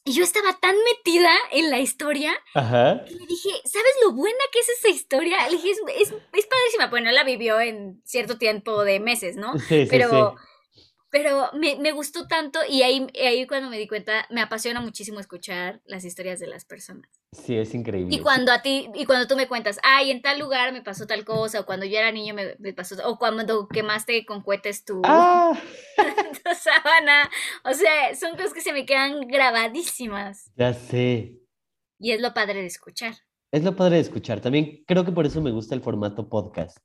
y 0.05 0.13
yo 0.13 0.25
estaba 0.25 0.59
tan 0.61 0.75
metida 0.93 1.31
en 1.53 1.71
la 1.71 1.79
historia 1.79 2.33
Ajá. 2.55 3.05
que 3.07 3.15
le 3.15 3.27
dije, 3.27 3.51
¿sabes 3.65 3.93
lo 4.05 4.13
buena 4.13 4.39
que 4.53 4.59
es 4.59 4.69
esa 4.69 4.89
historia? 4.89 5.49
Le 5.49 5.57
dije, 5.57 5.71
es, 5.71 5.79
es, 5.97 6.09
es 6.11 6.47
padrísima. 6.47 6.89
Bueno, 6.91 7.11
la 7.13 7.25
vivió 7.25 7.61
en 7.61 8.03
cierto 8.05 8.39
tiempo 8.39 8.85
de 8.85 9.01
meses, 9.01 9.37
¿no? 9.37 9.59
Sí, 9.59 9.87
Pero 9.89 10.09
sí, 10.11 10.17
sí 10.17 10.52
pero 11.13 11.51
me, 11.53 11.77
me, 11.77 11.93
gustó 11.93 12.27
tanto 12.27 12.61
y 12.67 12.81
ahí, 12.81 13.07
ahí 13.23 13.47
cuando 13.47 13.69
me 13.69 13.77
di 13.77 13.87
cuenta, 13.87 14.27
me 14.31 14.41
apasiona 14.41 14.81
muchísimo 14.81 15.21
escuchar 15.21 15.83
las 15.85 16.07
historias 16.07 16.41
de 16.41 16.47
las 16.47 16.65
personas. 16.65 17.07
Sí, 17.33 17.55
es 17.55 17.75
increíble. 17.75 18.17
Y 18.17 18.21
cuando 18.21 18.51
a 18.51 18.63
ti, 18.63 18.89
y 18.95 19.05
cuando 19.05 19.29
tú 19.29 19.37
me 19.37 19.47
cuentas, 19.47 19.79
ay, 19.83 20.11
en 20.11 20.23
tal 20.23 20.39
lugar 20.39 20.73
me 20.73 20.81
pasó 20.81 21.07
tal 21.07 21.27
cosa, 21.27 21.61
o 21.61 21.67
cuando 21.67 21.85
yo 21.85 21.99
era 21.99 22.11
niño 22.13 22.33
me, 22.33 22.57
me 22.59 22.73
pasó, 22.73 22.97
o 23.07 23.19
cuando 23.19 23.69
quemaste 23.69 24.25
con 24.25 24.41
cohetes 24.41 24.87
tu, 24.87 25.03
ah. 25.05 25.53
tu 25.99 26.55
sábana, 26.55 27.31
o 27.63 27.75
sea, 27.75 28.15
son 28.17 28.33
cosas 28.33 28.55
que 28.55 28.63
se 28.63 28.73
me 28.73 28.87
quedan 28.87 29.29
grabadísimas. 29.29 30.51
Ya 30.57 30.73
sé. 30.73 31.39
Y 31.99 32.13
es 32.13 32.23
lo 32.23 32.33
padre 32.33 32.63
de 32.63 32.67
escuchar. 32.67 33.13
Es 33.51 33.63
lo 33.63 33.77
padre 33.77 33.97
de 33.97 34.03
escuchar. 34.03 34.41
También 34.41 34.83
creo 34.87 35.05
que 35.05 35.13
por 35.13 35.27
eso 35.27 35.43
me 35.43 35.51
gusta 35.51 35.75
el 35.75 35.83
formato 35.83 36.31
podcast. 36.31 36.79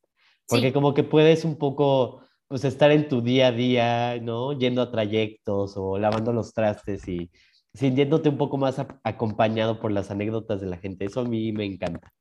Porque 0.49 0.73
como 0.73 0.93
que 0.93 1.03
puedes 1.03 1.45
un 1.45 1.57
poco 1.57 2.26
pues 2.47 2.63
estar 2.63 2.91
en 2.91 3.09
tu 3.09 3.21
día 3.21 3.47
a 3.47 3.51
día, 3.51 4.19
¿no? 4.21 4.57
Yendo 4.57 4.81
a 4.81 4.91
trayectos 4.91 5.73
o 5.75 5.97
lavando 5.97 6.31
los 6.33 6.53
trastes 6.53 7.07
y 7.07 7.29
sintiéndote 7.73 8.29
un 8.29 8.37
poco 8.37 8.57
más 8.57 8.79
acompañado 9.03 9.79
por 9.79 9.91
las 9.91 10.09
anécdotas 10.11 10.61
de 10.61 10.67
la 10.67 10.77
gente. 10.77 11.05
Eso 11.05 11.21
a 11.21 11.25
mí 11.25 11.51
me 11.51 11.65
encanta. 11.65 12.13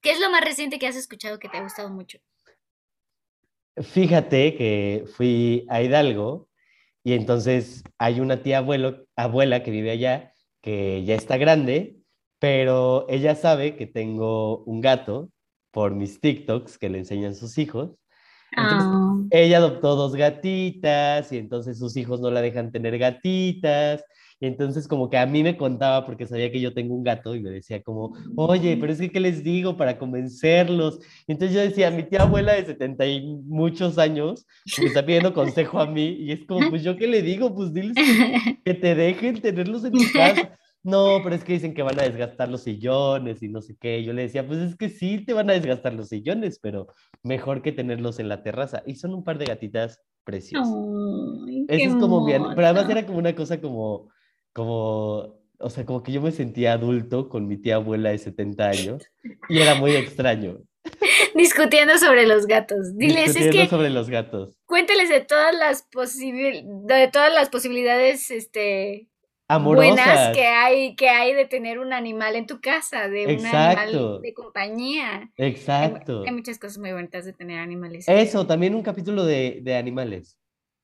¿Qué 0.00 0.12
es 0.12 0.20
lo 0.20 0.30
más 0.30 0.44
reciente 0.44 0.78
que 0.78 0.86
has 0.86 0.96
escuchado 0.96 1.38
que 1.38 1.48
te 1.48 1.58
ha 1.58 1.62
gustado 1.62 1.90
mucho? 1.90 2.18
Fíjate 3.76 4.54
que 4.56 5.04
fui 5.16 5.66
a 5.68 5.82
Hidalgo 5.82 6.48
y 7.04 7.14
entonces 7.14 7.82
hay 7.98 8.20
una 8.20 8.42
tía 8.42 8.58
abuelo, 8.58 9.06
abuela 9.16 9.62
que 9.62 9.70
vive 9.70 9.90
allá, 9.90 10.32
que 10.60 11.04
ya 11.04 11.14
está 11.14 11.36
grande, 11.36 11.96
pero 12.38 13.06
ella 13.08 13.34
sabe 13.34 13.76
que 13.76 13.86
tengo 13.86 14.58
un 14.64 14.80
gato 14.80 15.30
por 15.70 15.94
mis 15.94 16.20
TikToks 16.20 16.78
que 16.78 16.90
le 16.90 16.98
enseñan 16.98 17.34
sus 17.34 17.58
hijos. 17.58 17.96
Entonces, 18.56 18.88
ah. 18.88 19.16
ella 19.30 19.58
adoptó 19.58 19.96
dos 19.96 20.14
gatitas 20.14 21.32
y 21.32 21.38
entonces 21.38 21.78
sus 21.78 21.96
hijos 21.96 22.20
no 22.20 22.30
la 22.30 22.42
dejan 22.42 22.70
tener 22.70 22.98
gatitas 22.98 24.04
y 24.42 24.46
entonces 24.46 24.88
como 24.88 25.08
que 25.08 25.18
a 25.18 25.24
mí 25.24 25.44
me 25.44 25.56
contaba 25.56 26.04
porque 26.04 26.26
sabía 26.26 26.50
que 26.50 26.60
yo 26.60 26.74
tengo 26.74 26.96
un 26.96 27.04
gato 27.04 27.36
y 27.36 27.40
me 27.40 27.50
decía 27.50 27.80
como, 27.80 28.16
oye, 28.34 28.76
pero 28.76 28.92
es 28.92 28.98
que 28.98 29.08
¿qué 29.08 29.20
les 29.20 29.44
digo 29.44 29.76
para 29.76 29.98
convencerlos? 29.98 30.98
Y 31.28 31.32
entonces 31.32 31.54
yo 31.54 31.62
decía, 31.62 31.92
mi 31.92 32.02
tía 32.02 32.22
abuela 32.22 32.54
de 32.54 32.64
70 32.64 33.06
y 33.06 33.24
muchos 33.44 33.98
años 33.98 34.44
me 34.80 34.86
está 34.86 35.06
pidiendo 35.06 35.32
consejo 35.34 35.78
a 35.78 35.86
mí 35.86 36.16
y 36.18 36.32
es 36.32 36.44
como, 36.44 36.70
pues 36.70 36.82
yo 36.82 36.96
qué 36.96 37.06
le 37.06 37.22
digo, 37.22 37.54
pues 37.54 37.72
diles 37.72 37.94
que, 38.64 38.74
te 38.74 38.96
dejen 38.96 39.40
tenerlos 39.40 39.84
en 39.84 39.92
tu 39.92 40.12
casa. 40.12 40.58
No, 40.84 41.20
pero 41.22 41.34
es 41.36 41.44
que 41.44 41.52
dicen 41.52 41.74
que 41.74 41.82
van 41.82 41.98
a 42.00 42.04
desgastar 42.04 42.48
los 42.48 42.62
sillones 42.62 43.42
y 43.42 43.48
no 43.48 43.62
sé 43.62 43.76
qué. 43.80 44.02
Yo 44.02 44.12
le 44.12 44.22
decía, 44.22 44.46
pues 44.46 44.58
es 44.58 44.76
que 44.76 44.88
sí 44.88 45.24
te 45.24 45.32
van 45.32 45.48
a 45.48 45.52
desgastar 45.52 45.94
los 45.94 46.08
sillones, 46.08 46.58
pero 46.58 46.88
mejor 47.22 47.62
que 47.62 47.72
tenerlos 47.72 48.18
en 48.18 48.28
la 48.28 48.42
terraza. 48.42 48.82
Y 48.86 48.96
son 48.96 49.14
un 49.14 49.22
par 49.22 49.38
de 49.38 49.44
gatitas 49.44 50.00
preciosas. 50.24 50.74
Eso 51.68 51.88
es 51.88 51.94
como 51.96 52.24
bien, 52.24 52.42
pero 52.54 52.66
además 52.66 52.90
era 52.90 53.06
como 53.06 53.18
una 53.18 53.34
cosa 53.34 53.60
como 53.60 54.10
como, 54.52 55.40
o 55.58 55.70
sea, 55.70 55.86
como 55.86 56.02
que 56.02 56.12
yo 56.12 56.20
me 56.20 56.32
sentía 56.32 56.74
adulto 56.74 57.28
con 57.28 57.46
mi 57.46 57.56
tía 57.56 57.76
abuela 57.76 58.10
de 58.10 58.18
70 58.18 58.68
años 58.68 59.02
y 59.48 59.60
era 59.60 59.74
muy 59.74 59.92
extraño. 59.92 60.58
Discutiendo 61.34 61.96
sobre 61.98 62.26
los 62.26 62.46
gatos. 62.46 62.96
Diles, 62.96 63.36
es 63.36 63.50
que 63.50 63.66
sobre 63.66 63.90
los 63.90 64.10
gatos. 64.10 64.58
Cuénteles 64.66 65.08
de 65.08 65.20
todas 65.20 65.54
las 65.54 65.88
de 65.90 67.10
todas 67.12 67.32
las 67.32 67.48
posibilidades 67.48 68.30
este 68.30 69.08
buenas 69.48 70.34
que 70.34 70.46
hay 70.46 70.94
que 70.96 71.08
hay 71.08 71.34
de 71.34 71.46
tener 71.46 71.78
un 71.78 71.92
animal 71.92 72.36
en 72.36 72.46
tu 72.46 72.60
casa, 72.60 73.08
de 73.08 73.36
un 73.36 73.46
animal 73.46 74.20
de 74.22 74.34
compañía. 74.34 75.30
Exacto. 75.36 76.24
Hay, 76.26 76.32
muchas 76.32 76.58
cosas 76.58 76.78
muy 76.78 76.92
bonitas 76.92 77.24
de 77.24 77.32
tener 77.32 77.58
animales. 77.58 78.08
Eso, 78.08 78.46
también 78.46 78.74
un 78.74 78.82
capítulo 78.82 79.24
de, 79.24 79.60
de 79.62 79.76
animales. 79.76 80.38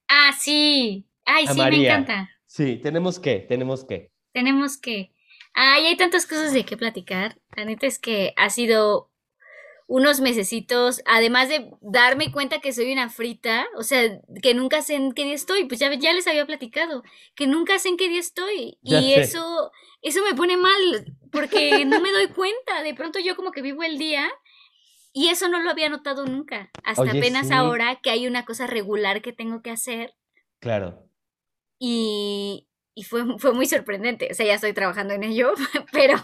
Ah, 0.09 0.33
sí. 0.39 1.07
Ay, 1.25 1.47
sí, 1.47 1.59
me 1.59 1.85
encanta. 1.85 2.31
Sí, 2.47 2.77
tenemos 2.83 3.19
que, 3.19 3.41
tenemos 3.41 3.85
que. 3.85 4.11
Tenemos 4.33 4.79
que. 4.79 5.13
Ay, 5.53 5.87
hay 5.87 5.97
tantas 5.97 6.27
cosas 6.27 6.53
de 6.53 6.65
qué 6.65 6.77
platicar. 6.77 7.39
La 7.57 7.65
neta 7.65 7.87
es 7.87 7.99
que 7.99 8.33
ha 8.37 8.49
sido 8.49 9.11
unos 9.89 10.21
mesecitos, 10.21 11.03
además 11.05 11.49
de 11.49 11.71
darme 11.81 12.31
cuenta 12.31 12.61
que 12.61 12.73
soy 12.73 12.93
una 12.93 13.11
frita, 13.11 13.67
o 13.77 13.83
sea, 13.83 14.21
que 14.41 14.55
nunca 14.55 14.83
sé 14.83 14.95
en 14.95 15.13
qué 15.13 15.25
día 15.25 15.35
estoy, 15.35 15.65
pues 15.65 15.81
ya, 15.81 15.93
ya 15.95 16.13
les 16.13 16.29
había 16.29 16.47
platicado, 16.47 17.03
que 17.35 17.49
nunca 17.49 17.79
sé 17.81 17.89
en 17.89 17.97
qué 17.97 18.09
día 18.09 18.21
estoy. 18.21 18.79
y 18.83 19.15
eso, 19.15 19.73
eso 20.03 20.23
me 20.23 20.37
pone 20.37 20.57
mal, 20.57 21.17
porque 21.33 21.85
no 21.85 22.01
me 22.01 22.13
doy 22.13 22.29
cuenta. 22.29 22.85
De 22.85 22.95
pronto 22.95 23.19
yo 23.19 23.35
como 23.35 23.51
que 23.51 23.63
vivo 23.63 23.83
el 23.83 23.99
día 23.99 24.31
y 25.13 25.29
eso 25.29 25.49
no 25.49 25.61
lo 25.61 25.71
había 25.71 25.89
notado 25.89 26.25
nunca. 26.27 26.71
Hasta 26.85 27.11
apenas 27.11 27.51
ahora 27.51 27.99
que 28.01 28.11
hay 28.11 28.29
una 28.29 28.45
cosa 28.45 28.69
regular 28.69 29.23
que 29.23 29.33
tengo 29.33 29.63
que 29.63 29.71
hacer. 29.71 30.15
Claro 30.61 31.09
y, 31.79 32.67
fue, 33.09 33.39
fue 33.39 33.53
muy 33.53 33.67
sorprendente. 33.67 34.29
O 34.31 34.35
sea, 34.35 34.47
ya 34.47 34.55
estoy 34.55 34.73
trabajando 34.73 35.15
en 35.15 35.25
ello, 35.25 35.53
pero... 35.93 36.17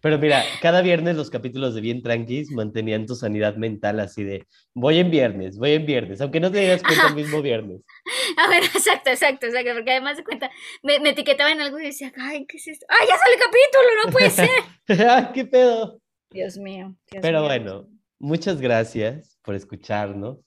Pero 0.00 0.18
mira, 0.18 0.44
cada 0.62 0.80
viernes 0.80 1.16
los 1.16 1.30
capítulos 1.30 1.74
de 1.74 1.80
Bien 1.80 2.02
Tranquis 2.02 2.50
mantenían 2.52 3.06
tu 3.06 3.14
sanidad 3.14 3.56
mental 3.56 4.00
así 4.00 4.22
de 4.22 4.46
voy 4.74 4.98
en 4.98 5.10
viernes, 5.10 5.58
voy 5.58 5.72
en 5.72 5.86
viernes, 5.86 6.20
aunque 6.20 6.40
no 6.40 6.52
te 6.52 6.60
digas 6.60 6.82
cuenta 6.82 7.08
el 7.08 7.14
mismo 7.14 7.42
viernes. 7.42 7.82
A 8.36 8.48
ver, 8.48 8.62
exacto, 8.64 9.10
exacto, 9.10 9.46
exacto, 9.46 9.72
porque 9.74 9.90
además 9.90 10.16
de 10.16 10.24
cuenta, 10.24 10.50
me, 10.82 11.00
me 11.00 11.10
etiquetaban 11.10 11.60
algo 11.60 11.80
y 11.80 11.84
decía, 11.84 12.12
ay, 12.16 12.46
¿qué 12.46 12.58
es 12.58 12.68
esto? 12.68 12.86
¡Ay, 12.88 13.08
ya 13.08 13.16
sale 13.16 13.34
el 13.34 13.40
capítulo! 13.40 13.88
¡No 14.04 14.12
puede 14.12 14.30
ser! 14.30 14.48
¡Ay, 15.10 15.28
qué 15.34 15.44
pedo! 15.44 16.00
Dios 16.30 16.58
mío. 16.58 16.94
Pero 17.22 17.42
bueno, 17.42 17.88
muchas 18.18 18.60
gracias 18.60 19.38
por 19.42 19.54
escucharnos. 19.54 20.38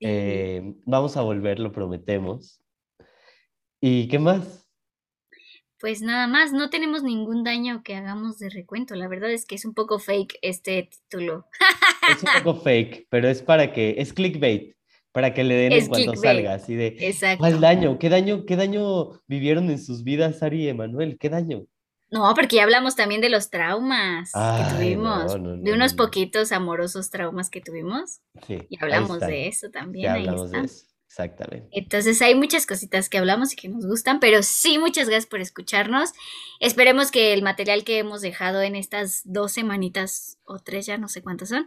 Eh, 0.00 0.74
vamos 0.84 1.16
a 1.16 1.22
volver, 1.22 1.60
lo 1.60 1.70
prometemos. 1.70 2.60
¿Y 3.80 4.08
qué 4.08 4.18
más? 4.18 4.61
Pues 5.82 6.00
nada 6.00 6.28
más, 6.28 6.52
no 6.52 6.70
tenemos 6.70 7.02
ningún 7.02 7.42
daño 7.42 7.82
que 7.82 7.96
hagamos 7.96 8.38
de 8.38 8.50
recuento. 8.50 8.94
La 8.94 9.08
verdad 9.08 9.32
es 9.32 9.44
que 9.44 9.56
es 9.56 9.64
un 9.64 9.74
poco 9.74 9.98
fake 9.98 10.38
este 10.40 10.88
título. 10.88 11.48
Es 12.08 12.22
un 12.22 12.44
poco 12.44 12.60
fake, 12.60 13.08
pero 13.10 13.28
es 13.28 13.42
para 13.42 13.72
que, 13.72 13.96
es 13.98 14.12
clickbait, 14.12 14.76
para 15.10 15.34
que 15.34 15.42
le 15.42 15.56
den 15.56 15.72
en 15.72 15.88
cuanto 15.88 16.14
salga, 16.14 16.54
así 16.54 16.76
de, 16.76 16.96
Exacto. 17.00 17.38
¿cuál 17.38 17.60
daño? 17.60 17.98
¿Qué 17.98 18.08
daño, 18.10 18.44
qué 18.46 18.54
daño 18.54 19.20
vivieron 19.26 19.70
en 19.70 19.80
sus 19.80 20.04
vidas 20.04 20.40
Ari 20.44 20.66
y 20.66 20.68
Emanuel? 20.68 21.18
¿Qué 21.18 21.28
daño? 21.28 21.66
No, 22.12 22.32
porque 22.34 22.56
ya 22.56 22.62
hablamos 22.62 22.94
también 22.94 23.20
de 23.20 23.30
los 23.30 23.50
traumas 23.50 24.30
que 24.32 24.76
tuvimos, 24.76 25.34
de 25.34 25.72
unos 25.72 25.94
poquitos 25.94 26.52
amorosos 26.52 27.10
traumas 27.10 27.50
que 27.50 27.60
tuvimos. 27.60 28.20
Sí. 28.46 28.58
Y 28.68 28.78
hablamos 28.80 29.18
de 29.18 29.48
eso 29.48 29.68
también. 29.70 30.04
Ya 30.04 30.14
hablamos 30.14 30.52
de 30.52 30.60
eso. 30.60 30.91
Exactamente. 31.12 31.68
Entonces 31.72 32.22
hay 32.22 32.34
muchas 32.34 32.64
cositas 32.64 33.10
que 33.10 33.18
hablamos 33.18 33.52
y 33.52 33.56
que 33.56 33.68
nos 33.68 33.84
gustan, 33.86 34.18
pero 34.18 34.42
sí, 34.42 34.78
muchas 34.78 35.10
gracias 35.10 35.26
por 35.26 35.42
escucharnos. 35.42 36.12
Esperemos 36.58 37.10
que 37.10 37.34
el 37.34 37.42
material 37.42 37.84
que 37.84 37.98
hemos 37.98 38.22
dejado 38.22 38.62
en 38.62 38.76
estas 38.76 39.20
dos 39.26 39.52
semanitas 39.52 40.38
o 40.44 40.58
tres, 40.58 40.86
ya 40.86 40.96
no 40.96 41.08
sé 41.08 41.20
cuántas 41.20 41.50
son, 41.50 41.66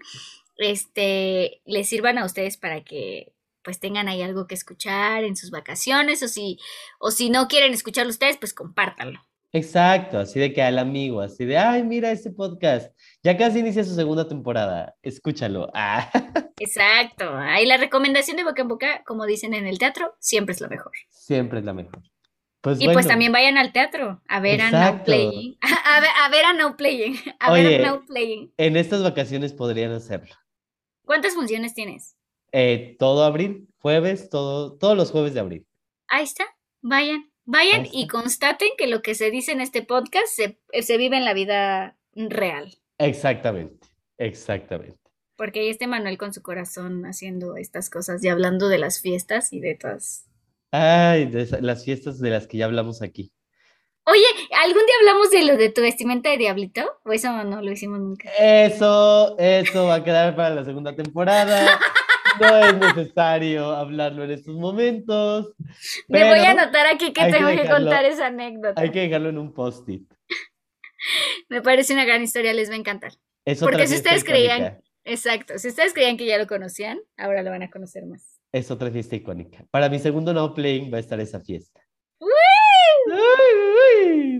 este, 0.58 1.62
les 1.64 1.88
sirvan 1.88 2.18
a 2.18 2.26
ustedes 2.26 2.58
para 2.58 2.84
que 2.84 3.34
pues 3.64 3.80
tengan 3.80 4.08
ahí 4.08 4.24
algo 4.24 4.48
que 4.48 4.56
escuchar 4.56 5.24
en 5.24 5.36
sus 5.36 5.52
vacaciones 5.52 6.24
o 6.24 6.28
si, 6.28 6.58
o 6.98 7.12
si 7.12 7.30
no 7.30 7.48
quieren 7.48 7.72
escucharlo 7.72 8.10
ustedes, 8.10 8.38
pues 8.38 8.52
compártanlo. 8.52 9.20
Exacto, 9.52 10.18
así 10.18 10.40
de 10.40 10.54
que 10.54 10.64
al 10.64 10.80
amigo, 10.80 11.22
así 11.22 11.46
de, 11.46 11.58
ay, 11.60 11.84
mira 11.84 12.12
ese 12.12 12.32
podcast, 12.32 12.95
ya 13.26 13.36
casi 13.38 13.58
inicia 13.58 13.84
su 13.84 13.96
segunda 13.96 14.28
temporada, 14.28 14.96
escúchalo. 15.02 15.72
Ah. 15.74 16.12
Exacto, 16.60 17.36
ahí 17.36 17.66
la 17.66 17.78
recomendación 17.78 18.38
de 18.38 18.44
boca 18.44 18.62
en 18.62 18.68
boca, 18.68 19.04
como 19.06 19.26
dicen 19.26 19.54
en 19.54 19.66
el 19.66 19.80
teatro, 19.80 20.16
siempre 20.20 20.54
es 20.54 20.62
lo 20.62 20.70
mejor. 20.70 20.92
Siempre 21.10 21.60
es 21.60 21.66
la 21.66 21.74
mejor. 21.74 22.04
Pues 22.62 22.80
y 22.80 22.88
pues 22.88 23.08
también 23.08 23.32
vayan 23.32 23.58
al 23.58 23.72
teatro 23.72 24.22
a 24.28 24.40
ver 24.40 24.62
a 24.62 24.70
Now 24.70 25.04
Playing. 25.04 25.58
A 25.86 26.00
ver, 26.02 26.10
a 26.24 26.30
ver 26.30 26.46
a 26.46 26.54
Now 26.54 26.76
Playing. 26.76 27.16
A 27.40 27.54
ver 27.54 27.82
a 27.82 27.88
Now 27.88 28.06
Playing. 28.06 28.54
En 28.58 28.76
estas 28.76 29.04
vacaciones 29.04 29.54
podrían 29.54 29.92
hacerlo. 29.92 30.36
¿Cuántas 31.06 31.34
funciones 31.34 31.74
tienes? 31.74 32.18
Eh, 32.52 32.96
todo 33.00 33.24
abril, 33.24 33.68
jueves, 33.78 34.30
todo, 34.30 34.78
todos 34.78 34.98
los 34.98 35.12
jueves 35.12 35.34
de 35.34 35.40
abril. 35.40 35.68
Ahí 36.08 36.24
está, 36.24 36.46
vayan. 36.82 37.32
Vayan 37.46 37.88
y 37.92 38.08
constaten 38.08 38.70
que 38.78 38.88
lo 38.88 39.02
que 39.02 39.14
se 39.14 39.30
dice 39.30 39.52
en 39.52 39.62
este 39.62 39.84
podcast 39.84 40.28
se, 40.28 40.60
se 40.82 40.98
vive 40.98 41.18
en 41.18 41.26
la 41.26 41.34
vida 41.34 41.98
real. 42.16 42.76
Exactamente, 42.98 43.88
exactamente. 44.18 44.98
Porque 45.38 45.60
ahí 45.60 45.70
está 45.70 45.88
Manuel 45.88 46.18
con 46.18 46.34
su 46.34 46.42
corazón 46.42 47.06
haciendo 47.06 47.58
estas 47.58 47.90
cosas 47.90 48.24
y 48.24 48.30
hablando 48.30 48.70
de 48.70 48.78
las 48.78 49.02
fiestas 49.02 49.52
y 49.52 49.60
de 49.60 49.76
todas. 49.76 50.30
Ay, 50.72 51.26
de 51.26 51.62
las 51.62 51.84
fiestas 51.84 52.20
de 52.20 52.30
las 52.30 52.48
que 52.48 52.58
ya 52.58 52.66
hablamos 52.66 53.02
aquí. 53.02 53.32
Oye, 54.08 54.26
¿algún 54.64 54.86
día 54.86 54.96
hablamos 55.00 55.32
de 55.32 55.44
lo 55.46 55.58
de 55.58 55.70
tu 55.72 55.82
vestimenta 55.82 56.30
de 56.30 56.38
diablito? 56.38 56.84
¿O 57.04 57.12
eso 57.12 57.32
no 57.44 57.62
lo 57.62 57.72
hicimos 57.72 58.00
nunca? 58.00 58.30
Eso, 58.40 59.36
eso 59.40 59.86
va 59.88 59.96
a 59.96 60.04
quedar 60.04 60.36
para 60.36 60.54
la 60.54 60.64
segunda 60.64 60.96
temporada. 60.96 61.80
no 62.40 62.58
es 62.58 62.78
necesario 62.78 63.72
hablarlo 63.72 64.24
en 64.24 64.32
estos 64.32 64.56
momentos. 64.56 65.54
Me 66.08 66.24
voy 66.30 66.40
a 66.40 66.52
anotar 66.52 66.86
aquí 66.88 67.14
que 67.14 67.32
tengo 67.32 67.50
que, 67.50 67.68
contar 67.68 68.06
esa 68.06 68.28
anécdota. 68.28 68.80
Hay 68.80 68.92
que 68.92 69.02
dejarlo 69.02 69.30
en 69.30 69.40
un 69.40 69.54
post-it. 69.54 70.08
Me 71.50 71.62
parece 71.62 71.94
una 71.94 72.06
gran 72.06 72.24
historia, 72.24 72.54
les 72.54 72.70
va 72.70 72.74
a 72.74 72.78
encantar. 72.78 73.14
Porque 73.60 73.88
si 73.88 73.96
ustedes 73.96 74.24
creían, 74.24 74.82
exacto, 75.04 75.60
si 75.60 75.68
ustedes 75.68 75.94
creían 75.94 76.18
que 76.18 76.26
ya 76.26 76.38
lo 76.38 76.48
conocían, 76.48 77.00
ahora 77.18 77.44
lo 77.44 77.52
van 77.52 77.64
a 77.64 77.70
conocer 77.70 78.06
más. 78.06 78.40
Es 78.52 78.72
otra 78.72 78.90
fiesta 78.90 79.16
icónica. 79.16 79.66
Para 79.70 79.90
mi 79.90 80.00
segundo 80.00 80.34
no 80.34 80.54
playing 80.54 80.92
va 80.92 80.98
a 80.98 81.02
estar 81.02 81.20
esa 81.20 81.42
fiesta. 81.42 81.82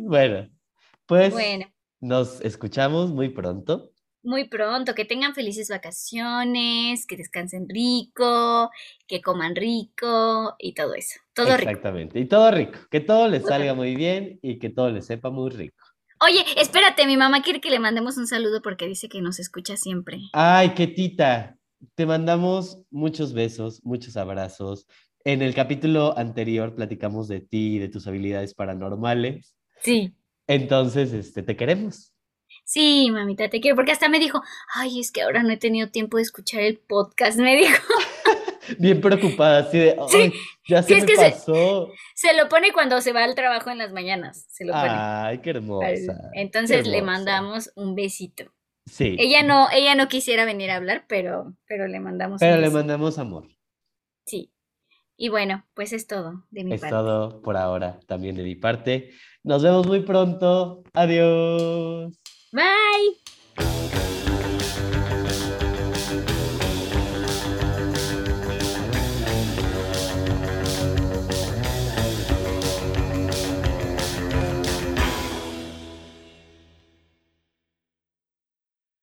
Bueno, 0.02 0.50
pues 1.06 1.34
bueno. 1.34 1.66
nos 2.00 2.42
escuchamos 2.42 3.12
muy 3.12 3.30
pronto 3.30 3.92
muy 4.26 4.50
pronto, 4.50 4.96
que 4.96 5.06
tengan 5.06 5.34
felices 5.34 5.70
vacaciones, 5.70 7.06
que 7.06 7.16
descansen 7.16 7.68
rico, 7.70 8.72
que 9.08 9.22
coman 9.22 9.56
rico 9.56 10.56
y 10.58 10.74
todo 10.74 10.96
eso. 10.96 11.20
Todo 11.34 11.56
rico. 11.56 11.70
Exactamente, 11.70 12.20
y 12.20 12.26
todo 12.26 12.52
rico, 12.52 12.80
que 12.90 13.00
todo 13.00 13.28
les 13.28 13.44
salga 13.44 13.74
muy 13.76 13.96
bien 13.96 14.40
y 14.42 14.58
que 14.58 14.70
todo 14.70 14.90
les 14.90 15.06
sepa 15.06 15.30
muy 15.30 15.52
rico. 15.52 15.75
Oye, 16.22 16.46
espérate, 16.58 17.06
mi 17.06 17.18
mamá 17.18 17.42
quiere 17.42 17.60
que 17.60 17.70
le 17.70 17.80
mandemos 17.80 18.18
un 18.18 18.26
saludo 18.26 18.62
porque 18.62 18.88
dice 18.88 19.10
que 19.10 19.22
nos 19.22 19.40
escucha 19.40 19.76
siempre. 19.76 20.22
Ay, 20.34 20.70
qué 20.74 20.88
tita. 20.88 21.58
Te 21.96 22.06
mandamos 22.06 22.80
muchos 22.90 23.34
besos, 23.34 23.82
muchos 23.84 24.16
abrazos. 24.16 24.88
En 25.26 25.42
el 25.42 25.54
capítulo 25.54 26.18
anterior 26.18 26.74
platicamos 26.74 27.28
de 27.28 27.42
ti 27.42 27.76
y 27.76 27.80
de 27.80 27.90
tus 27.90 28.08
habilidades 28.08 28.54
paranormales. 28.54 29.56
Sí. 29.82 30.16
Entonces, 30.48 31.12
este, 31.12 31.44
te 31.44 31.58
queremos. 31.58 32.14
Sí, 32.64 33.10
mamita, 33.12 33.50
te 33.50 33.60
quiero, 33.60 33.76
porque 33.76 33.92
hasta 33.92 34.08
me 34.08 34.20
dijo, 34.20 34.42
ay, 34.74 35.00
es 35.00 35.12
que 35.12 35.22
ahora 35.22 35.44
no 35.44 35.52
he 35.52 35.58
tenido 35.58 35.90
tiempo 35.90 36.18
de 36.18 36.24
escuchar 36.24 36.62
el 36.62 36.78
podcast, 36.78 37.38
me 37.38 37.58
dijo. 37.58 37.84
Bien 38.80 39.02
preocupada, 39.02 39.60
así 39.60 39.78
de, 39.78 39.98
ay, 40.14 40.34
ya 40.68 40.84
se 40.84 41.02
me 41.02 41.16
pasó. 41.16 41.92
Se, 42.14 42.34
lo 42.36 42.50
pone 42.50 42.72
cuando 42.74 43.02
se 43.02 43.14
va 43.14 43.24
al 43.24 43.36
trabajo 43.36 43.70
en 43.70 43.78
las 43.78 43.92
mañanas, 43.92 44.46
se 44.50 44.66
lo 44.66 44.74
pone. 44.74 44.90
Ay, 44.90 45.40
qué 45.40 45.52
hermosa. 45.52 46.32
Entonces 46.34 46.88
le 46.88 47.02
mandamos 47.02 47.72
un 47.76 47.96
besito. 47.96 48.46
Sí. 48.86 49.16
Ella 49.20 49.42
no, 49.42 49.68
ella 49.72 49.96
no 49.96 50.08
quisiera 50.08 50.46
venir 50.46 50.70
a 50.72 50.76
hablar, 50.76 51.06
pero, 51.08 51.56
pero 51.68 51.88
le 51.88 52.00
mandamos 52.00 52.40
Pero 52.40 52.58
le 52.58 52.70
mandamos 52.70 53.18
amor. 53.18 53.48
Sí. 54.26 54.52
Y 55.18 55.30
bueno, 55.30 55.66
pues 55.74 55.94
es 55.94 56.08
todo 56.08 56.46
de 56.52 56.64
mi 56.64 56.72
parte. 56.72 56.88
Es 56.88 56.92
todo 56.92 57.42
por 57.42 57.58
ahora, 57.58 58.00
también 58.06 58.36
de 58.36 58.44
mi 58.44 58.56
parte. 58.56 59.12
Nos 59.44 59.64
vemos 59.64 59.88
muy 59.88 60.02
pronto. 60.02 60.84
Adiós. 60.94 62.20
Bye. 62.52 63.35